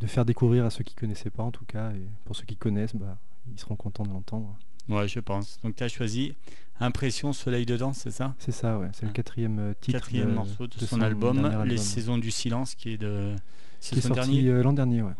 faire 0.05 0.25
découvrir 0.25 0.65
à 0.65 0.69
ceux 0.69 0.83
qui 0.83 0.95
connaissaient 0.95 1.29
pas 1.29 1.43
en 1.43 1.51
tout 1.51 1.65
cas. 1.65 1.91
Et 1.91 2.07
pour 2.25 2.35
ceux 2.35 2.45
qui 2.45 2.57
connaissent, 2.57 2.95
bah, 2.95 3.17
ils 3.51 3.59
seront 3.59 3.75
contents 3.75 4.03
de 4.03 4.09
l'entendre. 4.09 4.57
Ouais, 4.89 5.07
je 5.07 5.19
pense. 5.19 5.59
Donc, 5.63 5.75
tu 5.75 5.83
as 5.83 5.87
choisi 5.89 6.33
Impression 6.79 7.33
Soleil 7.33 7.65
dedans, 7.65 7.93
c'est 7.93 8.11
ça? 8.11 8.35
C'est 8.39 8.51
ça, 8.51 8.77
ouais. 8.77 8.89
C'est 8.93 9.05
le 9.05 9.11
quatrième 9.11 9.59
euh, 9.59 9.73
titre. 9.79 9.97
Quatrième 9.99 10.29
de- 10.29 10.33
morceau 10.35 10.67
de, 10.67 10.75
de 10.75 10.79
son, 10.85 10.97
son 10.97 11.01
album, 11.01 11.63
Les. 11.65 11.77
Saisons 11.77 12.17
du 12.17 12.31
Silence, 12.31 12.75
qui 12.75 12.91
est 12.93 12.97
de. 12.97 13.35
qui 13.81 13.97
est 13.97 14.01
sorti 14.01 14.13
dernier 14.15 14.47
euh, 14.49 14.63
l'an 14.63 14.73
dernier, 14.73 15.01
ouais. 15.01 15.13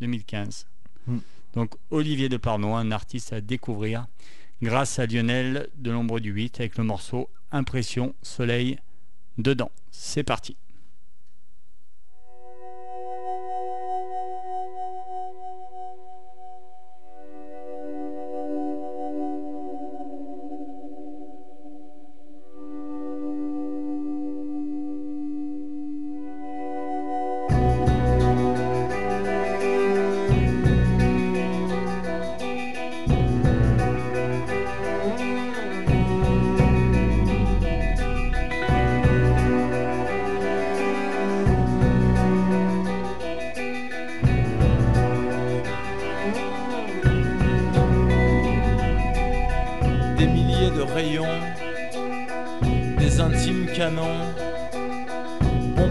2015. 0.00 0.66
Mm. 1.06 1.18
Donc 1.54 1.74
Olivier 1.90 2.28
de 2.28 2.36
Pardon, 2.36 2.76
un 2.76 2.90
artiste 2.90 3.32
à 3.32 3.40
découvrir 3.40 4.06
grâce 4.62 4.98
à 4.98 5.06
Lionel 5.06 5.68
de 5.76 5.90
l'ombre 5.90 6.20
du 6.20 6.30
8 6.30 6.60
avec 6.60 6.76
le 6.78 6.84
morceau 6.84 7.28
Impression 7.52 8.14
Soleil 8.22 8.78
dedans. 9.38 9.70
C'est 9.90 10.22
parti. 10.22 10.56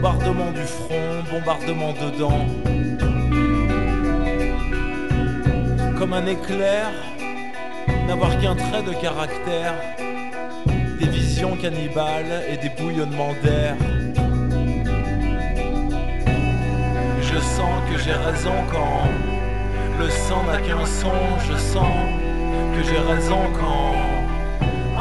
Bombardement 0.06 0.52
du 0.52 0.62
front, 0.62 1.24
bombardement 1.32 1.94
dedans. 1.94 2.46
Comme 5.98 6.14
un 6.14 6.28
éclair, 6.28 6.92
n'avoir 8.08 8.40
qu'un 8.40 8.54
trait 8.54 8.84
de 8.84 8.94
caractère, 9.02 9.74
des 11.00 11.08
visions 11.08 11.56
cannibales 11.56 12.44
et 12.48 12.58
des 12.58 12.70
bouillonnements 12.70 13.34
d'air. 13.42 13.76
Je 17.24 17.40
sens 17.40 17.76
que 17.92 17.98
j'ai 17.98 18.14
raison 18.14 18.54
quand 18.72 19.10
le 19.98 20.08
sang 20.12 20.44
n'a 20.44 20.60
qu'un 20.60 20.86
son, 20.86 21.18
je 21.50 21.58
sens 21.58 21.98
que 22.76 22.84
j'ai 22.84 23.00
raison 23.00 23.40
quand 23.60 23.96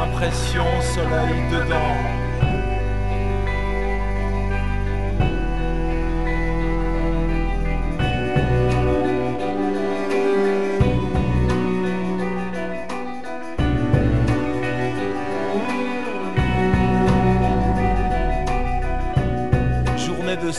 impression 0.01 0.65
soleil 0.81 1.43
dedans. 1.51 2.14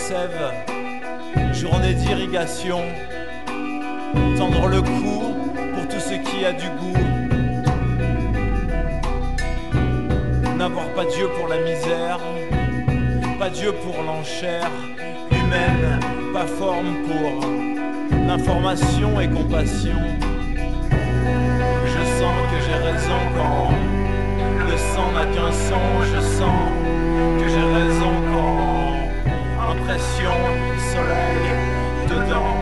Sève, 0.09 0.53
journée 1.53 1.95
d'irrigation, 1.95 2.81
tendre 4.39 4.69
le 4.69 4.81
cou 4.81 5.35
pour 5.75 5.89
tout 5.89 5.99
ce 5.99 6.15
qui 6.15 6.45
a 6.45 6.53
du 6.53 6.69
goût. 6.79 7.03
N'avoir 10.57 10.87
pas 10.91 11.07
Dieu 11.07 11.27
pour 11.37 11.49
la 11.49 11.59
misère, 11.59 12.21
pas 13.41 13.51
Dieu 13.51 13.73
pour 13.73 14.01
l'enchère 14.05 14.71
humaine, 15.33 15.99
pas 16.33 16.47
forme 16.47 16.95
pour 17.09 17.51
l'information 18.29 19.21
et 19.21 19.29
compassion. 19.29 19.99
Je 21.85 22.03
sens 22.19 22.37
que 22.51 22.59
j'ai 22.65 22.79
raison 22.91 23.21
quand 23.37 23.71
le 24.71 24.77
sang 24.77 25.11
n'a 25.17 25.27
qu'un 25.35 25.51
son, 25.51 25.85
je 26.15 26.21
sens 26.21 26.71
que 27.41 27.49
j'ai 27.49 27.67
raison 27.81 28.13
quand 28.33 28.86
impression, 29.87 30.32
soleil 30.93 32.09
dedans. 32.09 32.56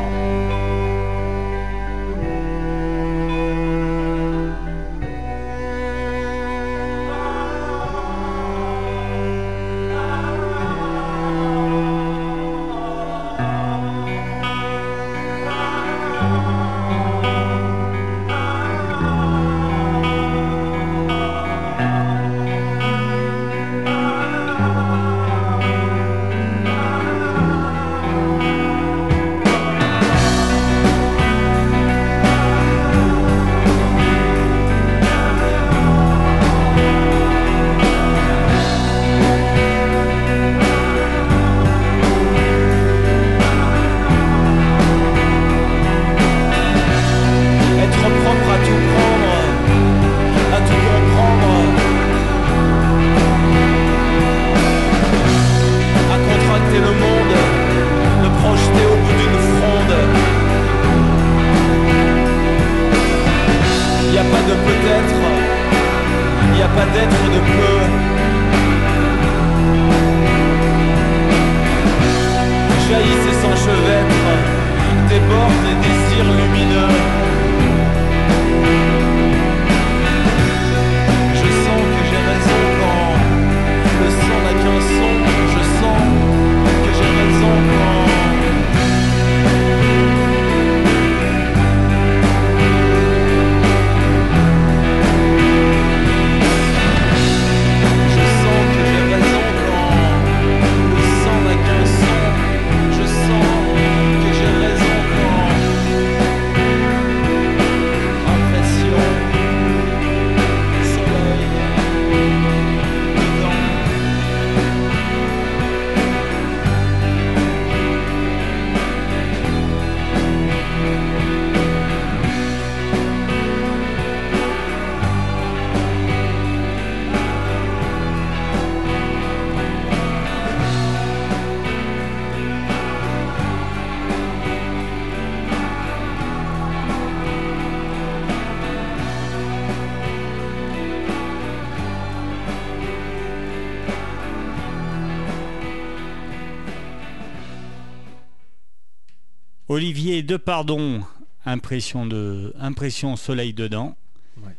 Olivier 149.79 150.23
Depardon, 150.23 151.03
impression, 151.45 152.07
de, 152.07 152.55
impression 152.61 153.17
soleil 153.17 153.53
dedans, 153.55 153.97
Ouais. 154.41 154.55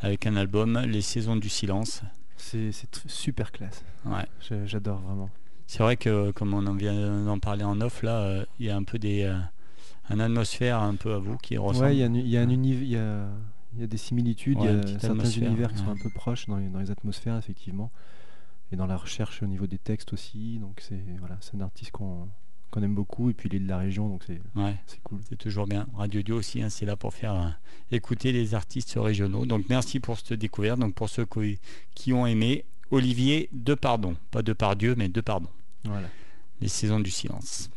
avec 0.00 0.26
un 0.26 0.34
album 0.34 0.76
Les 0.88 1.02
Saisons 1.02 1.36
du 1.36 1.48
Silence. 1.48 2.02
C'est 2.36 2.70
super 3.06 3.52
classe. 3.52 3.84
Ouais. 4.04 4.26
J'adore 4.64 4.98
vraiment. 5.02 5.30
C'est 5.68 5.84
vrai 5.84 5.96
que, 5.96 6.32
comme 6.32 6.52
on 6.52 6.66
en 6.66 6.74
vient 6.74 7.24
d'en 7.24 7.38
parler 7.38 7.62
en 7.62 7.80
off, 7.80 8.02
là, 8.02 8.18
euh, 8.22 8.44
il 8.58 8.66
y 8.66 8.70
a 8.70 8.76
un 8.76 8.82
peu 8.82 8.98
des, 8.98 9.22
euh, 9.22 9.38
un 10.10 10.18
atmosphère 10.18 10.80
un 10.82 10.96
peu 10.96 11.14
à 11.14 11.18
vous 11.18 11.36
qui 11.38 11.56
ressemble. 11.56 11.84
Ouais, 11.86 11.96
il 11.96 12.00
y 12.00 12.02
a, 12.02 12.06
un- 12.06 12.14
il 12.14 12.26
y 12.28 12.36
a 12.36 12.40
un 12.40 12.48
univers, 12.48 12.82
il 12.82 12.88
y 12.90 12.96
a, 12.96 13.28
il 13.74 13.80
y 13.82 13.84
a 13.84 13.86
des 13.86 13.96
similitudes, 13.96 14.58
Ouais, 14.58 14.66
il 14.82 14.90
y 14.90 14.96
a 14.96 14.98
certains 14.98 15.30
univers 15.30 15.72
qui 15.72 15.78
sont 15.78 15.90
un 15.90 15.96
peu 15.96 16.10
proches 16.10 16.46
dans 16.48 16.56
les, 16.56 16.66
dans 16.68 16.80
les 16.80 16.90
atmosphères, 16.90 17.36
effectivement, 17.36 17.92
et 18.72 18.76
dans 18.76 18.86
la 18.86 18.96
recherche 18.96 19.44
au 19.44 19.46
niveau 19.46 19.68
des 19.68 19.78
textes 19.78 20.12
aussi. 20.12 20.58
Donc 20.58 20.80
c'est 20.80 20.98
voilà, 21.20 21.36
c'est 21.40 21.56
un 21.56 21.60
artiste 21.60 21.92
qu'on 21.92 22.28
qu'on 22.76 22.82
aime 22.84 22.94
beaucoup, 22.94 23.30
et 23.30 23.32
puis 23.32 23.48
il 23.50 23.56
est 23.56 23.60
de 23.60 23.68
la 23.68 23.78
région, 23.78 24.08
donc 24.08 24.22
c'est 24.26 24.40
Ouais. 24.54 24.74
c'est 24.86 25.00
cool. 25.02 25.18
C'est 25.28 25.36
toujours 25.36 25.66
bien. 25.66 25.86
Radio 25.94 26.20
Dio 26.22 26.36
aussi, 26.36 26.62
hein, 26.62 26.68
c'est 26.68 26.84
là 26.84 26.94
pour 26.96 27.14
faire 27.14 27.34
euh, 27.34 27.48
écouter 27.90 28.32
les 28.32 28.54
artistes 28.54 28.94
régionaux. 28.96 29.46
Donc 29.46 29.64
merci 29.70 29.98
pour 29.98 30.18
cette 30.18 30.34
découverte. 30.34 30.78
Donc 30.78 30.94
pour 30.94 31.08
ceux 31.08 31.26
qui, 31.94 32.12
ont 32.12 32.26
aimé, 32.26 32.64
Olivier 32.90 33.48
Depardon. 33.52 34.16
Pas 34.30 34.42
Depardieu, 34.42 34.94
mais 34.96 35.08
Depardon. 35.08 35.48
Voilà. 35.84 36.08
Les 36.60 36.68
saisons 36.68 37.00
du 37.00 37.10
silence. 37.10 37.70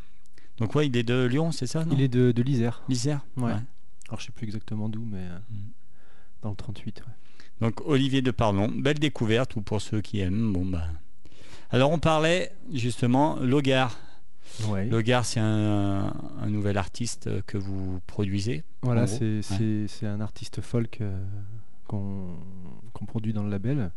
Donc 0.58 0.76
ouais, 0.76 0.88
il 0.88 0.98
est 0.98 1.04
de 1.04 1.24
Lyon, 1.26 1.52
c'est 1.54 1.68
ça 1.68 1.86
non 1.86 1.96
Il 1.96 2.02
est 2.02 2.08
de, 2.10 2.32
de 2.34 2.42
l'Isère. 2.44 2.84
l'Isère 2.90 3.22
Ouais. 3.38 3.54
Alors 4.10 4.20
je 4.20 4.26
sais 4.26 4.32
plus 4.32 4.46
exactement 4.46 4.90
d'où, 4.90 5.06
mais 5.06 5.20
euh, 5.20 5.38
Mm. 5.50 5.56
dans 6.44 6.50
le 6.50 6.56
38. 6.58 7.02
ouais. 7.08 7.14
Donc 7.62 7.82
Olivier 7.86 8.22
Depardon, 8.22 8.68
belle 8.70 9.00
découverte 9.00 9.56
ou 9.56 9.62
pour 9.62 9.82
ceux 9.82 10.02
qui 10.02 10.20
aiment. 10.20 10.52
Bon 10.52 10.66
bah. 10.66 10.88
Alors 11.72 11.92
on 11.92 12.00
parlait 12.00 12.52
justement 12.74 13.38
Logar. 13.38 13.98
Ouais. 14.70 14.86
Logar, 14.88 15.26
c'est 15.26 15.40
un, 15.40 16.14
un 16.42 16.50
nouvel 16.50 16.78
artiste 16.78 17.42
que 17.46 17.58
vous 17.58 18.00
produisez. 18.08 18.64
Voilà, 18.82 19.08
c'est 19.08 19.42
un 20.06 20.22
artiste 20.22 20.62
folk 20.62 21.00
euh, 21.02 21.18
qu'on 21.88 23.06
produit 23.08 23.34
dans 23.34 23.44
le 23.44 23.50
label. 23.50 23.92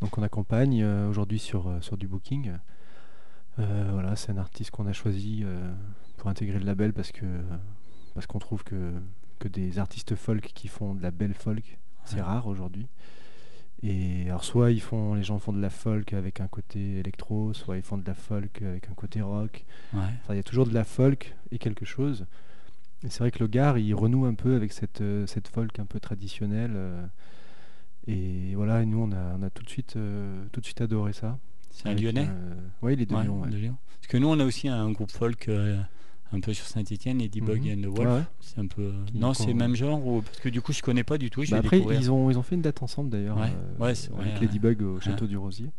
Donc 0.00 0.16
on 0.18 0.22
accompagne 0.22 0.82
euh, 0.82 1.08
aujourd'hui 1.08 1.38
sur, 1.38 1.68
euh, 1.68 1.80
sur 1.80 1.96
du 1.96 2.06
booking. 2.08 2.52
Euh, 3.58 3.88
voilà, 3.92 4.16
c'est 4.16 4.32
un 4.32 4.38
artiste 4.38 4.70
qu'on 4.70 4.86
a 4.86 4.92
choisi 4.92 5.42
euh, 5.44 5.72
pour 6.16 6.28
intégrer 6.28 6.58
le 6.58 6.64
label 6.66 6.92
parce 6.92 7.12
que 7.12 7.24
parce 8.14 8.26
qu'on 8.26 8.38
trouve 8.38 8.62
que, 8.64 8.92
que 9.38 9.48
des 9.48 9.78
artistes 9.78 10.14
folk 10.14 10.50
qui 10.54 10.68
font 10.68 10.94
de 10.94 11.02
la 11.02 11.10
belle 11.10 11.34
folk, 11.34 11.78
c'est 12.04 12.16
Ouais. 12.16 12.22
rare 12.22 12.46
aujourd'hui. 12.46 12.86
Et 13.82 14.24
alors 14.28 14.44
soit 14.44 14.70
ils 14.70 14.80
font, 14.80 15.14
les 15.14 15.22
gens 15.22 15.38
font 15.38 15.52
de 15.52 15.60
la 15.60 15.68
folk 15.70 16.12
avec 16.14 16.40
un 16.40 16.48
côté 16.48 16.98
électro, 17.00 17.52
soit 17.52 17.76
ils 17.76 17.82
font 17.82 17.98
de 17.98 18.06
la 18.06 18.14
folk 18.14 18.62
avec 18.62 18.88
un 18.90 18.94
côté 18.94 19.20
rock. 19.20 19.64
Ouais. 19.92 20.00
Enfin, 20.22 20.32
il 20.34 20.36
y 20.36 20.40
a 20.40 20.42
toujours 20.42 20.66
de 20.66 20.72
la 20.72 20.84
folk 20.84 21.34
et 21.50 21.58
quelque 21.58 21.84
chose. 21.84 22.24
Et 23.04 23.10
c'est 23.10 23.18
vrai 23.18 23.30
que 23.30 23.40
le 23.40 23.46
Gard, 23.48 23.76
il 23.76 23.94
renoue 23.94 24.24
un 24.24 24.32
peu 24.34 24.54
avec 24.56 24.72
cette, 24.72 25.02
euh, 25.02 25.26
cette 25.26 25.48
folk 25.48 25.78
un 25.78 25.84
peu 25.84 26.00
traditionnelle. 26.00 26.72
euh, 26.74 27.06
et 28.06 28.54
voilà, 28.54 28.82
et 28.82 28.86
nous, 28.86 29.00
on 29.02 29.12
a, 29.12 29.36
on 29.38 29.42
a 29.42 29.50
tout, 29.50 29.62
de 29.62 29.68
suite, 29.68 29.96
euh, 29.96 30.44
tout 30.52 30.60
de 30.60 30.64
suite 30.64 30.80
adoré 30.80 31.12
ça. 31.12 31.38
C'est 31.70 31.88
un 31.88 31.94
Lyonnais 31.94 32.28
ouais, 32.82 32.94
il 32.94 33.02
est 33.02 33.06
de 33.06 33.14
Ouais, 33.14 33.24
Lyon. 33.24 33.42
ouais. 33.42 33.50
Parce 34.00 34.06
que 34.08 34.16
nous, 34.16 34.28
on 34.28 34.38
a 34.40 34.44
aussi 34.44 34.68
un 34.68 34.90
groupe 34.92 35.10
folk 35.10 35.50
un 36.32 36.40
peu 36.40 36.52
sur 36.52 36.66
Saint-Etienne, 36.66 37.18
les 37.18 37.28
Debug 37.28 37.64
Mhm. 37.64 37.78
and 37.78 37.82
the 37.82 37.96
Wolf. 37.98 38.10
Ouais. 38.10 38.22
C'est 38.40 38.58
un 38.58 38.66
peu. 38.66 38.92
Qui- 39.06 39.18
non, 39.18 39.34
c'est 39.34 39.46
le 39.46 39.54
même 39.54 39.74
genre 39.76 40.04
ou... 40.06 40.22
Parce 40.22 40.40
que 40.40 40.48
du 40.48 40.60
coup, 40.60 40.72
je 40.72 40.82
connais 40.82 41.04
pas 41.04 41.16
du 41.18 41.30
tout. 41.30 41.44
Je 41.44 41.50
Bah 41.52 41.60
vais 41.60 41.66
après, 41.66 41.76
découvrir. 41.78 42.00
ils 42.00 42.10
ont, 42.10 42.30
ils 42.30 42.38
ont 42.38 42.42
fait 42.42 42.54
une 42.56 42.62
date 42.62 42.82
ensemble 42.82 43.10
d'ailleurs, 43.10 43.36
Ouais. 43.38 43.52
euh, 43.80 43.82
Ouais, 43.84 43.94
avec 44.20 44.34
ouais. 44.34 44.40
Ladybug 44.40 44.82
au 44.82 45.00
Château 45.00 45.26
du 45.26 45.36
Rosier. 45.36 45.70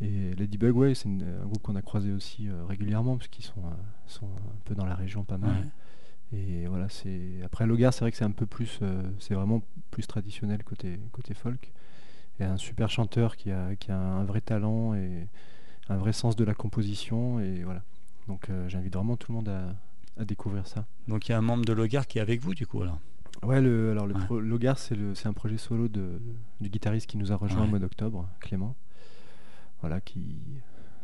Et 0.00 0.32
Ladybug, 0.36 0.76
ouais, 0.76 0.94
c'est 0.94 1.08
un 1.08 1.44
groupe 1.46 1.60
qu'on 1.62 1.74
a 1.76 1.82
croisé 1.82 2.12
aussi 2.12 2.48
euh, 2.48 2.64
régulièrement, 2.66 3.16
parce 3.16 3.28
qu'ils 3.28 3.44
sont, 3.44 3.64
euh, 3.64 3.70
sont 4.06 4.26
un 4.26 4.58
peu 4.64 4.74
dans 4.74 4.84
la 4.84 4.94
région 4.94 5.24
pas 5.24 5.38
mal. 5.38 5.50
Ouais. 6.32 6.38
Et 6.38 6.66
voilà, 6.66 6.88
c'est 6.88 7.40
après 7.44 7.66
Logar, 7.66 7.92
c'est 7.92 8.00
vrai 8.00 8.10
que 8.10 8.16
c'est 8.16 8.24
un 8.24 8.30
peu 8.30 8.46
plus, 8.46 8.78
euh, 8.82 9.02
c'est 9.18 9.34
vraiment 9.34 9.62
plus 9.90 10.06
traditionnel 10.06 10.62
côté 10.62 11.00
côté 11.10 11.34
folk. 11.34 11.72
Et 12.38 12.44
un 12.44 12.58
super 12.58 12.90
chanteur 12.90 13.34
qui 13.36 13.50
a 13.50 13.74
qui 13.76 13.90
a 13.90 13.98
un 13.98 14.24
vrai 14.24 14.40
talent 14.40 14.94
et 14.94 15.26
un 15.88 15.96
vrai 15.96 16.12
sens 16.12 16.36
de 16.36 16.44
la 16.44 16.54
composition 16.54 17.40
et 17.40 17.62
voilà. 17.64 17.82
Donc 18.28 18.48
euh, 18.50 18.68
j'invite 18.68 18.94
vraiment 18.94 19.16
tout 19.16 19.32
le 19.32 19.36
monde 19.38 19.48
à, 19.48 19.74
à 20.20 20.24
découvrir 20.24 20.66
ça. 20.66 20.84
Donc 21.08 21.28
il 21.28 21.32
y 21.32 21.34
a 21.34 21.38
un 21.38 21.42
membre 21.42 21.64
de 21.64 21.72
Logar 21.72 22.06
qui 22.06 22.18
est 22.18 22.20
avec 22.20 22.40
vous, 22.40 22.54
du 22.54 22.66
coup, 22.66 22.82
alors? 22.82 23.00
Ouais, 23.42 23.60
le, 23.60 23.90
alors 23.92 24.06
le 24.06 24.14
Ouais. 24.14 24.24
pro- 24.24 24.40
Logar, 24.40 24.78
c'est 24.78 24.94
le, 24.96 25.14
c'est 25.14 25.28
un 25.28 25.32
projet 25.32 25.58
solo 25.58 25.88
de, 25.88 26.20
du 26.60 26.68
guitariste 26.68 27.06
qui 27.08 27.16
nous 27.18 27.32
a 27.32 27.36
rejoint 27.36 27.60
Ouais. 27.60 27.66
au 27.66 27.70
mois 27.70 27.78
d'octobre, 27.78 28.28
Clément. 28.40 28.74
Voilà, 29.80 30.00
qui 30.00 30.36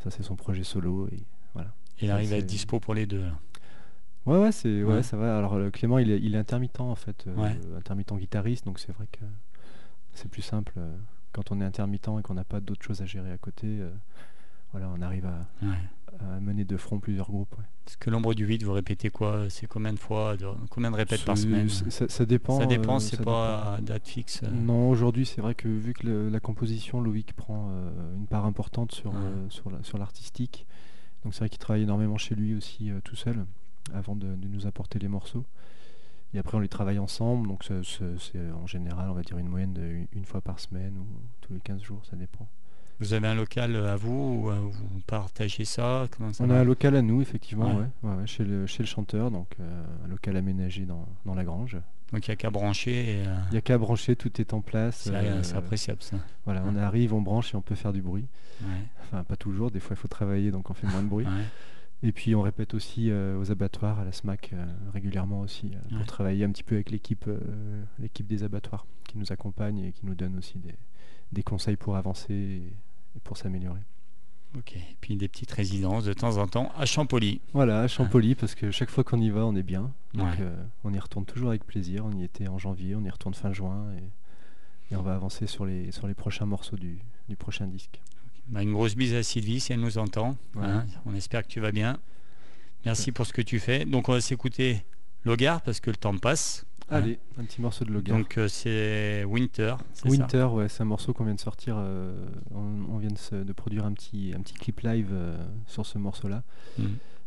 ça 0.02 0.10
c'est 0.10 0.22
son 0.22 0.36
projet 0.36 0.64
solo 0.64 1.08
et 1.12 1.24
voilà. 1.54 1.72
Il 2.02 2.10
arrive 2.10 2.32
à 2.32 2.36
être 2.38 2.46
dispo 2.46 2.80
pour 2.80 2.92
les 2.94 3.06
deux. 3.06 3.22
là. 3.22 3.32
Ouais, 4.26 4.38
ouais, 4.38 4.52
c'est, 4.52 4.82
ouais, 4.82 4.94
Ouais. 4.94 5.02
ça 5.02 5.16
va. 5.16 5.36
Alors, 5.38 5.54
euh, 5.54 5.70
Clément, 5.70 5.98
il 5.98 6.10
est, 6.10 6.18
il 6.20 6.34
est 6.34 6.38
intermittent, 6.38 6.80
en 6.80 6.94
fait. 6.94 7.24
euh, 7.28 7.78
intermittent 7.78 8.14
guitariste, 8.16 8.64
donc 8.64 8.78
c'est 8.80 8.90
vrai 8.92 9.06
que 9.12 9.24
c'est 10.14 10.28
plus 10.30 10.42
simple 10.42 10.72
euh, 10.78 10.96
quand 11.32 11.52
on 11.52 11.60
est 11.60 11.64
intermittent 11.64 12.08
et 12.18 12.22
qu'on 12.22 12.34
n'a 12.34 12.44
pas 12.44 12.60
d'autres 12.60 12.84
choses 12.84 13.00
à 13.02 13.06
gérer 13.06 13.30
à 13.30 13.38
côté. 13.38 13.66
euh, 13.68 13.90
voilà, 14.72 14.88
on 14.88 15.00
arrive 15.02 15.26
à. 15.26 15.46
À 16.20 16.40
mener 16.40 16.64
de 16.64 16.76
front 16.76 16.98
plusieurs 17.00 17.26
groupes. 17.30 17.52
ouais. 17.58 17.64
Parce 17.84 17.96
que 17.96 18.08
l'ombre 18.10 18.34
du 18.34 18.46
8, 18.46 18.62
vous 18.62 18.72
répétez 18.72 19.10
quoi? 19.10 19.44
C'est 19.50 19.66
combien 19.66 19.92
de 19.92 19.98
fois 19.98 20.36
de- 20.36 20.46
Combien 20.70 20.90
de 20.90 20.96
répètes 20.96 21.24
par 21.24 21.36
semaine? 21.36 21.68
ça, 21.68 22.08
ça 22.08 22.24
dépend. 22.24 22.58
Ça 22.58 22.66
dépend, 22.66 22.96
euh, 22.96 22.98
c'est 23.00 23.16
pas 23.18 23.22
dépend. 23.22 23.72
à 23.74 23.78
date 23.82 24.08
fixe. 24.08 24.40
euh. 24.42 24.50
Non, 24.50 24.88
aujourd'hui, 24.90 25.26
c'est 25.26 25.40
vrai 25.42 25.54
que 25.54 25.68
vu 25.68 25.92
que 25.92 26.06
le- 26.06 26.28
la 26.30 26.40
composition, 26.40 27.00
Loïc 27.00 27.34
prend 27.34 27.68
euh, 27.70 28.16
une 28.16 28.26
part 28.26 28.46
importante 28.46 28.92
sur, 28.92 29.10
Ouais. 29.12 29.16
euh, 29.20 29.50
sur, 29.50 29.70
la- 29.70 29.82
sur 29.82 29.98
l'artistique. 29.98 30.66
Donc 31.24 31.34
c'est 31.34 31.40
vrai 31.40 31.48
qu'il 31.50 31.58
travaille 31.58 31.82
énormément 31.82 32.16
chez 32.18 32.34
lui 32.34 32.54
aussi 32.54 32.90
euh, 32.90 33.00
tout 33.04 33.16
seul 33.16 33.44
avant 33.92 34.14
de, 34.16 34.26
de 34.34 34.48
nous 34.48 34.66
apporter 34.66 34.98
les 34.98 35.08
morceaux. 35.08 35.44
Et 36.32 36.38
après, 36.38 36.56
on 36.56 36.60
les 36.60 36.68
travaille 36.68 36.98
ensemble. 36.98 37.46
Donc 37.48 37.64
c'est 37.64 38.40
en 38.52 38.66
général, 38.66 39.08
on 39.10 39.14
va 39.14 39.22
dire 39.22 39.38
une 39.38 39.48
moyenne 39.48 39.72
de 39.74 39.82
une, 39.82 40.06
une 40.12 40.24
fois 40.24 40.40
par 40.40 40.58
semaine 40.58 40.96
ou 40.98 41.06
tous 41.42 41.52
les 41.52 41.60
15 41.60 41.82
jours, 41.82 42.00
ça 42.08 42.16
dépend. 42.16 42.48
Vous 43.00 43.12
avez 43.12 43.26
un 43.26 43.34
local 43.34 43.74
euh, 43.74 43.92
à 43.92 43.96
vous 43.96 44.42
ou 44.44 44.50
euh, 44.50 44.54
vous 44.60 45.00
partagez 45.06 45.64
ça 45.64 46.06
On 46.40 46.50
a 46.50 46.54
un 46.60 46.64
local 46.64 46.94
à 46.96 47.02
nous, 47.02 47.20
effectivement, 47.22 47.74
Ouais. 47.76 47.82
ouais. 48.04 48.10
ouais, 48.10 48.16
ouais, 48.20 48.26
chez, 48.26 48.44
le, 48.44 48.66
chez 48.66 48.82
le 48.82 48.86
chanteur, 48.86 49.30
donc 49.30 49.48
euh, 49.60 49.84
un 50.04 50.08
local 50.08 50.36
aménagé 50.36 50.84
dans, 50.84 51.06
dans 51.26 51.34
la 51.34 51.44
grange. 51.44 51.76
Donc 52.12 52.26
il 52.26 52.30
n'y 52.30 52.34
a 52.34 52.36
qu'à 52.36 52.50
brancher. 52.50 53.22
euh, 53.26 53.36
Il 53.48 53.52
n'y 53.52 53.58
a 53.58 53.62
qu'à 53.62 53.78
brancher, 53.78 54.14
tout 54.14 54.40
est 54.40 54.54
en 54.54 54.60
place. 54.60 55.02
c'est 55.04 55.14
euh, 55.14 55.42
appréciable 55.58 56.02
ça. 56.02 56.16
voilà, 56.44 56.62
on 56.66 56.76
arrive, 56.76 57.12
on 57.14 57.20
branche 57.20 57.54
et 57.54 57.56
on 57.56 57.62
peut 57.62 57.74
faire 57.74 57.92
du 57.92 58.02
bruit. 58.02 58.26
Enfin, 59.02 59.24
pas 59.24 59.36
toujours, 59.36 59.70
des 59.72 59.80
fois 59.80 59.96
il 59.96 60.00
faut 60.00 60.08
travailler, 60.08 60.50
donc 60.52 60.70
on 60.70 60.74
fait 60.74 60.86
moins 60.86 61.02
de 61.02 61.08
bruit. 61.08 61.26
Et 62.06 62.12
puis 62.12 62.34
on 62.34 62.42
répète 62.42 62.74
aussi 62.74 63.10
euh, 63.10 63.38
aux 63.40 63.50
abattoirs, 63.50 63.98
à 63.98 64.04
la 64.04 64.12
SMAC, 64.12 64.50
euh, 64.52 64.64
régulièrement 64.92 65.40
aussi, 65.40 65.70
euh, 65.74 65.78
pour 65.88 65.98
Ouais. 66.00 66.04
travailler 66.04 66.44
un 66.44 66.50
petit 66.50 66.62
peu 66.62 66.74
avec 66.74 66.90
l'équipe 66.90 67.28
l'équipe 67.98 68.26
des 68.26 68.44
abattoirs, 68.44 68.86
qui 69.08 69.18
nous 69.18 69.32
accompagne 69.32 69.78
et 69.78 69.92
qui 69.92 70.04
nous 70.04 70.14
donne 70.14 70.36
aussi 70.36 70.58
des, 70.58 70.74
des 71.32 71.42
conseils 71.42 71.76
pour 71.76 71.96
avancer 71.96 72.34
et, 72.34 72.62
et 73.16 73.20
pour 73.24 73.36
s'améliorer. 73.38 73.80
Ok. 74.58 74.76
Et 74.76 74.96
puis 75.00 75.16
des 75.16 75.26
petites 75.28 75.50
résidences 75.50 76.04
de 76.04 76.12
temps 76.12 76.36
en 76.36 76.46
temps 76.46 76.70
à 76.76 76.84
Champolly. 76.86 77.40
Voilà, 77.54 77.80
à 77.80 77.88
Champolly, 77.88 78.34
parce 78.36 78.54
que 78.54 78.70
chaque 78.70 78.90
fois 78.90 79.02
qu'on 79.02 79.20
y 79.20 79.30
va, 79.30 79.44
on 79.46 79.56
est 79.56 79.64
bien. 79.64 79.90
Donc 80.12 80.28
Ouais. 80.28 80.48
on 80.84 80.92
y 80.92 80.98
retourne 80.98 81.24
toujours 81.24 81.48
avec 81.48 81.64
plaisir. 81.64 82.04
On 82.04 82.12
y 82.12 82.22
était 82.22 82.46
en 82.48 82.58
janvier, 82.58 82.94
on 82.94 83.02
y 83.02 83.10
retourne 83.10 83.34
fin 83.34 83.52
juin 83.52 83.86
et, 83.98 84.92
et 84.92 84.96
on 84.96 85.02
va 85.02 85.14
avancer 85.14 85.46
sur 85.48 85.64
les, 85.64 85.90
sur 85.90 86.06
les 86.06 86.14
prochains 86.14 86.46
morceaux 86.46 86.76
du, 86.76 86.98
du 87.28 87.34
prochain 87.36 87.66
disque. 87.66 88.00
Bah, 88.48 88.62
une 88.62 88.72
grosse 88.72 88.94
bise 88.94 89.14
à 89.14 89.22
Sylvie 89.22 89.60
si 89.60 89.72
elle 89.72 89.80
nous 89.80 89.98
entend. 89.98 90.36
Ouais. 90.54 90.64
hein. 90.64 90.86
On 91.06 91.14
espère 91.14 91.42
que 91.42 91.48
tu 91.48 91.60
vas 91.60 91.72
bien. 91.72 91.98
Merci 92.84 93.10
pour 93.12 93.26
ce 93.26 93.32
que 93.32 93.42
tu 93.42 93.58
fais. 93.58 93.84
Donc 93.84 94.08
on 94.08 94.12
va 94.12 94.20
s'écouter 94.20 94.84
Logar 95.24 95.62
parce 95.62 95.80
que 95.80 95.90
le 95.90 95.96
temps 95.96 96.16
passe. 96.18 96.66
hein. 96.90 96.96
Allez, 96.96 97.18
un 97.38 97.44
petit 97.44 97.62
morceau 97.62 97.84
de 97.86 97.90
Logan. 97.92 98.18
Donc 98.18 98.36
euh, 98.36 98.46
c'est 98.48 99.24
Winter. 99.24 99.76
ça 99.94 100.08
Winter, 100.08 100.44
ouais, 100.52 100.68
c'est 100.68 100.82
un 100.82 100.86
morceau 100.86 101.14
qu'on 101.14 101.24
vient 101.24 101.34
de 101.34 101.40
sortir. 101.40 101.76
euh, 101.78 102.26
on, 102.54 102.84
on 102.90 102.98
vient 102.98 103.08
de, 103.10 103.16
se- 103.18 103.34
de 103.42 103.52
produire 103.54 103.86
un 103.86 103.92
petit, 103.94 104.34
un 104.36 104.40
petit 104.40 104.52
clip 104.54 104.80
live 104.80 105.08
euh, 105.12 105.36
sur 105.66 105.86
ce 105.86 105.96
morceau-là. 105.96 106.42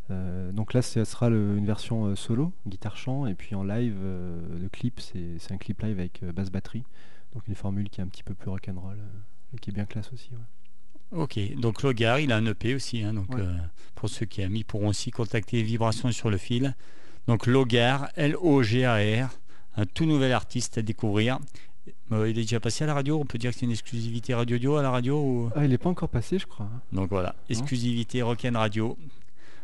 Euh, 0.09 0.51
donc 0.53 0.73
là, 0.73 0.81
ce 0.81 1.03
sera 1.03 1.29
le- 1.29 1.57
une 1.57 1.65
version 1.65 2.15
solo, 2.15 2.53
guitare-chant, 2.67 3.25
et 3.27 3.33
puis 3.33 3.55
en 3.55 3.63
live, 3.63 3.95
le 4.01 4.69
clip, 4.69 4.99
c'est 5.01 5.51
un 5.51 5.57
clip 5.57 5.81
live 5.81 5.99
avec 5.99 6.21
euh, 6.23 6.31
basse 6.31 6.49
batterie. 6.51 6.83
Donc 7.33 7.47
une 7.47 7.55
formule 7.55 7.89
qui 7.89 7.99
est 7.99 8.03
un 8.03 8.07
petit 8.07 8.23
peu 8.23 8.33
plus 8.33 8.49
rock'n'roll 8.49 8.99
et 9.53 9.57
qui 9.57 9.69
est 9.71 9.73
bien 9.73 9.85
classe 9.85 10.11
aussi. 10.13 10.29
ouais. 10.31 10.37
Ok, 11.11 11.39
donc 11.55 11.83
Logar, 11.83 12.19
il 12.19 12.31
a 12.31 12.37
un 12.37 12.45
EP 12.45 12.75
aussi. 12.75 13.01
hein, 13.03 13.13
donc 13.13 13.29
Ouais. 13.29 13.41
euh, 13.41 13.55
pour 13.95 14.09
ceux 14.09 14.25
qui 14.25 14.41
aiment, 14.41 14.55
ils 14.55 14.65
pourront 14.65 14.89
aussi 14.89 15.09
contacter 15.11 15.61
Vibrations 15.63 16.11
sur 16.11 16.29
le 16.29 16.37
fil. 16.37 16.75
Donc 17.27 17.47
Logar, 17.47 18.09
L-O-G-A-R, 18.15 19.29
un 19.77 19.85
tout 19.85 20.05
nouvel 20.05 20.31
artiste 20.33 20.77
à 20.77 20.81
découvrir. 20.81 21.39
Euh, 22.11 22.29
il 22.29 22.37
est 22.37 22.41
déjà 22.41 22.59
passé 22.59 22.83
à 22.83 22.87
la 22.87 22.93
radio. 22.93 23.19
On 23.19 23.25
peut 23.25 23.37
dire 23.37 23.51
que 23.51 23.57
c'est 23.59 23.65
une 23.65 23.71
exclusivité 23.71 24.33
radio 24.33 24.75
à 24.75 24.81
la 24.83 24.91
radio 24.91 25.17
ou... 25.21 25.49
Ah, 25.55 25.63
il 25.63 25.69
n'est 25.69 25.77
pas 25.77 25.89
encore 25.89 26.09
passé, 26.09 26.37
je 26.39 26.45
crois. 26.45 26.65
hein. 26.65 26.81
Donc 26.91 27.09
voilà, 27.09 27.35
exclusivité 27.49 28.21
Rock'n 28.21 28.55
Radio. 28.55 28.97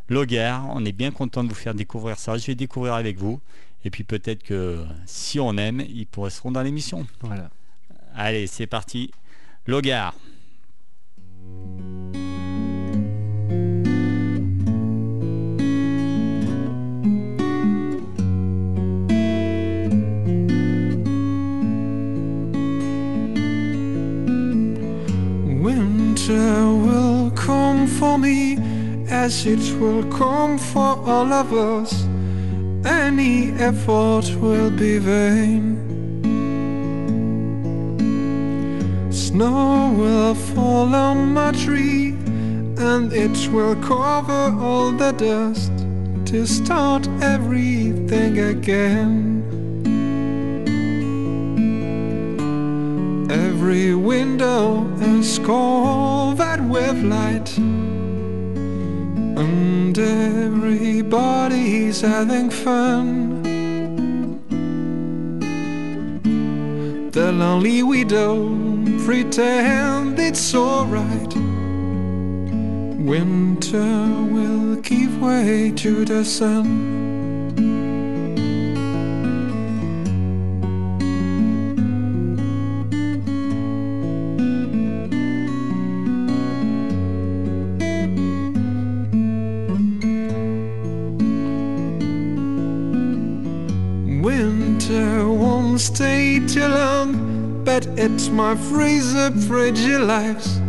Logar, 0.09 0.65
on 0.73 0.83
est 0.85 0.91
bien 0.91 1.11
content 1.11 1.43
de 1.43 1.49
vous 1.49 1.55
faire 1.55 1.73
découvrir 1.73 2.17
ça. 2.17 2.37
Je 2.37 2.45
vais 2.47 2.55
découvrir 2.55 2.93
avec 2.93 3.17
vous. 3.17 3.39
Et 3.85 3.89
puis 3.89 4.03
peut-être 4.03 4.43
que 4.43 4.85
si 5.05 5.39
on 5.39 5.57
aime, 5.57 5.81
ils 5.81 6.05
pourront 6.07 6.51
dans 6.51 6.61
l'émission. 6.61 7.05
Voilà. 7.21 7.49
Allez, 8.15 8.47
c'est 8.47 8.67
parti. 8.67 9.11
Logar. 9.67 10.13
Winter 25.63 26.75
will 26.85 27.31
come 27.31 27.87
for 27.87 28.17
me 28.17 28.57
as 29.09 29.45
it 29.45 29.79
will 29.79 30.03
come 30.11 30.57
for 30.57 30.97
all 31.07 31.31
of 31.31 31.53
us. 31.53 32.03
Any 32.85 33.51
effort 33.53 34.25
will 34.41 34.69
be 34.71 34.97
vain. 34.97 35.92
Snow 39.13 39.93
will 39.95 40.33
fall 40.33 40.95
on 40.95 41.35
my 41.35 41.51
tree 41.51 42.15
and 42.77 43.13
it 43.13 43.47
will 43.53 43.75
cover 43.75 44.51
all 44.59 44.91
the 44.91 45.11
dust 45.11 45.71
to 46.25 46.47
start 46.47 47.07
everything 47.21 48.39
again. 48.39 49.43
Every 53.29 53.93
window 53.93 54.87
is 54.99 55.37
covered 55.37 56.67
with 56.67 57.03
light, 57.03 57.55
and 59.37 59.97
everybody's 59.97 62.01
having 62.01 62.49
fun. 62.49 63.43
The 67.11 67.31
lonely 67.31 67.83
widow 67.83 68.62
pretend 69.05 70.17
it's 70.17 70.55
alright. 70.55 71.35
Winter 72.97 74.07
will 74.31 74.77
give 74.77 75.21
way 75.21 75.71
to 75.75 76.05
the 76.05 76.23
sun. 76.23 77.01
Winter 94.21 95.27
won't 95.27 95.81
stay 95.81 96.39
till 96.47 96.73
but 97.73 97.87
it's 97.97 98.29
my 98.29 98.55
freezer 98.55 99.31
fragile 99.47 100.05
lives. 100.05 100.61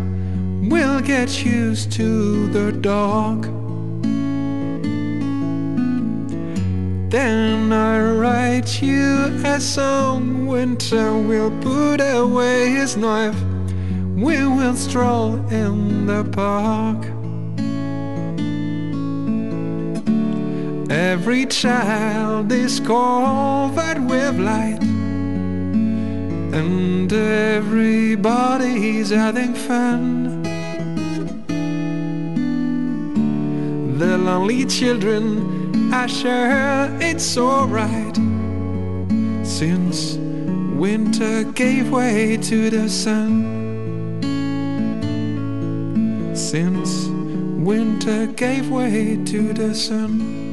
We'll 0.71 1.01
get 1.01 1.45
used 1.45 1.93
to 1.93 2.49
the 2.49 2.73
dark. 2.73 3.43
Then 7.11 7.71
I 7.75 8.01
write 8.01 8.81
you 8.81 9.27
a 9.45 9.61
song. 9.61 10.47
Winter 10.47 11.13
will 11.13 11.51
put 11.61 12.01
away 12.01 12.71
his 12.71 12.97
knife. 12.97 13.39
We 14.17 14.47
will 14.47 14.75
stroll 14.75 15.35
in 15.53 16.07
the 16.07 16.25
park. 16.41 17.03
Every 20.91 21.45
child 21.45 22.51
is 22.51 22.81
covered 22.81 24.01
with 24.09 24.39
light, 24.39 24.81
and 26.55 27.13
everybody's 27.13 29.11
having 29.11 29.55
fun. 29.55 30.43
The 33.99 34.17
lonely 34.19 34.65
children 34.67 35.93
I 35.93 36.07
sure 36.07 36.89
it's 37.01 37.37
alright, 37.37 38.17
since 39.45 40.17
winter 40.77 41.45
gave 41.53 41.91
way 41.91 42.37
to 42.37 42.71
the 42.71 42.89
sun. 42.89 43.53
Since 46.35 47.09
winter 47.65 48.27
gave 48.27 48.71
way 48.71 49.17
to 49.25 49.53
the 49.53 49.75
sun. 49.75 50.44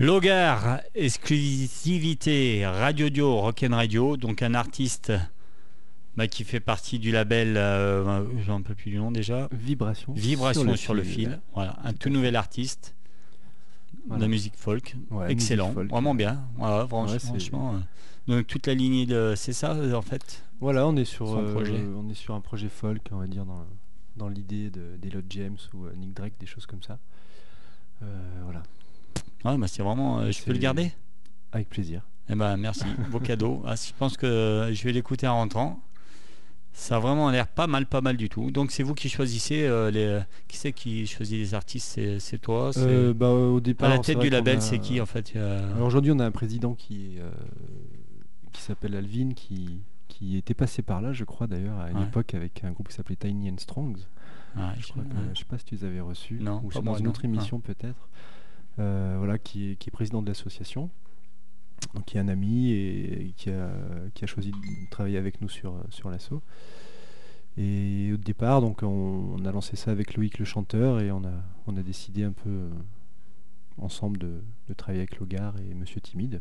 Logar, 0.00 0.80
exclusivité 0.94 2.64
Radio 2.64 3.08
Dio, 3.08 3.36
Rock'n 3.40 3.72
Radio, 3.74 4.16
donc 4.16 4.42
un 4.42 4.54
artiste 4.54 5.12
bah, 6.16 6.28
qui 6.28 6.44
fait 6.44 6.60
partie 6.60 7.00
du 7.00 7.10
label, 7.10 7.56
euh, 7.56 8.24
j'en 8.46 8.62
peux 8.62 8.76
plus 8.76 8.92
du 8.92 8.98
nom 8.98 9.10
déjà, 9.10 9.48
Vibration. 9.50 10.12
Vibration 10.12 10.76
sur 10.76 10.94
le, 10.94 11.02
fil. 11.02 11.40
Voilà, 11.52 11.76
un 11.82 11.92
tout 11.92 12.10
nouvel 12.10 12.36
artiste 12.36 12.94
Voilà. 14.06 14.22
de 14.22 14.30
musique 14.30 14.54
folk, 14.56 14.94
Ouais, 15.10 15.32
excellent, 15.32 15.66
musique 15.66 15.74
folk. 15.80 15.90
vraiment 15.90 16.14
bien. 16.14 16.44
Voilà, 16.56 16.84
Ouais, 16.84 17.18
franchement, 17.18 17.74
euh, 17.74 17.78
donc 18.32 18.46
toute 18.46 18.68
la 18.68 18.74
lignée 18.74 19.04
de, 19.04 19.34
c'est 19.36 19.52
ça 19.52 19.72
euh, 19.72 19.94
en 19.94 20.02
fait? 20.02 20.44
Voilà, 20.60 20.86
on 20.86 20.94
est 20.96 21.04
sur, 21.04 21.36
euh, 21.36 21.52
projet. 21.54 21.80
on 21.96 22.08
est 22.08 22.14
sur 22.14 22.36
un 22.36 22.40
projet 22.40 22.68
folk, 22.68 23.02
on 23.10 23.16
va 23.18 23.26
dire 23.26 23.44
dans, 23.44 23.66
dans 24.16 24.28
l'idée 24.28 24.70
de 24.70 24.96
d'Elliot 24.96 25.22
James 25.28 25.58
ou 25.74 25.88
Nick 25.96 26.14
Drake, 26.14 26.34
des 26.38 26.46
choses 26.46 26.66
comme 26.66 26.82
ça. 26.84 27.00
Voilà, 28.44 28.62
Ouais, 29.44 29.56
bah, 29.56 29.66
c'est 29.68 29.82
vraiment, 29.82 30.20
euh, 30.20 30.30
je 30.30 30.42
peux 30.42 30.52
le 30.52 30.58
garder? 30.58 30.92
avec 31.52 31.68
plaisir. 31.68 32.02
Eh 32.30 32.34
ben 32.34 32.56
merci, 32.58 32.84
beau 33.10 33.20
cadeau. 33.20 33.62
Ah, 33.66 33.74
je 33.74 33.92
pense 33.98 34.16
que 34.16 34.70
je 34.72 34.82
vais 34.84 34.92
l'écouter 34.92 35.26
en 35.26 35.36
rentrant. 35.36 35.80
Ça 36.74 36.96
a 36.96 36.98
vraiment 37.00 37.30
l'air 37.30 37.48
pas 37.48 37.66
mal, 37.66 37.86
pas 37.86 38.00
mal 38.02 38.16
du 38.16 38.28
tout. 38.28 38.50
Donc 38.50 38.70
c'est 38.70 38.82
vous 38.82 38.94
qui 38.94 39.08
choisissez 39.08 39.62
euh, 39.66 39.90
les. 39.90 40.20
Qui 40.46 40.56
c'est 40.58 40.72
qui 40.72 41.06
choisit 41.06 41.38
les 41.38 41.54
artistes? 41.54 41.98
C'est 42.20 42.38
toi? 42.38 42.70
Euh, 42.76 43.12
bah, 43.14 43.30
au 43.30 43.56
À 43.56 43.60
départ, 43.60 43.88
la 43.88 43.98
tête 43.98 44.18
du 44.18 44.28
label, 44.30 44.58
a- 44.58 44.60
c'est 44.60 44.78
qui 44.78 45.00
en 45.00 45.06
fait? 45.06 45.34
Alors 45.36 45.86
aujourd'hui, 45.86 46.12
on 46.12 46.18
a 46.20 46.26
un 46.26 46.30
président 46.30 46.74
qui 46.74 47.16
euh, 47.18 47.30
qui 48.52 48.60
s'appelle 48.62 48.94
Alvin, 48.94 49.30
qui 49.34 49.80
qui 50.08 50.36
était 50.36 50.54
passé 50.54 50.82
par 50.82 51.00
là, 51.00 51.12
je 51.12 51.24
crois 51.24 51.46
d'ailleurs, 51.46 51.78
à 51.78 51.90
une 51.90 51.98
Ouais. 51.98 52.04
époque 52.04 52.34
avec 52.34 52.62
un 52.64 52.70
groupe 52.72 52.88
qui 52.88 52.94
s'appelait 52.94 53.16
Tiny 53.16 53.50
and 53.50 53.58
Strongs. 53.58 53.96
ouais, 54.56 54.62
Je, 54.78 54.92
ouais. 54.94 55.04
je 55.34 55.38
sais 55.38 55.44
pas 55.44 55.58
si 55.58 55.64
tu 55.64 55.74
les 55.76 55.84
avais 55.84 56.00
reçus 56.00 56.38
Non, 56.40 56.60
ou 56.64 56.68
pas 56.68 56.74
c'est 56.74 56.82
moi, 56.82 56.92
dans 56.94 56.98
une 56.98 57.04
non. 57.06 57.10
autre 57.10 57.24
émission 57.24 57.60
peut-être. 57.60 58.08
Euh, 58.78 59.16
voilà, 59.18 59.38
qui 59.38 59.70
est, 59.70 59.90
président 59.90 60.22
de 60.22 60.28
l'association, 60.28 60.90
qui 62.06 62.16
est 62.16 62.20
un 62.20 62.28
ami 62.28 62.70
et 62.70 63.32
qui 63.36 63.50
a, 63.50 64.26
choisi 64.26 64.52
de 64.52 64.90
travailler 64.90 65.18
avec 65.18 65.40
nous 65.40 65.48
sur, 65.48 65.74
sur 65.90 66.10
l'assaut. 66.10 66.42
Et 67.56 68.12
au 68.12 68.16
départ, 68.16 68.60
donc 68.60 68.84
on, 68.84 69.44
a 69.44 69.50
lancé 69.50 69.74
ça 69.74 69.90
avec 69.90 70.14
Loïc 70.14 70.38
le 70.38 70.44
chanteur 70.44 71.00
et 71.00 71.10
on 71.10 71.24
a, 71.24 71.82
décidé 71.82 72.22
un 72.22 72.32
peu 72.32 72.48
euh, 72.48 72.70
ensemble 73.78 74.18
de, 74.18 74.40
travailler 74.76 75.00
avec 75.00 75.18
Logar 75.18 75.56
et 75.58 75.74
Monsieur 75.74 76.00
Timide. 76.00 76.40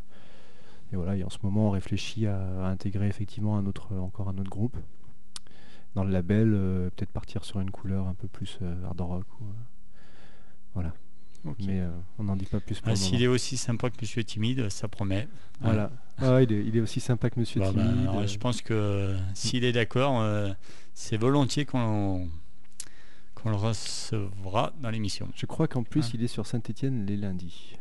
Et 0.92 0.96
voilà, 0.96 1.26
en 1.26 1.30
ce 1.30 1.40
moment 1.42 1.70
on 1.70 1.72
réfléchit 1.72 2.28
à, 2.28 2.68
intégrer 2.68 3.08
effectivement 3.08 3.56
encore 3.56 4.30
un 4.30 4.38
autre 4.38 4.50
groupe 4.50 4.78
dans 5.96 6.04
le 6.04 6.12
label, 6.12 6.54
euh, 6.54 6.90
peut-être 6.92 7.10
partir 7.10 7.44
sur 7.44 7.60
une 7.62 7.72
couleur 7.72 8.08
un 8.08 8.14
peu 8.14 8.28
plus 8.28 8.60
hard 8.86 9.02
rock. 9.02 9.26
voilà. 10.76 10.94
Mais 11.60 11.80
euh, 11.82 11.89
on 12.20 12.24
n'en 12.24 12.36
dit 12.36 12.45
pas 12.45 12.60
plus 12.60 12.80
pour 12.80 12.91
Ah, 12.91 12.95
S'il 12.95 13.22
est 13.24 13.28
aussi 13.28 13.58
sympa 13.58 13.89
que 13.89 13.95
Monsieur 14.02 14.24
Timide, 14.24 14.70
ça 14.70 14.88
promet. 14.88 15.28
Voilà. 15.62 15.91
Ah, 16.20 16.41
il, 16.41 16.52
est, 16.52 16.64
il 16.66 16.76
est 16.78 16.82
aussi 16.82 17.00
sympa 17.00 17.30
que 17.30 17.39
Monsieur 17.39 17.60
Bah, 17.60 17.72
bah, 17.74 17.84
Timide. 17.84 18.08
alors, 18.10 18.28
je 18.28 18.38
pense 18.38 18.62
que 18.62 18.74
euh, 18.74 19.18
s'il 19.34 19.64
est 19.64 19.72
d'accord, 19.72 20.22
euh, 20.22 20.52
c'est 20.93 21.18
volontiers 21.18 21.66
qu'on 21.66 22.28
qu'on 23.36 23.50
le 23.52 23.56
recevra 23.56 24.74
dans 24.82 24.89
l'émission. 24.89 25.30
je 25.36 25.45
crois 25.45 25.68
qu'en 25.68 25.84
plus 25.84 26.06
Ah. 26.08 26.12
il 26.16 26.24
est 26.24 26.28
sur 26.28 26.48
Saint-Etienne 26.48 27.06
les 27.06 27.18
lundis. 27.18 27.76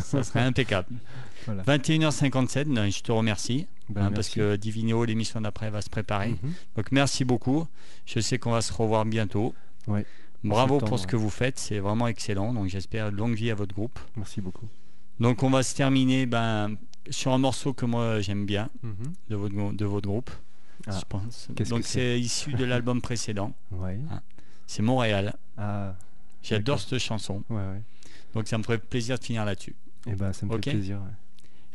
ça 0.00 0.22
serait 0.22 0.40
impeccable. 0.42 0.88
Voilà. 1.46 1.62
21h57, 1.62 2.64
ben, 2.74 2.90
je 2.90 3.00
te 3.00 3.10
remercie. 3.12 3.66
Ben, 3.88 4.04
hein, 4.06 4.12
parce 4.14 4.28
que 4.28 4.56
Divino, 4.56 5.04
l'émission 5.06 5.40
d'après, 5.40 5.70
va 5.70 5.80
se 5.80 5.88
préparer. 5.88 6.28
Mhm. 6.42 6.52
Donc 6.76 6.92
merci 6.92 7.24
beaucoup. 7.24 7.66
Je 8.04 8.20
sais 8.20 8.38
qu'on 8.38 8.50
va 8.52 8.60
se 8.60 8.72
revoir 8.74 9.06
bientôt. 9.06 9.54
Ouais. 9.86 10.04
Bravo 10.44 10.78
pour 10.78 10.98
ce 10.98 11.06
que 11.06 11.16
vous 11.16 11.30
faites, 11.30 11.58
c'est 11.58 11.78
vraiment 11.80 12.06
excellent. 12.08 12.52
Donc 12.54 12.68
j'espère 12.68 13.10
longue 13.12 13.34
vie 13.34 13.50
à 13.50 13.54
votre 13.54 13.74
groupe. 13.74 13.98
Merci 14.16 14.40
beaucoup. 14.40 14.66
Donc 15.18 15.42
on 15.42 15.50
va 15.50 15.62
se 15.62 15.74
terminer 15.74 16.24
ben, 16.26 16.76
sur 17.10 17.32
un 17.32 17.38
morceau 17.38 17.72
que 17.74 17.84
moi 17.84 18.20
j'aime 18.20 18.46
bien 18.46 18.70
Mhm. 18.82 19.12
de 19.28 19.36
votre, 19.36 19.54
gou- 19.54 19.72
de 19.72 19.84
votre 19.84 20.08
groupe. 20.08 20.30
Ah. 20.86 20.98
Je 20.98 21.04
pense. 21.06 21.48
Donc 21.68 21.84
c'est 21.84 22.18
issu 22.18 22.54
de 22.54 22.64
l'album 22.64 23.02
précédent. 23.02 23.52
Ouais. 23.70 23.98
C'est 24.66 24.82
Montréal. 24.82 25.34
Ah, 25.58 25.94
J'adore 26.42 26.80
cette 26.80 26.98
chanson. 26.98 27.42
ouais, 27.50 27.56
ouais. 27.56 27.82
Donc 28.34 28.48
ça 28.48 28.56
me 28.56 28.62
ferait 28.62 28.78
plaisir 28.78 29.18
de 29.18 29.24
finir 29.24 29.44
là-dessus. 29.44 29.76
Et 30.06 30.14
ben 30.14 30.32
ça 30.32 30.46
me 30.46 30.52
fait 30.52 30.70
plaisir. 30.70 30.96
ouais. 30.98 31.12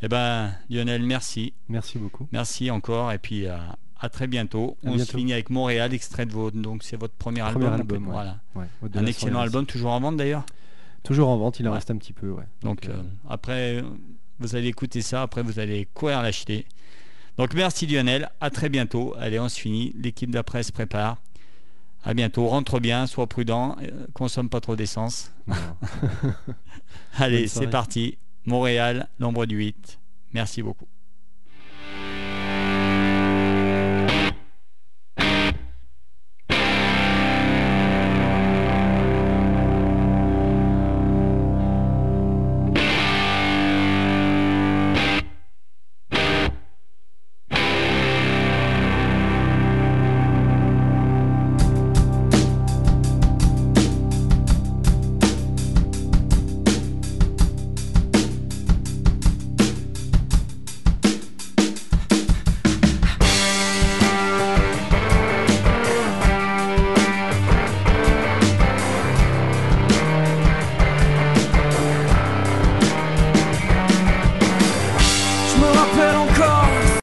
Eh 0.02 0.08
ben 0.08 0.52
Lionel, 0.72 1.04
merci. 1.04 1.54
Merci 1.70 2.00
beaucoup. 2.00 2.28
Merci 2.32 2.72
encore 2.72 3.12
et 3.12 3.20
puis 3.20 3.46
euh, 3.46 3.58
à 4.00 4.10
très 4.10 4.28
bientôt. 4.28 4.78
À 4.86 4.90
On 4.90 4.98
se 4.98 5.06
finit 5.06 5.34
avec 5.34 5.50
Montréal, 5.50 5.94
extrait 5.94 6.26
de 6.26 6.32
votre 6.32 6.58
donc 6.58 6.84
c'est 6.84 6.98
votre 6.98 7.14
premier, 7.14 7.42
Premier 7.42 7.68
album. 7.68 8.08
ouais. 8.08 8.12
Voilà. 8.14 8.40
Ouais, 8.56 8.66
Un 8.84 9.04
de 9.04 9.08
excellent 9.08 9.40
album, 9.40 9.66
toujours 9.66 9.92
en 9.92 10.00
vente 10.00 10.18
d'ailleurs. 10.18 10.46
Toujours 11.04 11.30
en 11.30 11.38
vente, 11.38 11.60
il 11.60 11.68
en 11.68 11.74
reste 11.74 11.92
un 11.92 11.98
petit 11.98 12.14
peu. 12.14 12.32
Ouais. 12.32 12.44
Donc 12.64 12.88
euh, 12.88 12.94
euh, 12.94 13.02
après, 13.30 13.84
vous 14.40 14.56
allez 14.56 14.68
écouter 14.68 15.02
ça, 15.02 15.22
après 15.22 15.44
vous 15.44 15.60
allez 15.60 15.88
courir 15.94 16.22
l'acheter. 16.22 16.66
Donc 17.38 17.54
merci 17.54 17.86
Lionel, 17.86 18.30
à 18.42 18.50
très 18.50 18.70
bientôt. 18.70 19.14
Allez, 19.20 19.40
on 19.40 19.50
se 19.50 19.60
finit. 19.60 19.94
L'équipe 19.98 20.32
d'après 20.32 20.64
se 20.64 20.72
prépare. 20.72 21.18
À 22.04 22.14
bientôt. 22.14 22.48
Rentre 22.48 22.80
bien, 22.80 23.08
sois 23.08 23.28
prudent, 23.28 23.76
euh, 23.82 24.06
consomme 24.14 24.50
pas 24.50 24.62
trop 24.62 24.76
d'essence. 24.76 25.32
Allez, 27.18 27.48
c'est 27.48 27.68
parti. 27.68 28.18
Montréal, 28.46 29.08
nombre 29.20 29.46
du 29.46 29.58
8. 29.58 30.00
Merci 30.34 30.62
beaucoup. 30.62 30.88